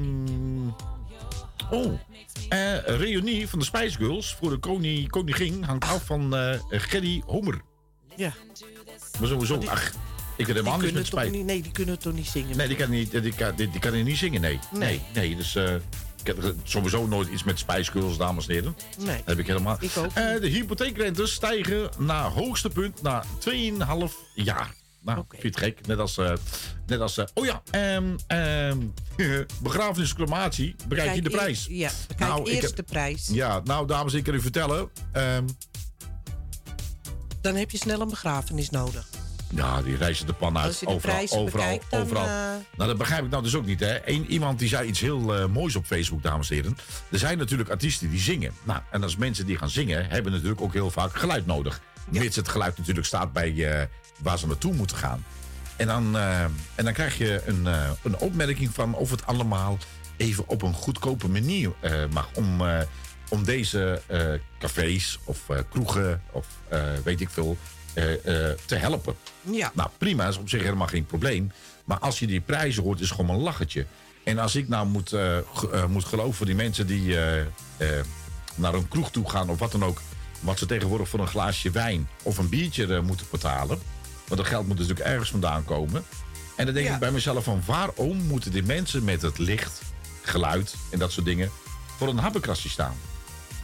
oh. 1.71 1.99
Eh, 2.49 2.77
reunie 2.85 3.49
van 3.49 3.59
de 3.59 3.65
Spice 3.65 3.97
Girls 3.97 4.35
voor 4.35 4.51
de 4.51 4.59
koning, 4.59 5.11
koningin 5.11 5.63
hangt 5.63 5.85
af 5.85 6.05
van 6.05 6.37
eh 6.37 6.59
Gerry 6.71 7.23
Homer. 7.27 7.61
Ja. 8.17 8.33
Maar 9.21 9.29
sowieso, 9.29 9.63
ach, 9.67 9.93
ik 10.37 10.47
heb 10.47 10.57
helemaal 10.57 10.79
niks 10.79 10.93
kunnen 10.93 11.15
met 11.15 11.31
niet, 11.33 11.45
nee, 11.45 11.63
die 11.63 11.73
kunnen 11.73 11.99
toch 11.99 12.13
niet 12.13 12.27
zingen? 12.27 12.57
Nee, 12.57 12.69
die 12.69 12.77
kan, 12.77 12.91
niet, 12.91 13.11
die 13.23 13.35
kan, 13.35 13.55
die, 13.57 13.71
die 13.71 13.81
kan 13.81 14.05
niet 14.05 14.17
zingen, 14.19 14.41
nee. 14.41 14.59
Nee, 14.73 14.81
Nee. 14.81 15.03
nee, 15.15 15.37
dus 15.37 15.55
eh, 15.55 15.75
ik 16.21 16.27
heb 16.27 16.55
sowieso 16.63 17.07
nooit 17.07 17.29
iets 17.29 17.45
met 17.45 17.59
Spice 17.59 17.91
Girls, 17.91 18.17
dames 18.17 18.47
en 18.47 18.55
heren. 18.55 18.77
Nee. 18.99 19.17
Dat 19.17 19.27
heb 19.27 19.39
ik 19.39 19.47
helemaal. 19.47 19.77
Ik 19.81 19.97
ook 19.97 20.05
Eh, 20.15 20.41
de 20.41 20.49
hypotheekrentes 20.49 21.33
stijgen 21.33 21.91
naar 21.99 22.31
hoogste 22.31 22.69
punt 22.69 23.03
na 23.03 23.25
2,5 23.39 24.13
jaar. 24.35 24.75
Nou, 25.01 25.25
vind 25.29 25.43
je 25.43 25.49
het 25.49 25.57
gek? 25.59 25.87
Net 25.87 25.99
als... 25.99 26.19
eh, 26.19 26.33
net 26.87 27.01
als 27.01 27.19
oh 27.35 27.45
ja, 27.45 27.63
begrafenis, 29.63 30.15
crematie. 30.15 30.75
Bekijk 30.89 31.15
je 31.15 31.23
de 31.23 31.31
eer- 31.33 31.37
prijs? 31.37 31.67
Ja, 31.71 31.91
kijk 32.07 32.19
Nou, 32.19 32.41
ik 32.41 32.47
eerst 32.47 32.63
heb- 32.63 32.77
de 32.77 32.83
prijs. 32.83 33.29
Ja, 33.33 33.61
nou 33.65 33.87
dames, 33.87 34.13
ik 34.13 34.25
kan 34.25 34.35
u 34.35 34.41
vertellen. 34.41 34.91
ehm, 35.13 35.45
Dan 37.41 37.55
heb 37.57 37.71
je 37.71 37.79
snel 37.79 38.01
een 38.01 38.09
begrafenis 38.09 38.71
nodig. 38.71 39.09
Ja, 39.55 39.83
die 39.83 39.97
reizen 39.97 40.27
de 40.27 40.33
pan 40.33 40.59
uit. 40.59 40.81
De 40.81 40.87
overal, 40.87 41.21
overal, 41.31 41.45
bekijkt, 41.45 41.85
overal. 41.95 42.25
eh, 42.25 42.31
Nou, 42.77 42.89
dat 42.89 42.99
begrijp 42.99 43.25
ik 43.25 43.31
nou 43.31 43.43
dus 43.43 43.55
ook 43.55 43.67
niet, 43.67 43.81
hè. 43.81 43.99
Eén 44.09 44.27
iemand 44.27 44.59
die 44.59 44.69
zei 44.69 44.89
iets 44.89 45.01
heel 45.01 45.35
eh, 45.35 45.47
moois 45.47 45.77
op 45.77 45.85
Facebook, 45.87 46.23
dames 46.23 46.51
en 46.51 46.57
heren. 46.57 46.77
Er 47.11 47.19
zijn 47.19 47.39
natuurlijk 47.39 47.71
artiesten 47.71 48.11
die 48.11 48.21
zingen. 48.21 48.53
Nou, 48.63 48.81
en 48.91 49.03
als 49.03 49.17
mensen 49.17 49.47
die 49.47 49.57
gaan 49.59 49.71
zingen, 49.71 50.07
hebben 50.09 50.33
natuurlijk 50.33 50.61
ook 50.61 50.73
heel 50.73 50.91
vaak 50.91 51.17
geluid 51.19 51.47
nodig. 51.47 51.81
Mits 52.11 52.37
het 52.37 52.49
geluid 52.49 52.79
natuurlijk 52.79 53.07
staat 53.07 53.33
bij 53.33 53.79
eh, 53.81 53.87
waar 54.19 54.39
ze 54.39 54.47
naartoe 54.47 54.75
moeten 54.75 54.97
gaan. 54.97 55.25
En 55.77 55.87
dan, 55.87 56.17
en 56.75 56.85
dan 56.85 56.93
krijg 56.93 57.19
je 57.19 57.43
een, 57.47 57.67
een 58.03 58.17
opmerking 58.19 58.71
van 58.75 58.95
of 58.95 59.11
het 59.11 59.27
allemaal 59.27 59.79
even 60.17 60.49
op 60.49 60.63
een 60.63 60.73
goedkope 60.75 61.29
manier 61.29 61.73
mag. 62.13 62.29
Om, 62.35 62.63
om 63.29 63.45
deze 63.45 64.03
cafés 64.59 65.19
of 65.25 65.39
kroegen 65.71 66.23
of 66.31 66.47
weet 67.05 67.21
ik 67.21 67.31
veel 67.31 67.57
te 67.95 68.75
helpen. 68.75 69.15
Ja. 69.41 69.73
Nou, 69.75 69.89
prima, 69.99 70.29
is 70.29 70.37
op 70.37 70.49
zich 70.49 70.63
helemaal 70.63 70.87
geen 70.87 71.07
probleem. 71.07 71.53
Maar 71.85 71.99
als 71.99 72.19
je 72.19 72.27
die 72.27 72.41
prijzen 72.41 72.83
hoort, 72.83 73.01
is 73.01 73.09
het 73.09 73.19
gewoon 73.21 73.37
een 73.37 73.43
lachertje. 73.43 73.87
En 74.25 74.39
als 74.39 74.55
ik 74.57 74.69
nou 74.69 74.87
moet, 74.87 75.13
eh, 75.13 75.39
eh, 75.39 75.45
moet 75.89 76.05
geloven 76.05 76.35
voor 76.35 76.47
die 76.47 76.55
mensen 76.55 76.87
die 76.87 77.17
eh, 77.17 77.41
eh, 77.41 77.47
naar 78.55 78.75
een 78.75 78.89
kroeg 78.89 79.11
toe 79.11 79.31
gaan 79.31 79.49
of 79.51 79.59
wat 79.59 79.73
dan 79.73 79.85
ook. 79.85 80.01
Wat 80.41 80.59
ze 80.59 80.67
tegenwoordig 80.67 81.09
voor 81.09 81.21
een 81.21 81.27
glaasje 81.29 81.71
wijn 81.71 82.09
of 82.23 82.39
een 82.39 82.49
biertje 82.49 82.95
eh, 82.95 83.01
moeten 83.01 83.27
betalen. 83.31 83.79
Want 84.29 84.41
dat 84.41 84.47
geld 84.51 84.67
moet 84.67 84.79
natuurlijk 84.79 85.07
ergens 85.07 85.31
vandaan 85.31 85.65
komen. 85.65 86.05
En 86.57 86.65
dan 86.65 86.75
denk 86.75 86.87
Ja. 86.87 86.95
ik 86.95 87.01
bij 87.01 87.11
mezelf 87.13 87.45
van 87.45 87.63
waarom 87.67 88.17
moeten 88.17 88.51
die 88.53 88.63
mensen 88.63 89.05
met 89.05 89.23
het 89.23 89.39
licht, 89.39 89.81
geluid 90.23 90.75
en 90.91 90.99
dat 90.99 91.13
soort 91.13 91.27
dingen 91.27 91.51
voor 91.99 92.09
een 92.09 92.19
happenkrasje 92.19 92.69
staan? 92.69 92.95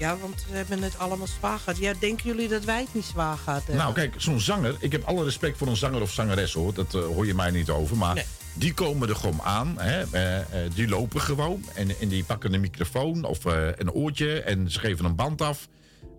Ja, 0.01 0.17
want 0.17 0.47
we 0.51 0.57
hebben 0.57 0.83
het 0.83 0.99
allemaal 0.99 1.27
zwaar 1.27 1.59
gehad. 1.59 1.79
Ja, 1.79 1.93
denken 2.01 2.27
jullie 2.27 2.49
dat 2.49 2.65
wij 2.65 2.81
het 2.81 2.95
niet 2.95 3.05
zwaar 3.05 3.37
gehad 3.37 3.59
hebben? 3.59 3.77
Nou, 3.77 3.95
kijk, 3.95 4.15
zo'n 4.17 4.41
zanger. 4.41 4.77
Ik 4.79 4.93
heb 4.93 5.05
alle 5.05 5.25
respect 5.25 5.59
voor 5.59 5.67
een 5.67 5.77
zanger 5.77 6.01
of 6.01 6.13
zangeres 6.13 6.53
hoor. 6.53 6.75
Dat 6.75 6.95
eh, 6.95 7.01
hoor 7.03 7.27
je 7.27 7.35
mij 7.35 7.51
niet 7.51 7.71
over. 7.71 7.97
Maar 7.97 8.15
Nee. 8.15 8.25
die 8.55 8.75
komen 8.75 9.09
er 9.09 9.17
gewoon 9.17 9.43
aan. 9.43 9.75
Hè? 9.79 10.03
Eh, 10.11 10.39
eh, 10.39 10.73
die 10.75 10.89
lopen 10.89 11.21
gewoon. 11.21 11.65
En, 11.75 12.01
en 12.01 12.09
die 12.09 12.25
pakken 12.25 12.55
een 12.55 12.61
microfoon 12.61 13.25
of 13.25 13.45
een 13.45 13.93
oortje. 13.93 14.41
En 14.43 14.71
ze 14.71 14.79
geven 14.79 15.05
een 15.05 15.15
band 15.17 15.43
af. 15.43 15.69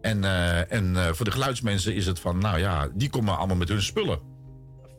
En, 0.02 0.24
en 0.70 1.16
voor 1.16 1.26
de 1.26 1.32
geluidsmensen 1.32 1.95
is 1.95 2.06
het 2.06 2.20
van, 2.20 2.38
nou 2.38 2.60
ja, 2.60 2.90
die 2.94 3.10
komen 3.10 3.38
allemaal 3.38 3.56
met 3.58 3.70
hun 3.70 3.82
spullen. 3.82 4.20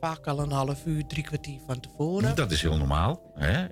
Vaak 0.00 0.26
al 0.26 0.40
een 0.40 0.50
half 0.50 0.86
uur, 0.86 1.06
drie 1.06 1.22
kwartier 1.22 1.58
van 1.66 1.80
tevoren. 1.80 2.36
Dat 2.36 2.50
is 2.50 2.62
heel 2.62 2.76
normaal. 2.76 3.32
Hè? 3.34 3.64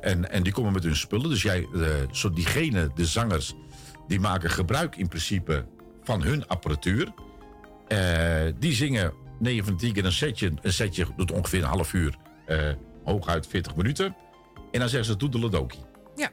En, 0.00 0.30
en 0.30 0.42
die 0.42 0.52
komen 0.52 0.72
met 0.72 0.82
hun 0.82 0.96
spullen. 0.96 1.28
Dus 1.30 1.42
jij, 1.42 1.66
zo 2.10 2.30
diegene, 2.30 2.90
de 2.94 3.06
zangers, 3.06 3.54
die 4.08 4.20
maken 4.20 4.50
gebruik 4.50 4.96
in 4.96 5.08
principe 5.08 5.66
van 6.02 6.22
hun 6.22 6.46
apparatuur. 6.48 7.12
Eh, 7.88 7.98
die 8.58 8.72
zingen 8.74 9.12
9 9.38 9.64
van 9.64 9.76
10 9.76 9.92
keer 9.92 10.04
een 10.04 10.12
setje. 10.12 10.52
Een 10.62 10.72
setje 10.72 11.06
doet 11.16 11.32
ongeveer 11.32 11.62
een 11.62 11.68
half 11.68 11.92
uur. 11.92 12.14
eh, 12.46 12.58
hooguit 13.04 13.46
40 13.46 13.76
minuten. 13.76 14.16
En 14.72 14.80
dan 14.80 14.88
zeggen 14.88 15.08
ze 15.08 15.16
toedeledokie. 15.16 15.84
Ja. 16.16 16.30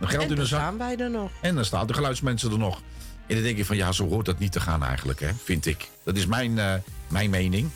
Dan 0.00 0.08
geldt 0.08 0.30
en 0.30 0.36
dan 0.36 0.46
staan 0.46 0.78
wij 0.78 0.96
er 0.96 1.10
nog. 1.10 1.30
En 1.40 1.54
dan 1.54 1.64
staan 1.64 1.86
de 1.86 1.94
geluidsmensen 1.94 2.50
er 2.52 2.58
nog. 2.58 2.82
En 3.26 3.34
dan 3.34 3.42
denk 3.42 3.56
je 3.56 3.64
van 3.64 3.76
ja, 3.76 3.92
zo 3.92 4.08
hoort 4.08 4.26
dat 4.26 4.38
niet 4.38 4.52
te 4.52 4.60
gaan 4.60 4.84
eigenlijk, 4.84 5.20
hè? 5.20 5.28
vind 5.44 5.66
ik. 5.66 5.88
Dat 6.04 6.16
is 6.16 6.26
mijn, 6.26 6.58
eh, 6.58 6.74
mijn 7.08 7.30
mening. 7.30 7.70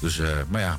Dus, 0.00 0.20
maar 0.48 0.60
ja, 0.60 0.78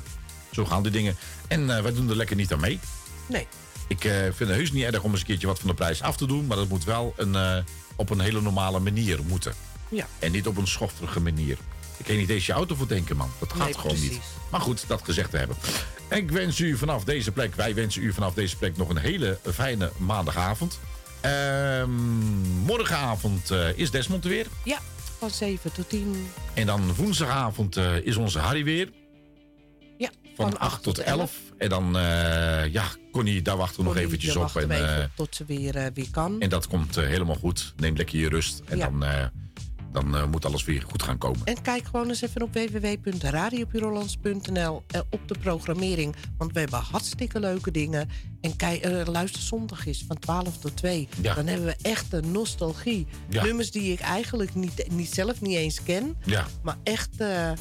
zo 0.50 0.64
gaan 0.64 0.82
die 0.82 0.92
dingen. 0.92 1.16
En 1.48 1.66
wij 1.66 1.92
doen 1.94 2.08
er 2.10 2.16
lekker 2.16 2.36
niet 2.36 2.52
aan 2.52 2.60
mee. 2.60 2.80
Nee. 3.28 3.46
Ik 3.88 4.00
vind 4.00 4.38
het 4.38 4.48
heus 4.48 4.72
niet 4.72 4.84
erg 4.84 5.02
om 5.02 5.10
eens 5.10 5.20
een 5.20 5.26
keertje 5.26 5.46
wat 5.46 5.58
van 5.58 5.68
de 5.68 5.74
prijs 5.74 6.02
af 6.02 6.16
te 6.16 6.26
doen. 6.26 6.46
Maar 6.46 6.56
dat 6.56 6.68
moet 6.68 6.84
wel 6.84 7.14
een, 7.16 7.64
op 8.00 8.10
een 8.10 8.20
hele 8.20 8.40
normale 8.40 8.78
manier 8.78 9.18
moeten. 9.26 9.54
Ja. 9.88 10.06
En 10.18 10.32
niet 10.32 10.46
op 10.46 10.56
een 10.56 10.66
schofterige 10.66 11.20
manier. 11.20 11.58
Ik 11.96 12.04
kan 12.04 12.16
niet 12.16 12.28
eens 12.28 12.46
je 12.46 12.52
auto 12.52 12.74
voor 12.74 12.88
denken, 12.88 13.16
man. 13.16 13.30
Dat 13.38 13.52
gaat 13.52 13.64
Nee, 13.64 13.74
gewoon 13.74 14.00
niet. 14.00 14.20
Maar 14.50 14.60
goed, 14.60 14.84
dat 14.86 15.02
gezegd 15.04 15.30
te 15.30 15.36
hebben. 15.36 15.56
Ik 16.08 16.30
wens 16.30 16.58
u 16.58 16.76
vanaf 16.76 17.04
deze 17.04 17.32
plek, 17.32 17.54
wij 17.54 17.74
wensen 17.74 18.02
u 18.02 18.12
vanaf 18.12 18.34
deze 18.34 18.56
plek 18.56 18.76
nog 18.76 18.88
een 18.88 18.98
hele 18.98 19.38
fijne 19.52 19.92
maandagavond. 19.96 20.78
Ehm, 21.20 21.90
morgenavond 22.64 23.50
eh, 23.50 23.78
is 23.78 23.90
Desmond 23.90 24.24
er 24.24 24.30
weer. 24.30 24.46
Ja, 24.64 24.78
van 25.18 25.30
7 25.30 25.72
tot 25.72 25.88
10. 25.88 26.30
En 26.54 26.66
dan 26.66 26.94
woensdagavond 26.94 27.76
eh, 27.76 27.96
is 27.96 28.16
onze 28.16 28.38
Harry 28.38 28.64
weer. 28.64 28.88
Van, 30.40 30.58
8 30.58 30.82
tot 30.82 30.98
11. 30.98 31.38
En 31.58 31.68
dan, 31.68 31.96
eh, 31.98 32.72
ja, 32.72 32.84
Connie, 33.12 33.42
daar 33.42 33.56
wachten 33.56 33.76
we 33.78 33.84
nog 33.88 33.96
eventjes 33.96 34.36
op. 34.36 34.56
En, 34.56 34.70
even 34.70 34.98
eh, 35.02 35.04
tot 35.14 35.34
ze 35.34 35.44
weer, 35.44 35.76
eh, 35.76 35.86
weer 35.94 36.10
kan. 36.10 36.40
en 36.40 36.48
dat 36.48 36.66
komt 36.66 36.96
helemaal 36.96 37.36
goed. 37.36 37.72
Neem 37.76 37.96
lekker 37.96 38.18
je 38.18 38.28
rust. 38.28 38.62
En 38.64 38.76
Ja. 38.76 38.88
dan, 38.90 39.04
dan 39.92 40.16
eh, 40.16 40.26
moet 40.26 40.44
alles 40.44 40.64
weer 40.64 40.84
goed 40.88 41.02
gaan 41.02 41.18
komen. 41.18 41.40
En 41.44 41.62
kijk 41.62 41.84
gewoon 41.84 42.08
eens 42.08 42.22
even 42.22 42.42
op 42.42 42.54
www.radiopurolands.nl 42.54 44.82
eh, 44.86 45.00
op 45.10 45.28
de 45.28 45.34
programmering. 45.40 46.14
Want 46.38 46.52
we 46.52 46.60
hebben 46.60 46.80
hartstikke 46.90 47.40
leuke 47.40 47.70
dingen. 47.70 48.08
En 48.40 48.56
kijk, 48.56 48.82
eh, 48.82 49.06
luister 49.06 49.42
zondag 49.42 49.86
is 49.86 50.04
van 50.06 50.18
12 50.18 50.58
tot 50.58 50.76
2. 50.76 51.08
Ja. 51.22 51.34
Dan 51.34 51.46
hebben 51.46 51.66
we 51.66 51.76
echt 51.82 52.12
een 52.12 52.32
nostalgie. 52.32 53.06
Ja. 53.28 53.42
Nummers 53.42 53.70
die 53.70 53.92
ik 53.92 54.00
eigenlijk 54.00 54.54
niet, 54.54 54.86
niet 54.90 55.14
zelf 55.14 55.40
niet 55.40 55.56
eens 55.56 55.82
ken. 55.82 56.16
Ja. 56.24 56.46
Maar 56.62 56.76
echt... 56.82 57.10
Ja, 57.18 57.54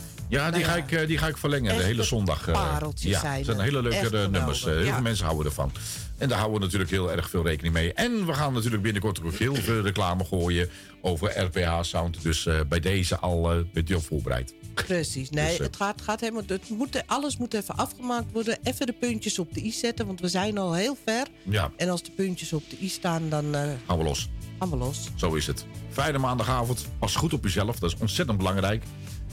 die, 0.52 0.66
nou 0.66 0.72
ga 0.72 0.76
ik, 0.76 1.08
die 1.08 1.18
ga 1.18 1.28
ik 1.28 1.38
verlengen 1.38 1.70
de 1.70 1.74
Echte 1.74 1.86
hele 1.86 2.04
zondag. 2.04 2.52
pareltjes 2.52 3.12
ja, 3.12 3.20
zijn 3.20 3.36
het 3.36 3.46
zijn 3.46 3.60
hele 3.60 3.82
leuke 3.82 4.28
nummers. 4.32 4.64
heel 4.64 4.84
veel 4.84 5.02
mensen 5.02 5.26
houden 5.26 5.46
ervan. 5.46 5.72
En 6.20 6.30
daar 6.30 6.38
houden 6.38 6.60
we 6.60 6.66
natuurlijk 6.66 6.92
heel 6.92 7.12
erg 7.12 7.30
veel 7.30 7.44
rekening 7.44 7.74
mee. 7.74 7.94
En 7.94 8.26
we 8.26 8.34
gaan 8.34 8.54
natuurlijk 8.54 8.82
binnenkort 8.84 9.24
ook 9.24 9.34
heel 9.34 9.56
veel 9.56 9.82
reclame 9.82 10.26
gooien 10.26 10.70
over 11.02 11.40
RPH 11.40 11.82
Sound. 11.82 12.22
Dus 12.24 12.46
eh, 12.46 12.60
bij 12.70 12.80
deze 12.80 13.18
al 13.20 13.56
uh, 13.58 13.64
bent 13.74 13.90
u 13.90 13.94
al 13.94 14.02
voorbereid. 14.02 14.54
Precies. 14.74 15.30
Nee, 15.30 15.48
Dus, 15.48 15.58
eh, 15.58 15.66
het 15.66 15.76
gaat, 15.76 16.02
gaat 16.02 16.20
helemaal. 16.20 16.44
Het 16.48 16.70
moet, 16.70 17.04
alles 17.06 17.38
moet 17.38 17.54
even 17.54 17.76
afgemaakt 17.76 18.32
worden. 18.32 18.58
Even 18.64 18.86
de 18.86 18.94
puntjes 18.94 19.40
op 19.40 19.54
de 19.54 19.64
i 19.64 19.72
zetten, 19.72 20.06
want 20.06 20.20
we 20.20 20.28
zijn 20.28 20.58
al 20.58 20.74
heel 20.74 20.98
ver. 21.06 21.28
Ja, 21.44 21.72
En 21.78 21.90
als 21.90 22.04
de 22.04 22.12
puntjes 22.12 22.54
op 22.54 22.64
de 22.70 22.78
i 22.82 22.90
staan, 22.90 23.30
dan 23.30 23.54
gaan 23.88 23.98
we 23.98 24.04
los. 24.04 24.30
gaan 24.60 24.70
we 24.70 24.76
los. 24.76 25.10
Zo 25.16 25.34
is 25.34 25.48
het. 25.48 25.66
Fijne 25.92 26.18
maandagavond. 26.18 26.86
Pas 27.00 27.16
goed 27.16 27.34
op 27.34 27.44
jezelf. 27.44 27.80
Dat 27.80 27.92
is 27.94 28.00
ontzettend 28.00 28.38
belangrijk. 28.38 28.84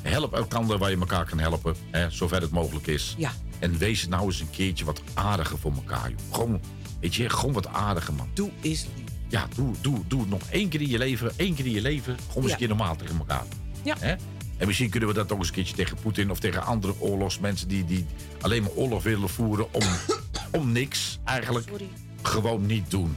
Help 0.02 0.34
elkaar 0.34 0.78
waar 0.78 0.90
je 0.90 0.96
elkaar 0.98 1.24
kan 1.24 1.38
helpen. 1.38 1.74
Hè, 1.90 2.10
zover 2.10 2.40
het 2.40 2.50
mogelijk 2.50 2.86
is. 2.86 3.14
Ja. 3.18 3.32
En 3.58 3.78
wees 3.78 4.08
nou 4.08 4.24
eens 4.24 4.40
een 4.40 4.50
keertje 4.50 4.84
wat 4.84 5.02
aardiger 5.14 5.58
voor 5.58 5.72
elkaar. 5.72 6.10
Joh. 6.10 6.18
Gewoon, 6.34 6.60
weet 7.06 7.14
je, 7.14 7.28
gewoon 7.28 7.52
wat 7.54 7.66
aardiger, 7.66 8.14
man. 8.14 8.28
Doe 8.32 8.50
eens 8.60 8.86
lief. 8.96 9.04
Ja, 9.28 9.48
doe, 9.54 9.74
doe, 9.80 10.00
doe 10.06 10.20
het 10.20 10.28
nog 10.28 10.40
één 10.50 10.68
keer 10.68 10.80
in 10.80 10.88
je 10.88 10.98
leven. 10.98 11.32
één 11.36 11.54
keer 11.54 11.66
in 11.66 11.72
je 11.72 11.80
leven. 11.80 12.16
Gewoon 12.28 12.34
eens 12.36 12.44
Ja. 12.46 12.52
een 12.52 12.58
keer 12.58 12.68
normaal 12.68 12.96
tegen 12.96 13.18
elkaar. 13.18 13.44
Ja. 13.82 13.96
Hè? 13.98 14.14
En 14.56 14.66
misschien 14.66 14.90
kunnen 14.90 15.08
we 15.08 15.14
dat 15.14 15.32
ook 15.32 15.38
eens 15.38 15.48
een 15.48 15.54
keertje 15.54 15.74
tegen 15.74 15.96
Poetin 16.02 16.30
of 16.30 16.38
tegen 16.40 16.64
andere 16.64 16.94
oorlogsmensen 17.00 17.68
die, 17.68 17.84
die 17.84 18.06
alleen 18.40 18.62
maar 18.62 18.70
oorlog 18.70 19.02
willen 19.02 19.28
voeren 19.28 19.72
om, 19.74 19.82
om 20.60 20.72
niks 20.72 21.18
eigenlijk. 21.24 21.68
Sorry. 21.68 21.88
Gewoon 22.22 22.66
niet 22.66 22.90
doen. 22.90 23.16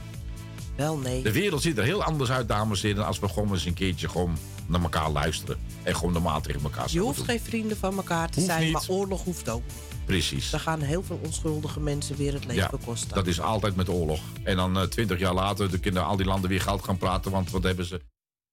Wel 0.76 0.96
nee. 0.96 1.22
De 1.22 1.32
wereld 1.32 1.62
ziet 1.62 1.78
er 1.78 1.84
heel 1.84 2.02
anders 2.04 2.30
uit, 2.30 2.48
dames 2.48 2.82
en 2.82 2.88
heren, 2.88 3.06
als 3.06 3.18
we 3.18 3.28
gewoon 3.28 3.52
eens 3.52 3.64
een 3.64 3.74
keertje 3.74 4.08
gewoon 4.08 4.36
naar 4.66 4.82
elkaar 4.82 5.10
luisteren. 5.10 5.56
En 5.82 5.96
gewoon 5.96 6.12
normaal 6.12 6.40
tegen 6.40 6.62
elkaar 6.62 6.86
Je 6.90 6.98
hoeft 7.00 7.16
doen. 7.16 7.26
geen 7.26 7.40
vrienden 7.40 7.76
van 7.76 7.96
elkaar 7.96 8.28
te 8.30 8.34
Hoeft 8.40 8.50
zijn, 8.52 8.62
niet. 8.64 8.72
maar 8.72 8.84
oorlog 8.88 9.24
hoeft 9.24 9.48
ook. 9.48 9.62
Precies. 10.10 10.52
Er 10.52 10.60
gaan 10.60 10.80
heel 10.80 11.02
veel 11.02 11.20
onschuldige 11.24 11.80
mensen 11.80 12.16
weer 12.16 12.32
het 12.32 12.44
leven 12.44 12.68
Ja, 12.72 12.84
kosten. 12.84 13.14
dat 13.14 13.26
is 13.26 13.40
altijd 13.40 13.76
met 13.76 13.88
oorlog. 13.88 14.20
En 14.42 14.56
dan 14.56 14.88
twintig 14.88 15.18
jaar 15.18 15.34
later 15.34 15.78
kunnen 15.80 16.04
al 16.04 16.16
die 16.16 16.26
landen 16.26 16.50
weer 16.50 16.60
geld 16.60 16.84
gaan 16.84 16.96
praten, 16.98 17.30
want 17.30 17.50
wat 17.50 17.62
hebben 17.62 17.84
ze... 17.84 18.00